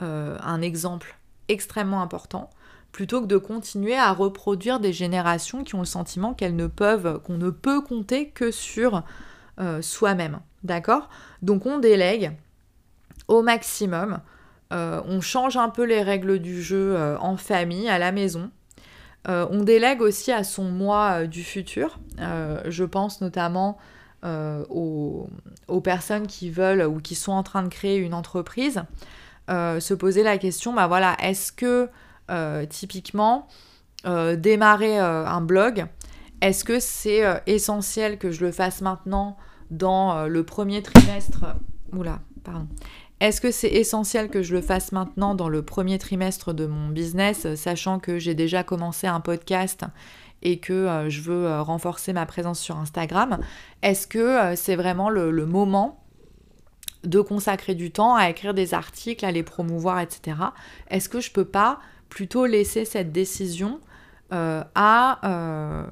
euh, 0.00 0.38
un 0.42 0.62
exemple 0.62 1.18
extrêmement 1.48 2.00
important 2.00 2.48
plutôt 2.92 3.20
que 3.20 3.26
de 3.26 3.36
continuer 3.36 3.96
à 3.96 4.12
reproduire 4.12 4.80
des 4.80 4.92
générations 4.92 5.62
qui 5.62 5.74
ont 5.74 5.80
le 5.80 5.84
sentiment 5.84 6.34
qu'elles 6.34 6.56
ne 6.56 6.66
peuvent, 6.66 7.20
qu'on 7.22 7.38
ne 7.38 7.50
peut 7.50 7.80
compter 7.80 8.30
que 8.30 8.50
sur 8.50 9.04
euh, 9.60 9.82
soi-même. 9.82 10.40
D'accord? 10.64 11.08
Donc 11.42 11.66
on 11.66 11.78
délègue 11.78 12.32
au 13.30 13.42
maximum. 13.42 14.20
Euh, 14.72 15.00
on 15.06 15.20
change 15.20 15.56
un 15.56 15.68
peu 15.68 15.84
les 15.84 16.02
règles 16.02 16.38
du 16.38 16.62
jeu 16.62 16.96
en 17.20 17.36
famille, 17.36 17.88
à 17.88 17.98
la 17.98 18.12
maison. 18.12 18.50
Euh, 19.28 19.46
on 19.50 19.62
délègue 19.62 20.00
aussi 20.00 20.32
à 20.32 20.44
son 20.44 20.64
moi 20.64 21.10
euh, 21.22 21.26
du 21.26 21.42
futur. 21.42 21.98
Euh, 22.20 22.62
je 22.66 22.84
pense 22.84 23.20
notamment 23.20 23.78
aux, 24.22 25.28
personnes 25.82 26.26
qui 26.26 26.50
veulent 26.50 26.82
ou 26.82 27.00
qui 27.00 27.14
sont 27.14 27.32
en 27.32 27.42
train 27.42 27.62
de 27.62 27.68
créer 27.68 27.96
une 27.96 28.12
entreprise. 28.12 28.82
se 29.48 29.94
poser 29.94 30.22
la 30.22 30.36
question, 30.36 30.74
bah 30.74 30.86
voilà, 30.88 31.16
est-ce 31.22 31.52
que 31.52 31.88
typiquement 32.66 33.48
démarrer 34.04 34.98
un 34.98 35.40
blog, 35.40 35.86
est-ce 36.42 36.64
que 36.64 36.80
c'est 36.80 37.22
essentiel 37.46 38.18
que 38.18 38.30
je 38.30 38.44
le 38.44 38.52
fasse 38.52 38.82
maintenant 38.82 39.38
dans 39.70 40.26
le 40.26 40.44
premier 40.44 40.82
trimestre 40.82 41.56
Oula, 41.92 42.18
pardon. 42.44 42.68
Est-ce 43.20 43.42
que 43.42 43.50
c'est 43.50 43.68
essentiel 43.68 44.30
que 44.30 44.42
je 44.42 44.54
le 44.54 44.62
fasse 44.62 44.92
maintenant 44.92 45.34
dans 45.34 45.50
le 45.50 45.60
premier 45.62 45.98
trimestre 45.98 46.54
de 46.54 46.64
mon 46.64 46.88
business, 46.88 47.54
sachant 47.54 47.98
que 47.98 48.18
j'ai 48.18 48.34
déjà 48.34 48.64
commencé 48.64 49.06
un 49.06 49.20
podcast 49.20 49.84
et 50.40 50.58
que 50.58 50.72
euh, 50.72 51.10
je 51.10 51.20
veux 51.20 51.44
euh, 51.44 51.60
renforcer 51.60 52.14
ma 52.14 52.24
présence 52.24 52.58
sur 52.58 52.78
Instagram? 52.78 53.38
Est-ce 53.82 54.06
que 54.06 54.18
euh, 54.18 54.56
c'est 54.56 54.74
vraiment 54.74 55.10
le, 55.10 55.44
moment 55.44 56.02
de 57.04 57.20
consacrer 57.20 57.74
du 57.74 57.90
temps 57.90 58.14
à 58.14 58.30
écrire 58.30 58.54
des 58.54 58.72
articles, 58.72 59.22
à 59.26 59.32
les 59.32 59.42
promouvoir, 59.42 60.00
etc. 60.00 60.38
Est-ce 60.88 61.10
que 61.10 61.20
je 61.20 61.30
peux 61.30 61.44
pas 61.44 61.78
plutôt 62.08 62.46
laisser 62.46 62.86
cette 62.86 63.12
décision 63.12 63.80
à 64.30 65.18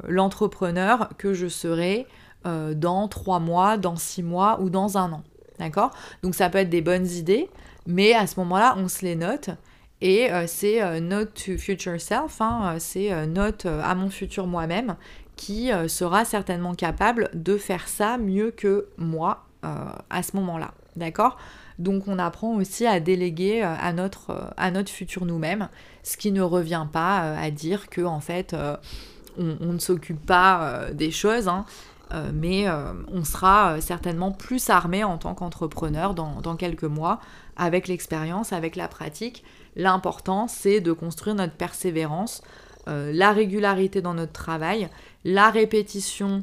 l'entrepreneur 0.06 1.08
que 1.18 1.34
je 1.34 1.48
serai 1.48 2.06
dans 2.44 3.08
trois 3.08 3.40
mois, 3.40 3.78
dans 3.78 3.96
six 3.96 4.22
mois 4.22 4.60
ou 4.60 4.70
dans 4.70 4.96
un 4.96 5.12
an? 5.12 5.24
D'accord? 5.58 5.90
Donc 6.22 6.34
ça 6.34 6.50
peut 6.50 6.58
être 6.58 6.70
des 6.70 6.82
bonnes 6.82 7.06
idées, 7.06 7.48
mais 7.86 8.14
à 8.14 8.26
ce 8.26 8.38
moment-là, 8.40 8.74
on 8.78 8.88
se 8.88 9.04
les 9.04 9.16
note. 9.16 9.50
Et 10.00 10.28
c'est 10.46 11.00
Note 11.00 11.34
to 11.34 11.58
Future 11.58 12.00
Self, 12.00 12.40
hein, 12.40 12.76
c'est 12.78 13.26
Note 13.26 13.66
à 13.66 13.96
mon 13.96 14.10
futur 14.10 14.46
moi-même, 14.46 14.94
qui 15.34 15.72
sera 15.88 16.24
certainement 16.24 16.74
capable 16.74 17.28
de 17.34 17.56
faire 17.56 17.88
ça 17.88 18.16
mieux 18.16 18.52
que 18.52 18.86
moi 18.96 19.44
à 19.62 20.22
ce 20.22 20.36
moment-là. 20.36 20.72
D'accord? 20.94 21.36
Donc 21.78 22.08
on 22.08 22.18
apprend 22.18 22.56
aussi 22.56 22.86
à 22.86 23.00
déléguer 23.00 23.62
euh, 23.62 23.74
à 23.80 23.92
notre, 23.92 24.30
euh, 24.30 24.50
à 24.56 24.70
notre 24.70 24.90
futur 24.90 25.24
nous-mêmes, 25.24 25.68
ce 26.02 26.16
qui 26.16 26.32
ne 26.32 26.42
revient 26.42 26.86
pas 26.92 27.22
euh, 27.22 27.36
à 27.38 27.50
dire 27.50 27.88
que 27.88 28.02
en 28.02 28.20
fait 28.20 28.54
on, 29.38 29.72
ne 29.72 29.78
s'occupe 29.78 30.24
pas 30.26 30.86
des 30.92 31.12
choses, 31.12 31.46
hein, 31.46 31.64
mais 32.32 32.66
on 33.12 33.24
sera 33.24 33.80
certainement 33.80 34.32
plus 34.32 34.70
armé 34.70 35.04
en 35.04 35.18
tant 35.18 35.34
qu'entrepreneur 35.34 36.14
dans, 36.14 36.56
quelques 36.56 36.84
mois 36.84 37.20
avec 37.56 37.88
l'expérience, 37.88 38.52
avec 38.52 38.76
la 38.76 38.88
pratique. 38.88 39.44
L'important 39.76 40.48
c'est 40.48 40.80
de 40.80 40.92
construire 40.92 41.36
notre 41.36 41.54
persévérance, 41.54 42.42
la 42.86 43.32
régularité 43.32 44.00
dans 44.00 44.14
notre 44.14 44.32
travail, 44.32 44.88
la 45.24 45.50
répétition 45.50 46.42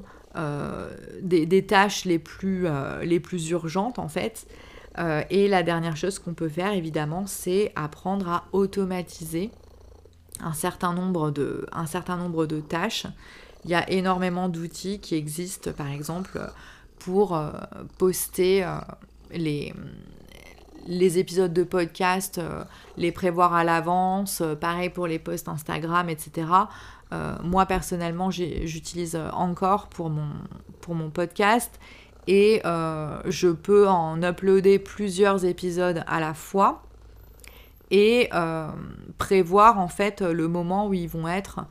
des, 1.22 1.46
des, 1.46 1.66
tâches 1.66 2.06
les 2.06 2.20
plus, 2.20 2.68
les 3.04 3.20
plus 3.20 3.50
urgentes 3.50 3.98
en 4.00 4.08
fait, 4.08 4.48
euh, 4.98 5.24
et 5.30 5.48
la 5.48 5.64
dernière 5.64 5.98
chose 5.98 6.20
qu'on 6.20 6.34
peut 6.34 6.50
faire, 6.50 6.74
évidemment, 6.74 7.26
c'est 7.28 7.72
apprendre 7.76 8.30
à 8.30 8.46
automatiser 8.54 9.52
un 10.40 10.54
certain 10.54 10.94
nombre 10.94 11.32
de, 11.32 11.66
un 11.72 11.86
certain 11.86 12.18
nombre 12.18 12.46
de 12.46 12.60
tâches. 12.60 13.08
Il 13.66 13.70
y 13.70 13.76
a 13.76 13.90
énormément 13.92 14.48
d'outils 14.48 15.00
qui 15.00 15.16
existent, 15.16 15.72
par 15.74 15.90
exemple, 15.90 16.40
pour 17.00 17.36
euh, 17.36 17.52
poster 17.98 18.64
euh, 18.64 18.78
les, 19.32 19.74
les 20.88 21.20
épisodes 21.20 21.52
de 21.52 21.64
podcast, 21.64 22.40
les 22.96 23.12
prévoir 23.12 23.54
à 23.54 23.66
l'avance, 23.66 24.42
pareil 24.62 24.90
pour 24.90 25.08
les 25.08 25.20
posts 25.20 25.50
Instagram, 25.50 26.10
etc. 26.10 26.48
moi 27.44 27.66
personnellement, 27.66 28.30
j'utilise 28.30 29.20
encore 29.34 29.88
pour 29.88 30.10
mon, 30.10 30.30
pour 30.82 30.94
mon 30.94 31.10
podcast 31.10 31.80
et 32.28 32.62
euh, 32.66 33.22
je 33.26 33.50
peux 33.50 33.88
en 33.88 34.22
uploader 34.24 34.80
plusieurs 34.80 35.46
épisodes 35.46 36.04
à 36.08 36.20
la 36.20 36.34
fois 36.34 36.84
et 37.92 38.30
euh, 38.34 38.70
prévoir 39.18 39.80
en 39.80 39.88
fait 39.88 40.22
le 40.22 40.48
moment 40.48 40.88
où 40.88 40.94
ils 40.94 41.08
vont 41.08 41.28
être 41.28 41.66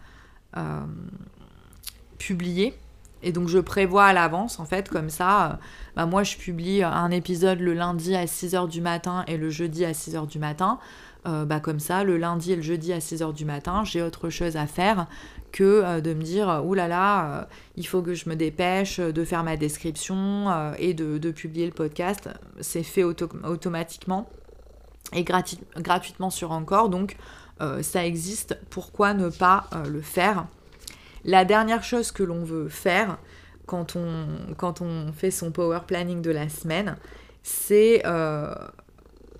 euh, 2.14 2.18
publiés. 2.18 2.74
Et 3.22 3.32
donc 3.32 3.48
je 3.48 3.58
prévois 3.58 4.04
à 4.04 4.12
l'avance 4.12 4.60
en 4.60 4.66
fait 4.66 4.88
comme 4.90 5.08
ça. 5.08 5.58
Bah, 5.96 6.04
moi 6.04 6.24
je 6.24 6.36
publie 6.36 6.82
un 6.82 7.10
épisode 7.10 7.58
le 7.58 7.72
lundi 7.72 8.14
à 8.14 8.26
6h 8.26 8.68
du 8.68 8.82
matin 8.82 9.24
et 9.26 9.38
le 9.38 9.48
jeudi 9.48 9.84
à 9.84 9.92
6h 9.92 10.26
du 10.26 10.38
matin. 10.38 10.78
bah 11.24 11.58
comme 11.58 11.80
ça, 11.80 12.04
le 12.04 12.18
lundi 12.18 12.52
et 12.52 12.56
le 12.56 12.60
jeudi 12.60 12.92
à 12.92 12.98
6h 12.98 13.32
du 13.32 13.46
matin, 13.46 13.82
j'ai 13.82 14.02
autre 14.02 14.28
chose 14.28 14.58
à 14.58 14.66
faire 14.66 15.06
que 15.54 15.62
euh, 15.62 16.00
de 16.00 16.12
me 16.12 16.22
dire 16.22 16.62
oulala, 16.64 17.26
euh, 17.26 17.44
il 17.76 17.86
faut 17.86 18.02
que 18.02 18.12
je 18.12 18.28
me 18.28 18.34
dépêche 18.34 18.98
de 18.98 19.24
faire 19.24 19.44
ma 19.44 19.56
description 19.56 20.50
euh, 20.50 20.74
et 20.78 20.94
de, 20.94 21.30
publier 21.30 21.66
le 21.66 21.72
podcast. 21.72 22.28
C'est 22.60 22.82
fait 22.82 23.04
automatiquement 23.04 24.28
et 25.12 25.24
gratuitement 25.24 26.30
sur 26.30 26.50
Encore, 26.50 26.88
donc 26.88 27.16
ça 27.82 28.04
existe. 28.04 28.58
Pourquoi 28.68 29.14
ne 29.14 29.28
pas 29.28 29.68
le 29.88 30.00
faire? 30.00 30.46
La 31.24 31.44
dernière 31.44 31.82
chose 31.82 32.12
que 32.12 32.22
l'on 32.22 32.44
veut 32.44 32.68
faire 32.68 33.18
quand 33.66 33.96
on, 33.96 35.12
fait 35.12 35.30
son 35.30 35.50
power 35.50 35.80
planning 35.86 36.20
de 36.20 36.30
la 36.30 36.48
semaine, 36.48 36.96
c'est 37.42 38.02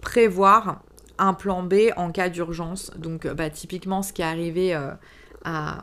prévoir 0.01 0.83
un 1.19 1.35
plan 1.35 1.63
B 1.63 1.91
en 1.97 2.11
cas 2.11 2.29
d'urgence. 2.29 2.91
Donc, 2.97 3.27
bah, 3.27 3.51
typiquement, 3.51 4.03
ce 4.03 4.13
qui 4.13 4.23
est 4.23 4.25
arrivé 4.25 4.75
à, 5.45 5.83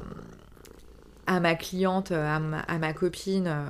ma 1.27 1.55
cliente, 1.55 2.11
à 2.11 2.39
ma, 2.39 2.93
copine 2.93 3.47
euh, 3.47 3.65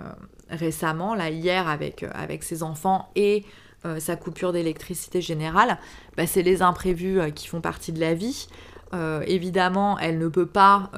récemment, 0.49 1.15
là 1.15 1.29
hier 1.29 1.67
avec, 1.67 2.03
euh, 2.03 2.37
ses 2.41 2.63
enfants 2.63 3.09
et 3.15 3.45
euh, 3.85 3.99
sa 3.99 4.15
coupure 4.15 4.53
d'électricité 4.53 5.21
générale, 5.21 5.77
bah, 6.17 6.27
c'est 6.27 6.43
les 6.43 6.61
imprévus 6.61 7.31
qui 7.33 7.47
font 7.47 7.61
partie 7.61 7.91
de 7.91 7.99
la 7.99 8.13
vie. 8.13 8.47
Évidemment, 9.25 9.97
elle 9.99 10.17
ne 10.17 10.27
peut 10.27 10.45
pas 10.45 10.89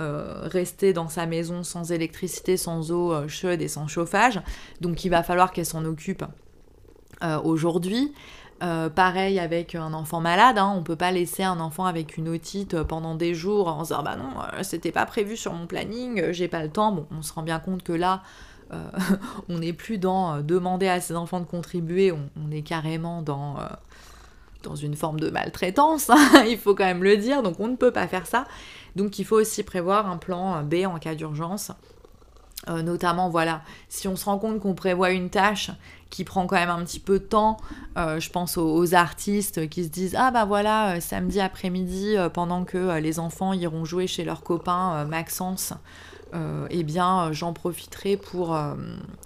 rester 0.44 0.94
dans 0.94 1.10
sa 1.10 1.26
maison 1.26 1.64
sans 1.64 1.92
électricité, 1.92 2.58
sans 2.58 2.92
eau 2.92 3.28
chaude 3.28 3.62
et 3.62 3.68
sans 3.68 3.88
chauffage, 3.88 4.42
donc 4.82 5.06
il 5.06 5.10
va 5.10 5.24
falloir 5.24 5.52
qu'elle 5.52 5.66
s'en 5.66 5.86
occupe 5.86 6.24
aujourd'hui. 7.44 8.12
Euh, 8.64 8.90
pareil 8.90 9.40
avec 9.40 9.76
un 9.76 9.94
enfant 9.94 10.22
malade, 10.22 10.58
hein, 10.58 10.72
on 10.74 10.84
peut 10.84 10.96
pas 10.96 11.12
laisser 11.12 11.44
un 11.44 11.60
enfant 11.60 11.84
avec 11.84 12.16
une 12.16 12.30
otite 12.30 12.82
pendant 12.84 13.16
des 13.16 13.34
jours 13.34 13.68
en 13.68 13.84
se 13.84 13.90
disant 13.90 14.04
bah 14.04 14.16
non, 14.16 14.30
euh, 14.42 14.64
c'était 14.64 14.94
pas 14.94 15.06
prévu 15.06 15.36
sur 15.36 15.52
mon 15.52 15.68
planning, 15.68 16.22
euh, 16.22 16.32
j'ai 16.32 16.48
pas 16.48 16.64
le 16.64 16.70
temps. 16.70 16.94
Bon, 16.94 17.06
on 17.12 17.22
se 17.22 17.34
rend 17.34 17.42
bien 17.44 17.60
compte 17.60 17.84
que 17.84 17.94
là, 17.94 18.24
on 19.50 19.60
n'est 19.60 19.74
plus 19.74 20.00
dans 20.00 20.42
demander 20.42 20.88
à 20.88 21.00
ses 21.00 21.16
enfants 21.16 21.40
de 21.40 21.46
contribuer, 21.46 22.12
on, 22.12 22.52
est 22.52 22.64
carrément 22.64 23.22
dans, 23.22 23.58
dans 24.64 24.76
une 24.76 24.96
forme 24.96 25.20
de 25.20 25.30
maltraitance, 25.30 26.10
hein, 26.10 26.44
il 26.48 26.58
faut 26.58 26.76
quand 26.76 26.86
même 26.86 27.04
le 27.04 27.18
dire, 27.18 27.44
donc 27.44 27.60
on 27.60 27.68
ne 27.68 27.76
peut 27.76 27.92
pas 27.92 28.08
faire 28.08 28.26
ça. 28.26 28.46
Donc 28.96 29.20
il 29.20 29.26
faut 29.26 29.38
aussi 29.38 29.64
prévoir 29.64 30.10
un 30.10 30.18
plan 30.18 30.64
B 30.64 30.86
en 30.86 31.00
cas 31.00 31.16
d'urgence. 31.16 31.72
notamment, 32.68 33.30
voilà, 33.30 33.62
si 33.90 34.08
on 34.08 34.16
se 34.16 34.26
rend 34.26 34.38
compte 34.38 34.60
qu'on 34.60 34.76
prévoit 34.76 35.12
une 35.12 35.30
tâche 35.30 35.72
qui 36.14 36.24
prend 36.24 36.46
quand 36.46 36.58
même 36.58 36.70
un 36.70 36.84
petit 36.84 37.00
peu 37.00 37.18
de 37.18 37.24
temps. 37.24 37.58
Euh, 37.98 38.20
je 38.20 38.30
pense 38.30 38.58
aux, 38.58 38.94
artistes 38.94 39.68
qui 39.68 39.84
se 39.84 39.90
disent 39.90 40.16
Ah 40.16 40.30
bah 40.30 40.46
voilà, 40.46 40.96
euh, 40.96 41.00
samedi 41.00 41.40
après-midi, 41.40 42.16
euh, 42.16 42.30
pendant 42.30 42.66
que 42.66 43.00
les 43.00 43.18
enfants 43.20 43.52
iront 43.52 43.84
jouer 43.84 44.06
chez 44.06 44.24
leurs 44.24 44.44
copains 44.44 45.06
Maxence, 45.06 45.74
eh 46.70 46.84
bien 46.84 47.32
j'en 47.32 47.54
profiterai 47.54 48.18
pour 48.18 48.58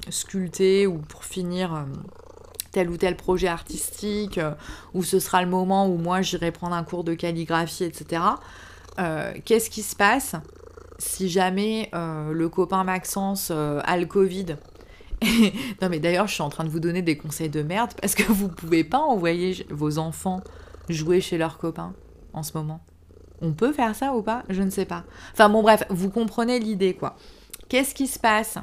sculpter 0.10 0.88
ou 0.88 0.98
pour 0.98 1.24
finir 1.24 1.86
tel 2.78 2.92
ou 2.92 2.98
tel 2.98 3.16
projet 3.16 3.48
artistique, 3.48 4.40
ou 4.94 5.02
ce 5.02 5.20
sera 5.20 5.42
le 5.42 5.50
moment 5.50 5.88
où 5.88 5.98
moi 5.98 6.22
j'irai 6.22 6.52
prendre 6.52 6.76
un 6.76 6.84
cours 6.84 7.04
de 7.04 7.16
calligraphie, 7.16 7.86
etc. 7.86 8.22
Qu'est-ce 9.46 9.72
qui 9.72 9.82
se 9.82 9.96
passe 9.96 10.36
si 11.00 11.28
jamais 11.28 11.90
le 11.94 12.48
copain 12.50 12.84
Maxence 12.84 13.50
a 13.52 13.98
le 13.98 14.06
Covid? 14.06 14.58
Non 15.82 15.90
mais 15.90 16.00
d'ailleurs, 16.00 16.28
je 16.28 16.34
suis 16.36 16.44
en 16.44 16.50
train 16.50 16.64
de 16.64 16.70
vous 16.70 16.80
donner 16.80 17.02
des 17.02 17.18
conseils 17.18 17.50
de 17.50 17.64
merde 17.64 17.92
parce 18.00 18.14
que 18.14 18.32
vous 18.32 18.50
pouvez 18.50 18.84
pas 18.84 19.00
envoyer 19.00 19.66
vos 19.72 19.98
enfants 19.98 20.42
jouer 20.90 21.20
chez 21.20 21.40
leurs 21.40 21.58
copains 21.58 21.96
en 22.34 22.44
ce 22.44 22.56
moment. 22.56 22.82
On 23.42 23.54
peut 23.54 23.74
faire 23.74 23.96
ça 23.96 24.14
ou 24.14 24.22
pas? 24.22 24.44
Je 24.50 24.62
ne 24.62 24.70
sais 24.70 24.86
pas. 24.86 25.06
Enfin 25.34 25.50
bon 25.50 25.64
bref, 25.64 25.84
vous 25.90 26.12
comprenez 26.12 26.60
l'idée 26.60 26.94
quoi. 26.94 27.16
Qu'est-ce 27.70 27.96
qui 27.96 28.06
se 28.06 28.20
passe 28.20 28.60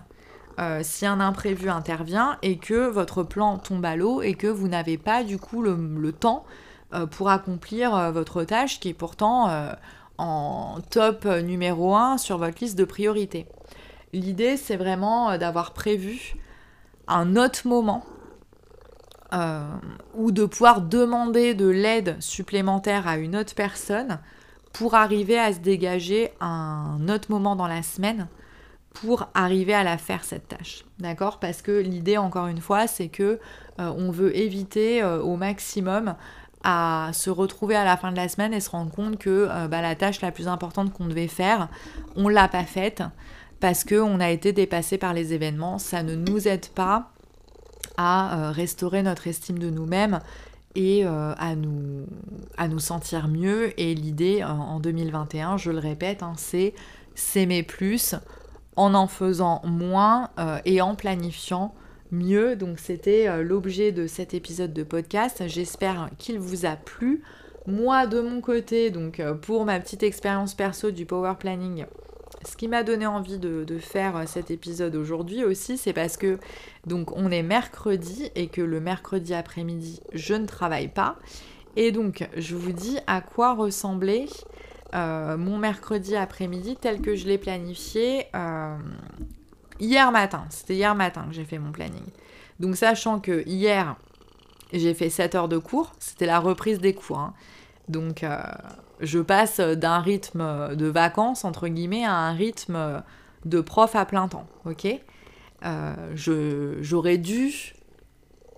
euh, 0.61 0.81
si 0.83 1.05
un 1.05 1.19
imprévu 1.19 1.69
intervient 1.69 2.39
et 2.43 2.59
que 2.59 2.89
votre 2.89 3.25
plan 3.25 3.59
tombe 3.59 3.85
à 3.85 3.97
l'eau 3.97 4.23
et 4.23 4.35
que 4.35 4.47
vous 4.47 4.69
n'avez 4.69 4.99
pas 4.99 5.25
du 5.25 5.37
coup 5.37 5.63
le, 5.63 6.13
temps 6.13 6.45
euh, 6.93 7.07
pour 7.07 7.29
accomplir 7.29 7.95
euh, 7.95 8.13
votre 8.13 8.45
tâche 8.45 8.79
qui 8.79 8.91
est 8.91 8.95
pourtant 8.95 9.51
en 10.17 10.77
top 10.91 11.25
numéro 11.25 11.97
1 11.97 12.19
sur 12.19 12.39
votre 12.39 12.61
liste 12.61 12.79
de 12.79 12.85
priorités. 12.85 13.49
L'idée 14.13 14.57
c'est 14.57 14.77
vraiment 14.77 15.37
d'avoir 15.39 15.73
prévu 15.73 16.37
un 17.09 17.35
autre 17.35 17.67
moment 17.67 18.05
ou 20.15 20.31
de 20.31 20.45
pouvoir 20.45 20.81
demander 20.81 21.55
de 21.55 21.67
l'aide 21.67 22.17
supplémentaire 22.21 23.09
à 23.09 23.17
une 23.17 23.35
autre 23.35 23.57
personne 23.57 24.21
pour 24.73 24.95
arriver 24.95 25.37
à 25.37 25.53
se 25.53 25.59
dégager 25.59 26.31
un 26.41 27.09
autre 27.09 27.33
moment 27.33 27.57
dans 27.57 27.67
la 27.67 27.83
semaine 27.83 28.29
pour 28.95 29.28
arriver 29.34 29.74
à 29.74 29.84
la 29.84 29.99
faire 29.99 30.24
cette 30.24 30.49
tâche. 30.49 30.84
D'accord? 30.99 31.38
Parce 31.38 31.61
que 31.61 31.72
l'idée 31.72 32.16
encore 32.16 32.47
une 32.47 32.61
fois, 32.61 32.86
c'est 32.86 33.09
que 33.09 33.38
euh, 33.80 33.92
on 33.99 34.11
veut 34.11 34.34
éviter 34.36 35.03
euh, 35.03 35.20
au 35.20 35.36
maximum 35.36 36.14
à 36.62 37.11
se 37.12 37.28
retrouver 37.28 37.76
à 37.76 37.84
la 37.84 37.99
fin 37.99 38.11
de 38.11 38.16
la 38.16 38.28
semaine 38.28 38.55
et 38.55 38.61
se 38.61 38.70
rendre 38.70 38.90
compte 38.90 39.18
que 39.18 39.47
bah, 39.68 39.82
la 39.82 39.95
tâche 39.95 40.22
la 40.22 40.30
plus 40.32 40.49
importante 40.49 40.95
qu'on 40.95 41.05
devait 41.05 41.28
faire, 41.28 41.68
on 42.16 42.30
l'a 42.30 42.49
pas 42.49 42.64
faite 42.64 43.03
parce 43.61 43.84
qu'on 43.84 44.20
a 44.20 44.30
été 44.30 44.53
dépassé 44.53 44.99
par 44.99 45.12
les 45.12 45.34
événements. 45.34 45.78
Ça 45.78 46.03
ne 46.03 46.14
nous 46.14 46.49
aide 46.49 46.66
pas 46.68 47.12
à 47.97 48.49
euh, 48.49 48.51
restaurer 48.51 49.03
notre 49.03 49.26
estime 49.26 49.59
de 49.59 49.70
nous-mêmes 49.70 50.20
et 50.74 51.07
euh, 51.07 51.32
à, 51.38 51.55
nous, 51.55 52.07
à 52.57 52.68
nous 52.68 52.78
sentir 52.78 53.28
mieux. 53.28 53.78
Et 53.80 53.95
l'idée 53.95 54.42
en 54.45 54.80
2021, 54.80 55.57
je 55.57 55.70
le 55.70 55.78
répète, 55.78 56.22
hein, 56.22 56.34
c'est 56.36 56.74
s'aimer 57.14 57.62
plus 57.62 58.16
en 58.77 58.95
en 58.95 59.07
faisant 59.07 59.62
moins 59.64 60.31
euh, 60.39 60.59
et 60.64 60.81
en 60.81 60.95
planifiant 60.95 61.75
mieux. 62.11 62.57
Donc 62.57 62.79
c'était 62.79 63.43
l'objet 63.43 63.93
de 63.93 64.07
cet 64.07 64.35
épisode 64.35 64.72
de 64.72 64.83
podcast. 64.83 65.43
J'espère 65.47 66.11
qu'il 66.18 66.39
vous 66.39 66.66
a 66.66 66.77
plu. 66.77 67.22
Moi 67.66 68.07
de 68.07 68.20
mon 68.20 68.41
côté, 68.41 68.91
donc 68.91 69.22
pour 69.41 69.64
ma 69.64 69.81
petite 69.81 70.03
expérience 70.03 70.55
perso 70.55 70.91
du 70.91 71.07
power 71.07 71.35
planning, 71.39 71.87
ce 72.47 72.57
qui 72.57 72.68
m'a 72.68 72.83
donné 72.83 73.07
envie 73.07 73.39
de, 73.39 73.79
faire 73.79 74.29
cet 74.29 74.51
épisode 74.51 74.95
aujourd'hui 74.97 75.45
aussi, 75.45 75.79
c'est 75.79 75.93
parce 75.93 76.16
que 76.16 76.39
donc 76.87 77.16
on 77.16 77.31
est 77.31 77.43
mercredi 77.43 78.31
et 78.35 78.49
que 78.49 78.61
le 78.61 78.81
mercredi 78.81 79.35
après-midi, 79.35 80.01
je 80.12 80.35
ne 80.35 80.47
travaille 80.47 80.89
pas. 80.89 81.16
Et 81.77 81.91
donc, 81.91 82.29
je 82.37 82.55
vous 82.55 82.72
dis 82.72 82.99
à 83.07 83.20
quoi 83.20 83.55
ressemblait 83.55 84.27
euh, 84.95 85.37
mon 85.37 85.59
mercredi 85.59 86.14
après-midi 86.16 86.76
tel 86.76 87.01
que 87.01 87.16
je 87.16 87.26
l'ai 87.26 87.39
planifié 87.39 88.26
euh, 88.35 88.76
hier 89.80 90.12
matin. 90.12 90.45
C'était 90.51 90.74
hier 90.74 90.95
matin 90.95 91.26
que 91.28 91.35
j'ai 91.35 91.45
fait 91.45 91.59
mon 91.59 91.72
planning. 91.72 92.05
Donc, 92.61 92.76
sachant 92.76 93.18
que 93.18 93.43
hier, 93.47 93.97
j'ai 94.72 94.95
fait 94.95 95.11
7 95.11 95.35
heures 95.35 95.49
de 95.49 95.59
cours, 95.59 95.93
c'était 95.99 96.26
la 96.26 96.39
reprise 96.39 96.78
des 96.78 96.95
cours. 96.95 97.18
Hein. 97.18 97.35
Donc, 97.89 98.22
euh, 98.22 98.41
je 99.01 99.18
passe 99.18 99.59
d'un 99.59 99.99
rythme 99.99 100.76
de 100.76 100.87
vacances, 100.87 101.45
entre 101.45 101.68
guillemets, 101.68 102.05
à 102.05 102.14
un 102.14 102.32
rythme 102.32 103.03
de 103.45 103.61
prof 103.61 103.97
à 103.97 104.05
plein 104.05 104.28
temps. 104.28 104.47
Ok? 104.64 104.87
J'aurais 106.14 107.18
dû 107.18 107.74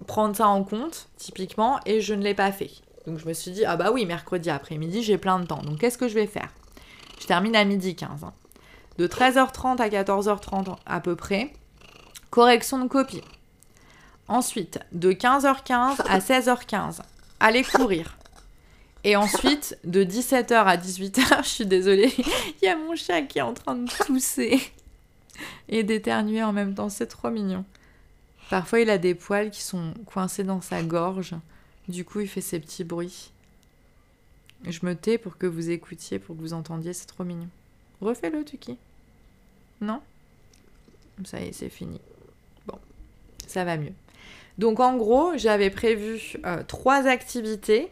prendre 0.06 0.36
ça 0.36 0.48
en 0.48 0.64
compte, 0.64 1.08
typiquement, 1.16 1.80
et 1.86 2.00
je 2.00 2.12
ne 2.14 2.22
l'ai 2.22 2.34
pas 2.34 2.52
fait. 2.52 2.70
Donc 3.06 3.18
je 3.18 3.26
me 3.26 3.32
suis 3.32 3.52
dit, 3.52 3.64
ah 3.64 3.76
bah 3.76 3.90
oui, 3.92 4.04
mercredi 4.04 4.50
après-midi, 4.50 5.02
j'ai 5.02 5.18
plein 5.18 5.38
de 5.38 5.46
temps. 5.46 5.62
Donc 5.62 5.78
qu'est-ce 5.78 5.98
que 5.98 6.08
je 6.08 6.14
vais 6.14 6.26
faire? 6.26 6.48
Je 7.20 7.26
termine 7.26 7.56
à 7.56 7.64
midi 7.64 7.94
15. 7.94 8.24
Hein. 8.24 8.32
De 8.98 9.06
13h30 9.06 9.80
à 9.80 9.88
14h30 9.88 10.76
à 10.86 11.00
peu 11.00 11.16
près, 11.16 11.52
correction 12.30 12.78
de 12.82 12.88
copie. 12.88 13.22
Ensuite, 14.28 14.80
de 14.92 15.12
15h15 15.12 16.02
à 16.08 16.18
16h15, 16.18 17.00
aller 17.38 17.62
courir. 17.62 18.16
Et 19.04 19.14
ensuite, 19.14 19.78
de 19.84 20.02
17h 20.02 20.52
à 20.52 20.76
18h, 20.76 21.44
je 21.44 21.48
suis 21.48 21.66
désolée, 21.66 22.12
il 22.62 22.64
y 22.64 22.68
a 22.68 22.76
mon 22.76 22.96
chat 22.96 23.22
qui 23.22 23.38
est 23.38 23.42
en 23.42 23.54
train 23.54 23.76
de 23.76 23.88
tousser 24.04 24.60
et 25.68 25.84
d'éternuer 25.84 26.42
en 26.42 26.52
même 26.52 26.74
temps. 26.74 26.88
C'est 26.88 27.06
trop 27.06 27.30
mignon. 27.30 27.64
Parfois, 28.50 28.80
il 28.80 28.90
a 28.90 28.98
des 28.98 29.14
poils 29.14 29.50
qui 29.50 29.62
sont 29.62 29.94
coincés 30.06 30.42
dans 30.42 30.60
sa 30.60 30.82
gorge. 30.82 31.34
Du 31.88 32.04
coup, 32.04 32.20
il 32.20 32.28
fait 32.28 32.40
ces 32.40 32.58
petits 32.58 32.84
bruits. 32.84 33.30
Je 34.64 34.84
me 34.84 34.94
tais 34.94 35.18
pour 35.18 35.38
que 35.38 35.46
vous 35.46 35.70
écoutiez, 35.70 36.18
pour 36.18 36.36
que 36.36 36.40
vous 36.40 36.52
entendiez, 36.52 36.92
c'est 36.92 37.06
trop 37.06 37.24
mignon. 37.24 37.48
Refais-le, 38.00 38.44
Tuki. 38.44 38.76
Non? 39.80 40.00
Ça 41.24 41.40
y 41.40 41.48
est, 41.48 41.52
c'est 41.52 41.68
fini. 41.68 42.00
Bon, 42.66 42.78
ça 43.46 43.64
va 43.64 43.76
mieux. 43.76 43.92
Donc 44.58 44.80
en 44.80 44.96
gros, 44.96 45.32
j'avais 45.36 45.70
prévu 45.70 46.36
euh, 46.44 46.62
trois 46.66 47.06
activités 47.06 47.90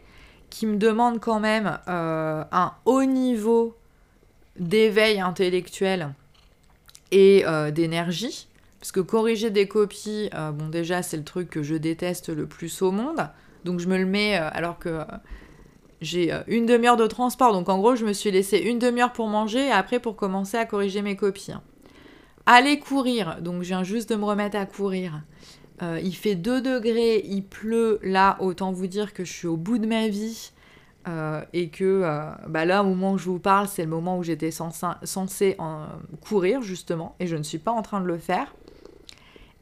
qui 0.49 0.65
me 0.65 0.77
demandent 0.77 1.19
quand 1.19 1.39
même 1.39 1.79
euh, 1.87 2.43
un 2.51 2.73
haut 2.85 3.03
niveau 3.03 3.75
d'éveil 4.57 5.19
intellectuel 5.19 6.13
et 7.11 7.43
euh, 7.45 7.71
d'énergie. 7.71 8.47
Parce 8.79 8.91
que 8.91 8.99
corriger 8.99 9.49
des 9.49 9.67
copies, 9.67 10.29
bon 10.53 10.69
déjà 10.69 11.01
c'est 11.01 11.17
le 11.17 11.23
truc 11.23 11.49
que 11.49 11.63
je 11.63 11.73
déteste 11.73 12.29
le 12.29 12.45
plus 12.45 12.83
au 12.83 12.91
monde. 12.91 13.27
Donc 13.65 13.79
je 13.79 13.87
me 13.89 13.97
le 13.97 14.05
mets 14.05 14.37
euh, 14.37 14.47
alors 14.53 14.77
que 14.77 14.89
euh, 14.89 15.03
j'ai 15.99 16.31
euh, 16.31 16.41
une 16.47 16.67
demi-heure 16.67 16.97
de 16.97 17.07
transport. 17.07 17.51
Donc 17.51 17.67
en 17.67 17.79
gros, 17.79 17.95
je 17.95 18.05
me 18.05 18.13
suis 18.13 18.31
laissé 18.31 18.59
une 18.59 18.79
demi-heure 18.79 19.11
pour 19.11 19.27
manger 19.27 19.67
et 19.67 19.71
après 19.71 19.99
pour 19.99 20.15
commencer 20.15 20.55
à 20.55 20.65
corriger 20.65 21.01
mes 21.01 21.15
copies. 21.15 21.51
Hein. 21.51 21.63
Aller 22.45 22.79
courir. 22.79 23.41
Donc 23.41 23.63
je 23.63 23.69
viens 23.69 23.83
juste 23.83 24.09
de 24.09 24.15
me 24.15 24.23
remettre 24.23 24.55
à 24.55 24.67
courir. 24.67 25.23
il 25.81 26.15
fait 26.15 26.35
2 26.35 26.61
degrés, 26.61 27.23
il 27.25 27.43
pleut. 27.43 27.99
Là, 28.03 28.37
autant 28.39 28.71
vous 28.71 28.85
dire 28.85 29.13
que 29.13 29.25
je 29.25 29.33
suis 29.33 29.47
au 29.47 29.57
bout 29.57 29.79
de 29.79 29.87
ma 29.87 30.07
vie. 30.09 30.51
et 31.53 31.69
que 31.69 32.03
bah 32.47 32.65
là, 32.65 32.83
au 32.83 32.89
moment 32.89 33.13
où 33.13 33.17
je 33.17 33.25
vous 33.25 33.39
parle, 33.39 33.67
c'est 33.67 33.81
le 33.81 33.89
moment 33.89 34.19
où 34.19 34.23
j'étais 34.23 34.51
censé, 34.51 34.85
censé 35.01 35.57
courir, 36.21 36.61
justement. 36.61 37.15
Et 37.19 37.25
je 37.25 37.35
ne 37.35 37.41
suis 37.41 37.57
pas 37.57 37.71
en 37.71 37.81
train 37.81 37.99
de 37.99 38.05
le 38.05 38.19
faire 38.19 38.53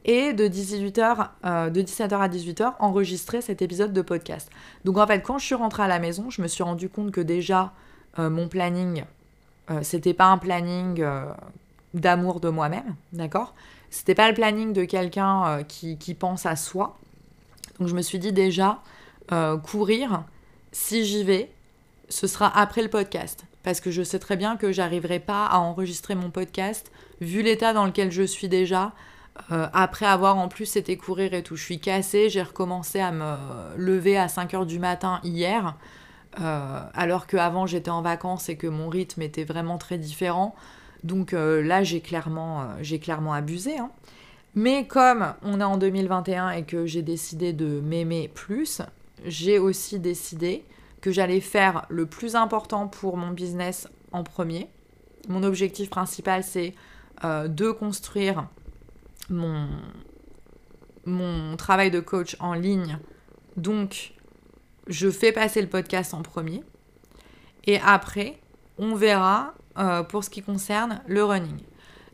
et 0.04 0.32
de 0.32 0.46
18h, 0.46 1.28
euh, 1.44 1.70
17h 1.70 2.14
à 2.14 2.28
18h, 2.28 2.74
enregistrer 2.78 3.40
cet 3.40 3.62
épisode 3.62 3.92
de 3.92 4.02
podcast. 4.02 4.50
Donc 4.84 4.98
en 4.98 5.06
fait, 5.06 5.20
quand 5.20 5.38
je 5.38 5.46
suis 5.46 5.54
rentrée 5.54 5.82
à 5.82 5.88
la 5.88 5.98
maison, 5.98 6.30
je 6.30 6.42
me 6.42 6.48
suis 6.48 6.62
rendu 6.62 6.88
compte 6.88 7.10
que 7.10 7.20
déjà, 7.20 7.72
euh, 8.18 8.28
mon 8.28 8.48
planning, 8.48 9.04
euh, 9.70 9.80
c'était 9.82 10.14
pas 10.14 10.26
un 10.26 10.38
planning 10.38 11.04
d'amour 11.94 12.40
de 12.40 12.50
moi-même, 12.50 12.94
d'accord? 13.12 13.54
C'était 13.90 14.14
pas 14.14 14.28
le 14.28 14.34
planning 14.34 14.72
de 14.72 14.84
quelqu'un 14.84 15.62
qui, 15.68 15.96
qui, 15.98 16.14
pense 16.14 16.46
à 16.46 16.56
soi. 16.56 16.98
Donc 17.78 17.88
je 17.88 17.94
me 17.94 18.02
suis 18.02 18.18
dit 18.18 18.32
déjà, 18.32 18.80
courir, 19.62 20.24
si 20.72 21.04
j'y 21.04 21.22
vais, 21.22 21.50
ce 22.08 22.26
sera 22.26 22.48
après 22.58 22.82
le 22.82 22.88
podcast. 22.90 23.44
Parce 23.62 23.80
que 23.80 23.90
je 23.90 24.02
sais 24.02 24.18
très 24.18 24.36
bien 24.36 24.56
que 24.56 24.72
j'arriverai 24.72 25.20
pas 25.20 25.46
à 25.46 25.58
enregistrer 25.58 26.14
mon 26.14 26.30
podcast, 26.30 26.90
vu 27.20 27.40
l'état 27.42 27.72
dans 27.72 27.86
lequel 27.86 28.10
je 28.10 28.22
suis 28.22 28.48
déjà, 28.48 28.92
euh, 29.50 29.66
après 29.72 30.06
avoir 30.06 30.38
en 30.38 30.48
plus 30.48 30.76
été 30.76 30.96
courir 30.96 31.34
et 31.34 31.42
tout, 31.42 31.56
je 31.56 31.64
suis 31.64 31.80
cassée, 31.80 32.30
j'ai 32.30 32.42
recommencé 32.42 33.00
à 33.00 33.10
me 33.10 33.36
lever 33.76 34.16
à 34.16 34.26
5h 34.26 34.64
du 34.64 34.78
matin 34.78 35.20
hier, 35.24 35.76
euh, 36.40 36.80
alors 36.94 37.26
qu'avant 37.26 37.66
j'étais 37.66 37.90
en 37.90 38.00
vacances 38.00 38.48
et 38.48 38.56
que 38.56 38.66
mon 38.66 38.88
rythme 38.88 39.22
était 39.22 39.44
vraiment 39.44 39.76
très 39.76 39.98
différent. 39.98 40.54
Donc 41.02 41.34
euh, 41.34 41.62
là 41.62 41.82
j'ai 41.82 42.00
clairement, 42.00 42.68
j'ai 42.80 42.98
clairement 42.98 43.32
abusé. 43.32 43.76
Hein. 43.76 43.90
Mais 44.54 44.86
comme 44.86 45.34
on 45.42 45.60
est 45.60 45.64
en 45.64 45.78
2021 45.78 46.50
et 46.50 46.62
que 46.62 46.86
j'ai 46.86 47.02
décidé 47.02 47.52
de 47.52 47.80
m'aimer 47.80 48.28
plus, 48.28 48.82
j'ai 49.24 49.58
aussi 49.58 49.98
décidé 49.98 50.64
que 51.00 51.10
j'allais 51.10 51.40
faire 51.40 51.86
le 51.88 52.06
plus 52.06 52.36
important 52.36 52.86
pour 52.86 53.16
mon 53.16 53.30
business 53.32 53.88
en 54.12 54.22
premier. 54.22 54.68
Mon 55.28 55.42
objectif 55.42 55.90
principal 55.90 56.44
c'est 56.44 56.74
de 57.22 57.70
construire 57.70 58.46
mon, 59.30 59.68
mon 61.06 61.56
travail 61.56 61.90
de 61.90 62.00
coach 62.00 62.36
en 62.40 62.54
ligne. 62.54 62.98
Donc, 63.56 64.12
je 64.86 65.10
fais 65.10 65.32
passer 65.32 65.62
le 65.62 65.68
podcast 65.68 66.14
en 66.14 66.22
premier. 66.22 66.62
Et 67.66 67.78
après, 67.80 68.38
on 68.78 68.94
verra 68.94 69.54
euh, 69.78 70.02
pour 70.02 70.24
ce 70.24 70.30
qui 70.30 70.42
concerne 70.42 71.00
le 71.06 71.24
running. 71.24 71.60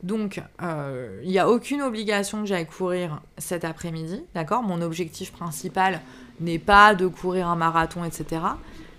Donc, 0.03 0.41
euh, 0.63 1.21
il 1.23 1.29
n'y 1.29 1.39
a 1.39 1.49
aucune 1.49 1.83
obligation 1.83 2.41
que 2.41 2.47
j'aille 2.47 2.67
courir 2.67 3.21
cet 3.37 3.65
après-midi, 3.65 4.25
d'accord? 4.35 4.63
Mon 4.63 4.81
objectif 4.81 5.33
principal 5.33 6.01
n'est 6.41 6.59
pas 6.59 6.95
de 6.95 7.07
courir 7.07 7.49
un 7.49 7.57
marathon, 7.57 8.05
etc. 8.05 8.41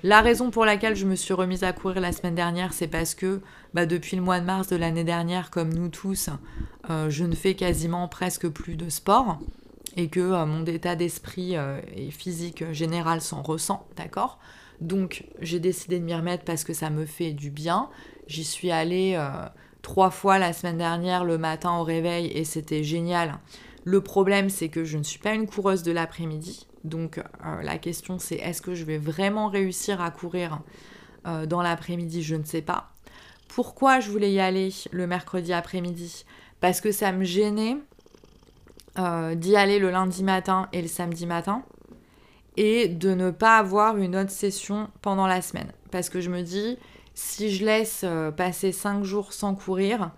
La 0.04 0.22
raison 0.22 0.50
pour 0.50 0.66
laquelle 0.66 0.96
je 0.96 1.06
me 1.06 1.16
suis 1.16 1.34
remise 1.34 1.64
à 1.64 1.74
courir 1.74 2.02
la 2.02 2.12
semaine 2.12 2.34
dernière, 2.34 2.74
c'est 2.74 2.88
parce 2.88 3.14
que 3.14 3.40
bah, 3.76 3.86
depuis 3.86 4.16
le 4.16 4.24
mois 4.24 4.40
de 4.40 4.46
mars 4.46 4.68
de 4.68 4.76
l'année 4.76 5.04
dernière, 5.04 5.52
comme 5.52 5.72
nous 5.72 5.90
tous, 5.90 6.30
euh, 6.90 7.12
je 7.12 7.24
ne 7.24 7.36
fais 7.36 7.54
quasiment 7.54 8.08
presque 8.08 8.50
plus 8.50 8.76
de 8.76 8.90
sport 8.90 9.38
et 9.96 10.08
que 10.08 10.20
euh, 10.20 10.46
mon 10.48 10.66
état 10.66 10.96
d'esprit 10.96 11.56
euh, 11.56 11.80
et 11.96 12.10
physique 12.10 12.72
général 12.72 13.22
s'en 13.22 13.44
ressent, 13.44 13.86
d'accord? 13.96 14.40
Donc 14.80 15.26
j'ai 15.40 15.60
décidé 15.60 16.00
de 16.00 16.04
m'y 16.04 16.16
remettre 16.16 16.46
parce 16.46 16.64
que 16.64 16.74
ça 16.74 16.90
me 16.90 17.06
fait 17.06 17.32
du 17.34 17.52
bien. 17.52 17.88
J'y 18.26 18.44
suis 18.44 18.72
allée 18.72 19.24
trois 19.84 20.10
fois 20.10 20.40
la 20.40 20.54
semaine 20.54 20.80
dernière 20.80 21.24
le 21.24 21.38
matin 21.38 21.78
au 21.78 21.84
réveil 21.84 22.32
et 22.34 22.44
c'était 22.44 22.84
génial. 22.84 23.38
Le 23.84 24.02
problème, 24.02 24.50
c'est 24.50 24.70
que 24.70 24.84
je 24.84 24.98
ne 24.98 25.04
suis 25.04 25.20
pas 25.20 25.36
une 25.36 25.46
coureuse 25.46 25.84
de 25.84 25.92
l'après-midi. 25.92 26.66
Donc 26.84 27.18
euh, 27.20 27.62
la 27.62 27.78
question 27.78 28.20
c'est 28.20 28.36
est-ce 28.36 28.62
que 28.62 28.74
je 28.74 28.86
vais 28.86 28.98
vraiment 28.98 29.48
réussir 29.48 30.02
à 30.02 30.12
courir 30.12 30.62
euh, 31.28 31.46
dans 31.46 31.62
l'après-midi? 31.62 32.24
Je 32.24 32.36
ne 32.36 32.44
sais 32.44 32.62
pas. 32.62 32.92
Pourquoi 33.48 34.00
je 34.00 34.10
voulais 34.10 34.32
y 34.32 34.40
aller 34.40 34.74
le 34.92 35.08
mercredi 35.08 35.54
après-midi? 35.54 36.26
Parce 36.60 36.82
que 36.82 36.92
ça 36.92 37.12
me 37.12 37.24
gênait 37.24 37.78
euh, 38.98 39.36
d'y 39.36 39.56
aller 39.56 39.80
le 39.80 39.92
lundi 39.92 40.24
matin 40.24 40.70
et 40.74 40.82
le 40.82 40.88
samedi 40.88 41.26
matin 41.26 41.64
et 42.58 42.88
de 42.88 43.14
ne 43.14 43.32
pas 43.32 43.58
avoir 43.58 43.98
une 43.98 44.16
autre 44.16 44.32
session 44.32 44.90
pendant 45.02 45.28
la 45.28 45.42
semaine. 45.42 45.72
Parce 45.92 46.10
que 46.10 46.20
je 46.20 46.30
me 46.30 46.42
dis, 46.42 46.78
si 47.14 47.50
je 47.50 47.66
laisse 47.66 48.06
passer 48.36 48.74
5 48.74 49.04
jours 49.06 49.32
sans 49.32 49.56
courir, 49.56 50.12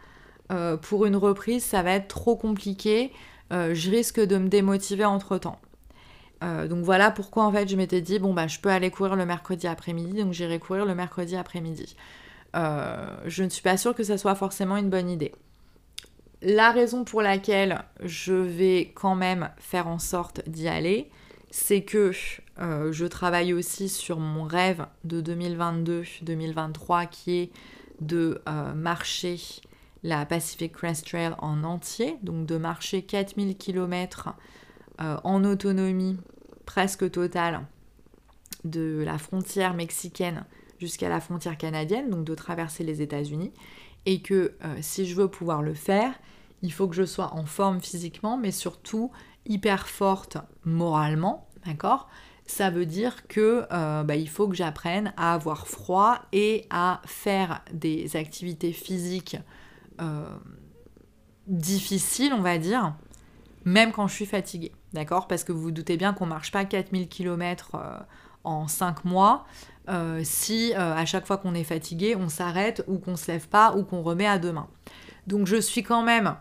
pour 0.82 1.06
une 1.06 1.16
reprise, 1.16 1.64
ça 1.64 1.84
va 1.84 1.92
être 1.92 2.08
trop 2.08 2.36
compliqué. 2.36 3.12
je 3.52 3.90
risque 3.92 4.20
de 4.20 4.38
me 4.38 4.48
démotiver 4.48 5.06
entre-temps. 5.06 5.60
Euh, 6.44 6.68
donc 6.68 6.84
voilà 6.84 7.10
pourquoi 7.12 7.46
en 7.46 7.52
fait 7.52 7.68
je 7.70 7.76
m'étais 7.76 8.02
dit 8.02 8.20
bon 8.20 8.34
bah 8.34 8.48
je 8.48 8.60
peux 8.60 8.70
aller 8.70 8.92
courir 8.92 9.16
le 9.16 9.26
mercredi 9.26 9.68
après-midi, 9.68 10.22
donc 10.22 10.34
j'irai 10.34 10.60
courir 10.60 10.86
le 10.86 10.94
mercredi 10.94 11.36
après-midi. 11.36 11.96
Euh, 12.56 13.08
je 13.26 13.44
ne 13.44 13.50
suis 13.50 13.62
pas 13.62 13.78
sûre 13.78 13.96
que 13.96 14.04
ça 14.04 14.18
soit 14.18 14.36
forcément 14.36 14.78
une 14.78 14.90
bonne 14.90 15.10
idée. 15.10 15.34
La 16.42 16.72
raison 16.72 17.06
pour 17.06 17.22
laquelle 17.22 17.84
je 18.02 18.34
vais 18.34 18.92
quand 18.94 19.16
même 19.16 19.50
faire 19.58 19.88
en 19.88 20.00
sorte 20.00 20.48
d'y 20.48 20.68
aller, 20.68 21.10
c'est 21.50 21.84
que 21.84 22.12
euh, 22.60 22.92
je 22.92 23.06
travaille 23.06 23.54
aussi 23.54 23.88
sur 23.88 24.20
mon 24.20 24.44
rêve 24.44 24.86
de 25.06 25.22
2022-2023 25.22 27.08
qui 27.10 27.38
est 27.40 27.52
de 28.02 28.42
marcher 28.76 29.40
la 30.04 30.26
Pacific 30.26 30.74
Crest 30.74 31.08
Trail 31.08 31.34
en 31.38 31.64
entier, 31.64 32.18
donc 32.22 32.46
de 32.46 32.58
marcher 32.58 33.04
4000 33.04 33.56
km 33.56 34.36
en 35.24 35.44
autonomie 35.44 36.18
presque 36.66 37.10
totale 37.12 37.66
de 38.64 39.04
la 39.06 39.18
frontière 39.18 39.74
mexicaine 39.74 40.46
jusqu'à 40.80 41.10
la 41.10 41.20
frontière 41.20 41.58
canadienne, 41.58 42.10
donc 42.10 42.26
de 42.26 42.36
traverser 42.36 42.84
les 42.84 43.02
États-Unis. 43.02 43.52
et 44.06 44.22
que 44.22 44.54
si 44.82 45.06
je 45.06 45.16
veux 45.16 45.30
pouvoir 45.30 45.62
le 45.62 45.74
faire, 45.74 46.14
il 46.64 46.72
faut 46.72 46.88
que 46.88 46.96
je 46.96 47.06
sois 47.06 47.34
en 47.34 47.46
forme 47.46 47.82
physiquement, 47.82 48.38
mais 48.38 48.52
surtout 48.52 49.12
hyper 49.46 49.88
forte 49.88 50.38
moralement, 50.64 51.48
d'accord? 51.66 52.10
Ça 52.46 52.70
veut 52.70 52.86
dire 52.86 53.28
que 53.28 53.66
euh, 53.72 54.04
bah, 54.04 54.16
il 54.16 54.30
faut 54.30 54.48
que 54.48 54.56
j'apprenne 54.56 55.14
à 55.16 55.34
avoir 55.34 55.68
froid 55.68 56.20
et 56.32 56.66
à 56.70 57.02
faire 57.06 57.64
des 57.72 58.16
activités 58.16 58.74
physiques 58.74 59.38
euh, 60.02 60.26
difficiles, 61.48 62.34
on 62.34 62.42
va 62.42 62.58
dire, 62.58 62.96
même 63.66 63.92
quand 63.92 64.08
je 64.08 64.14
suis 64.14 64.26
fatiguée, 64.26 64.72
d'accord? 64.94 65.28
Parce 65.28 65.44
que 65.44 65.52
vous 65.52 65.62
vous 65.62 65.72
doutez 65.72 65.98
bien 65.98 66.14
qu'on 66.14 66.26
marche 66.26 66.52
pas 66.52 66.66
4000 66.66 67.08
km 67.08 67.76
euh, 67.76 67.98
en 68.44 68.68
5 68.68 69.06
mois. 69.06 69.46
si 70.24 70.74
à 70.74 71.06
chaque 71.06 71.26
fois 71.26 71.38
qu'on 71.38 71.56
est 71.56 71.64
fatigué, 71.64 72.16
on 72.16 72.30
s'arrête 72.30 72.84
ou 72.88 72.98
qu'on 72.98 73.16
se 73.16 73.32
lève 73.32 73.48
pas 73.48 73.76
ou 73.76 73.84
qu'on 73.84 74.02
remet 74.02 74.28
à 74.28 74.38
demain. 74.38 74.68
Donc 75.28 75.48
je 75.48 75.58
suis 75.58 75.84
quand 75.84 76.04
même 76.04 76.36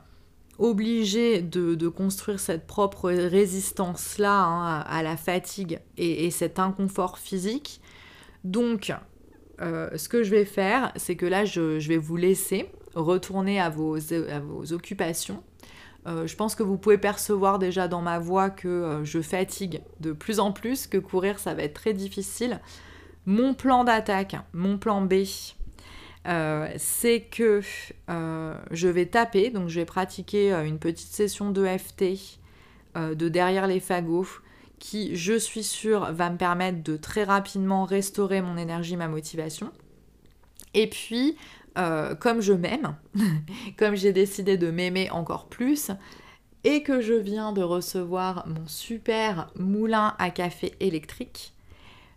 obligé 0.59 1.43
de, 1.43 1.89
construire 1.89 2.41
cette 2.41 2.67
propre 2.67 3.11
résistance-là 3.11 4.45
hein, 4.45 4.81
à 4.81 5.03
la 5.03 5.17
fatigue 5.17 5.81
et, 5.97 6.31
cet 6.31 6.59
inconfort 6.59 7.19
physique. 7.19 7.81
Donc, 8.45 8.93
euh, 9.61 9.91
ce 9.97 10.09
que 10.09 10.23
je 10.23 10.31
vais 10.31 10.45
faire, 10.45 10.93
c'est 10.97 11.17
que 11.17 11.27
là, 11.27 11.45
je, 11.45 11.79
vais 11.89 11.97
vous 11.97 12.17
laisser 12.17 12.71
retourner 12.95 13.61
à 13.61 13.71
vos, 13.71 13.99
occupations. 14.73 15.43
Euh, 16.07 16.27
je 16.27 16.35
pense 16.35 16.55
que 16.55 16.63
vous 16.63 16.79
pouvez 16.79 16.99
percevoir 16.99 17.59
déjà 17.59 17.87
dans 17.87 18.03
ma 18.03 18.19
voix 18.19 18.51
que 18.51 18.69
euh, 18.69 19.05
je 19.05 19.21
fatigue 19.21 19.83
de 20.01 20.13
plus 20.13 20.41
en 20.41 20.53
plus, 20.53 20.87
que 20.87 20.99
courir, 20.99 21.39
ça 21.39 21.55
va 21.55 21.63
être 21.63 21.75
très 21.75 21.93
difficile. 21.93 22.61
Mon 23.25 23.55
plan 23.55 23.85
d'attaque, 23.85 24.37
mon 24.53 24.79
plan 24.79 25.01
B, 25.01 25.23
euh, 26.27 26.69
c'est 26.77 27.21
que 27.21 27.61
je 28.09 28.89
vais 28.89 29.07
taper, 29.07 29.51
donc 29.51 29.69
je 29.69 29.79
vais 29.79 29.85
pratiquer 29.85 30.53
une 30.53 30.79
petite 30.79 31.13
session 31.13 31.51
de 31.51 31.65
FT 31.65 32.41
de 32.97 33.29
derrière 33.29 33.69
les 33.69 33.79
fagots 33.81 34.27
qui, 34.81 35.15
je 35.15 35.39
suis 35.39 35.63
sûre, 35.63 36.13
va 36.13 36.31
me 36.31 36.37
permettre 36.37 36.83
de 36.83 36.97
très 36.97 37.23
rapidement 37.23 37.85
restaurer 37.85 38.43
mon 38.43 38.57
énergie, 38.57 38.97
ma 38.97 39.07
motivation. 39.07 39.71
Et 40.75 40.89
puis, 40.89 41.37
comme 41.75 42.41
je 42.41 42.53
m'aime, 42.53 42.97
comme 43.79 43.95
j'ai 43.95 44.13
décidé 44.13 44.57
de 44.57 44.71
m'aimer 44.71 45.11
encore 45.11 45.47
plus, 45.47 45.91
et 46.65 46.83
que 46.83 47.01
je 47.01 47.15
viens 47.15 47.53
de 47.53 47.63
recevoir 47.63 48.47
mon 48.47 48.67
super 48.67 49.51
moulin 49.57 50.15
à 50.19 50.31
café 50.31 50.75
électrique, 50.81 51.55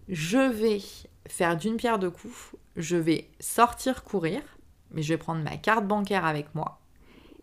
je 0.09 0.49
vais 0.49 0.81
faire 1.27 1.57
d'une 1.57 1.77
pierre 1.77 1.99
deux 1.99 2.11
coups 2.11 2.55
je 2.75 2.97
vais 2.97 3.29
sortir 3.39 4.03
courir, 4.03 4.41
mais 4.91 5.01
je 5.01 5.13
vais 5.13 5.17
prendre 5.17 5.43
ma 5.43 5.57
carte 5.57 5.87
bancaire 5.87 6.25
avec 6.25 6.53
moi. 6.55 6.79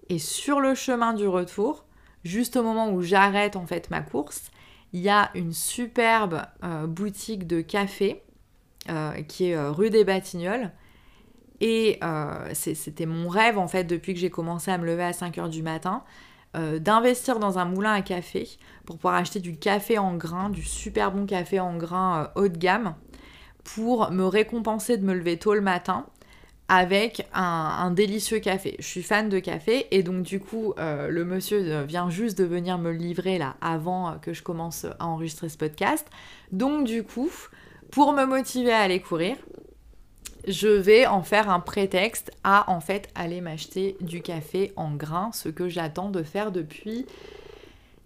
Et 0.09 0.19
sur 0.19 0.61
le 0.61 0.75
chemin 0.75 1.15
du 1.15 1.27
retour, 1.27 1.85
juste 2.25 2.57
au 2.57 2.63
moment 2.63 2.91
où 2.91 3.03
j'arrête 3.03 3.57
en 3.57 3.67
fait 3.67 3.91
ma 3.91 4.03
course, 4.03 4.51
il 4.93 5.01
y 5.01 5.09
a 5.09 5.31
une 5.35 5.53
superbe 5.53 6.43
euh, 6.65 6.87
boutique 6.87 7.47
de 7.47 7.63
café 7.63 8.23
euh, 8.91 9.23
qui 9.23 9.51
est 9.51 9.57
euh, 9.57 9.71
rue 9.71 9.91
des 9.91 10.05
Batignolles. 10.05 10.71
Et 11.65 12.01
c'était 12.55 13.07
mon 13.07 13.29
rêve 13.29 13.57
en 13.57 13.69
fait 13.69 13.85
depuis 13.85 14.15
que 14.15 14.21
j'ai 14.21 14.31
commencé 14.31 14.73
à 14.73 14.79
me 14.79 14.85
lever 14.85 15.05
à 15.05 15.13
5h 15.13 15.49
du 15.49 15.63
matin, 15.63 16.03
d'investir 16.55 17.39
dans 17.39 17.61
un 17.61 17.65
moulin 17.65 17.93
à 17.93 18.03
café 18.03 18.49
pour 18.85 18.97
pouvoir 18.97 19.15
acheter 19.15 19.39
du 19.39 19.57
café 19.57 19.97
en 19.97 20.17
grains, 20.17 20.51
du 20.51 20.65
super 20.65 21.13
bon 21.13 21.25
café 21.25 21.61
en 21.61 21.77
grains 21.77 22.33
haut 22.35 22.49
de 22.49 22.59
gamme 22.59 22.97
pour 23.63 24.11
me 24.11 24.25
récompenser 24.25 24.97
de 24.97 25.05
me 25.05 25.15
lever 25.15 25.39
tôt 25.39 25.55
le 25.55 25.61
matin 25.61 26.07
avec 26.69 27.29
un, 27.35 27.91
délicieux 27.91 28.39
café. 28.39 28.77
Je 28.79 28.87
suis 28.87 29.03
fan 29.03 29.29
de 29.29 29.39
café 29.39 29.87
et 29.91 30.03
donc 30.03 30.23
du 30.23 30.41
coup 30.41 30.73
euh, 30.79 31.09
le 31.09 31.25
monsieur 31.25 31.83
vient 31.83 32.09
juste 32.09 32.39
de 32.39 32.45
venir 32.45 32.79
me 32.79 32.91
livrer 32.91 33.37
là 33.39 33.57
avant 33.61 34.19
que 34.21 34.33
je 34.33 34.43
commence 34.43 34.87
à 34.99 35.07
enregistrer 35.07 35.49
ce 35.49 35.59
podcast. 35.59 36.09
Donc 36.51 36.87
du 36.87 37.03
coup, 37.03 37.31
pour 37.91 38.15
me 38.15 38.25
motiver 38.25 38.73
à 38.73 38.81
aller 38.81 39.01
courir, 39.01 39.37
je 40.47 40.69
vais 40.69 41.07
en 41.07 41.23
faire 41.23 41.51
un 41.51 41.61
prétexte 41.61 42.31
à 42.45 42.71
en 42.71 42.81
fait 42.81 43.09
aller 43.15 43.41
m'acheter 43.41 43.97
du 44.01 44.23
café 44.23 44.73
en 44.77 44.93
grains, 44.93 45.31
ce 45.33 45.49
que 45.49 45.69
j'attends 45.69 46.11
de 46.11 46.23
faire 46.23 46.53
depuis 46.53 47.07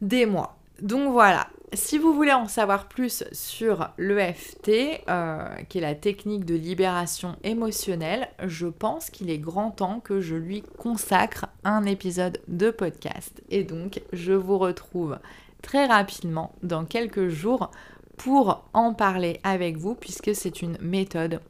des 0.01 0.27
mois. 0.27 0.57
Donc 0.83 1.11
voilà, 1.11 1.49
si 1.73 1.99
vous 1.99 2.13
voulez 2.13 2.33
en 2.33 2.49
savoir 2.49 2.87
plus 2.87 3.25
sur 3.33 3.89
l'EFT, 3.99 5.03
euh, 5.09 5.49
qui 5.69 5.79
est 5.79 5.81
la 5.81 5.95
technique 5.95 6.45
de 6.45 6.55
libération 6.55 7.37
émotionnelle, 7.45 8.29
je 8.45 8.67
pense 8.67 9.11
qu'il 9.11 9.31
est 9.31 9.39
grand 9.39 9.71
temps 9.71 10.01
que 10.01 10.21
je 10.21 10.37
lui 10.37 10.63
consacre 10.79 11.47
un 11.65 11.85
épisode 11.85 12.41
de 12.49 12.71
podcast. 12.71 13.43
Et 13.51 13.65
donc, 13.65 14.03
je 14.13 14.33
vous 14.33 14.59
retrouve 14.59 15.19
très 15.63 15.87
rapidement 15.87 16.53
dans 16.63 16.85
quelques 16.85 17.29
jours 17.29 17.71
pour 18.17 18.65
en 18.73 18.95
parler 18.95 19.41
avec 19.43 19.77
vous, 19.77 19.95
puisque 19.95 20.35
c'est 20.35 20.63
une 20.63 20.79
méthode 20.81 21.41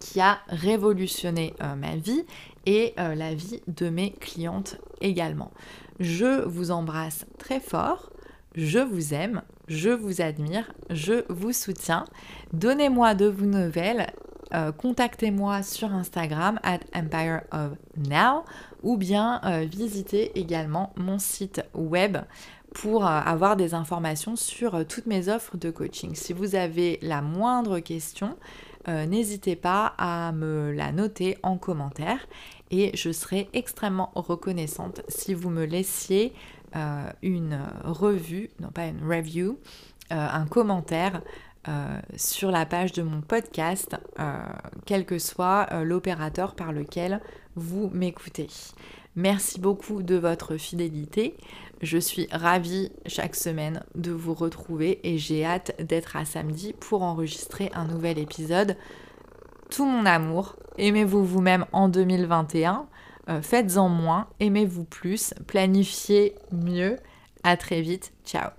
qui 0.00 0.20
a 0.20 0.38
révolutionné 0.48 1.54
euh, 1.62 1.74
ma 1.74 1.96
vie 1.96 2.24
et 2.66 2.94
euh, 2.98 3.14
la 3.14 3.34
vie 3.34 3.62
de 3.68 3.88
mes 3.88 4.12
clientes 4.12 4.76
également. 5.00 5.50
Je 6.00 6.44
vous 6.44 6.70
embrasse 6.70 7.26
très 7.38 7.60
fort 7.60 8.10
je 8.58 8.78
vous 8.78 9.12
aime, 9.12 9.42
je 9.68 9.90
vous 9.90 10.22
admire, 10.22 10.72
je 10.88 11.24
vous 11.28 11.52
soutiens. 11.52 12.06
Donnez-moi 12.54 13.14
de 13.14 13.26
vos 13.26 13.44
nouvelles. 13.44 14.06
Euh, 14.54 14.72
contactez-moi 14.72 15.62
sur 15.62 15.92
Instagram 15.92 16.58
at 16.62 16.78
Empire 16.94 17.42
of 17.52 17.72
Now 17.98 18.44
ou 18.82 18.96
bien 18.96 19.42
visitez 19.66 20.38
également 20.38 20.94
mon 20.96 21.18
site 21.18 21.60
web 21.74 22.16
pour 22.72 23.04
avoir 23.04 23.56
des 23.56 23.74
informations 23.74 24.36
sur 24.36 24.86
toutes 24.86 25.06
mes 25.06 25.28
offres 25.28 25.58
de 25.58 25.70
coaching. 25.70 26.14
Si 26.14 26.32
vous 26.32 26.54
avez 26.54 26.98
la 27.02 27.20
moindre 27.20 27.80
question, 27.80 28.38
n'hésitez 28.86 29.56
pas 29.56 29.94
à 29.98 30.32
me 30.32 30.72
la 30.72 30.92
noter 30.92 31.38
en 31.42 31.58
commentaire 31.58 32.26
et 32.70 32.96
je 32.96 33.12
serai 33.12 33.48
extrêmement 33.52 34.10
reconnaissante 34.14 35.02
si 35.08 35.34
vous 35.34 35.50
me 35.50 35.64
laissiez 35.64 36.32
euh, 36.74 37.10
une 37.22 37.58
revue, 37.84 38.50
non 38.60 38.70
pas 38.70 38.86
une 38.86 39.02
review, 39.02 39.58
euh, 40.12 40.28
un 40.28 40.46
commentaire 40.46 41.22
euh, 41.68 42.00
sur 42.16 42.50
la 42.50 42.66
page 42.66 42.92
de 42.92 43.02
mon 43.02 43.22
podcast, 43.22 43.96
quel 44.84 45.06
que 45.06 45.18
soit 45.18 45.68
l'opérateur 45.84 46.54
par 46.54 46.72
lequel 46.72 47.20
vous 47.54 47.90
m'écoutez. 47.92 48.48
Merci 49.16 49.58
beaucoup 49.58 50.02
de 50.02 50.14
votre 50.14 50.58
fidélité. 50.58 51.38
Je 51.80 51.96
suis 51.96 52.28
ravie 52.30 52.92
chaque 53.06 53.34
semaine 53.34 53.82
de 53.94 54.12
vous 54.12 54.34
retrouver 54.34 55.00
et 55.04 55.16
j'ai 55.16 55.44
hâte 55.44 55.74
d'être 55.82 56.16
à 56.16 56.26
samedi 56.26 56.74
pour 56.78 57.02
enregistrer 57.02 57.70
un 57.74 57.86
nouvel 57.86 58.18
épisode. 58.18 58.76
Tout 59.70 59.86
mon 59.86 60.04
amour, 60.04 60.56
aimez-vous 60.76 61.24
vous-même 61.24 61.64
en 61.72 61.88
2021. 61.88 62.86
Euh, 63.28 63.40
faites-en 63.40 63.88
moins, 63.88 64.28
aimez-vous 64.38 64.84
plus, 64.84 65.34
planifiez 65.46 66.34
mieux. 66.52 66.96
À 67.42 67.56
très 67.56 67.80
vite, 67.80 68.12
ciao 68.24 68.50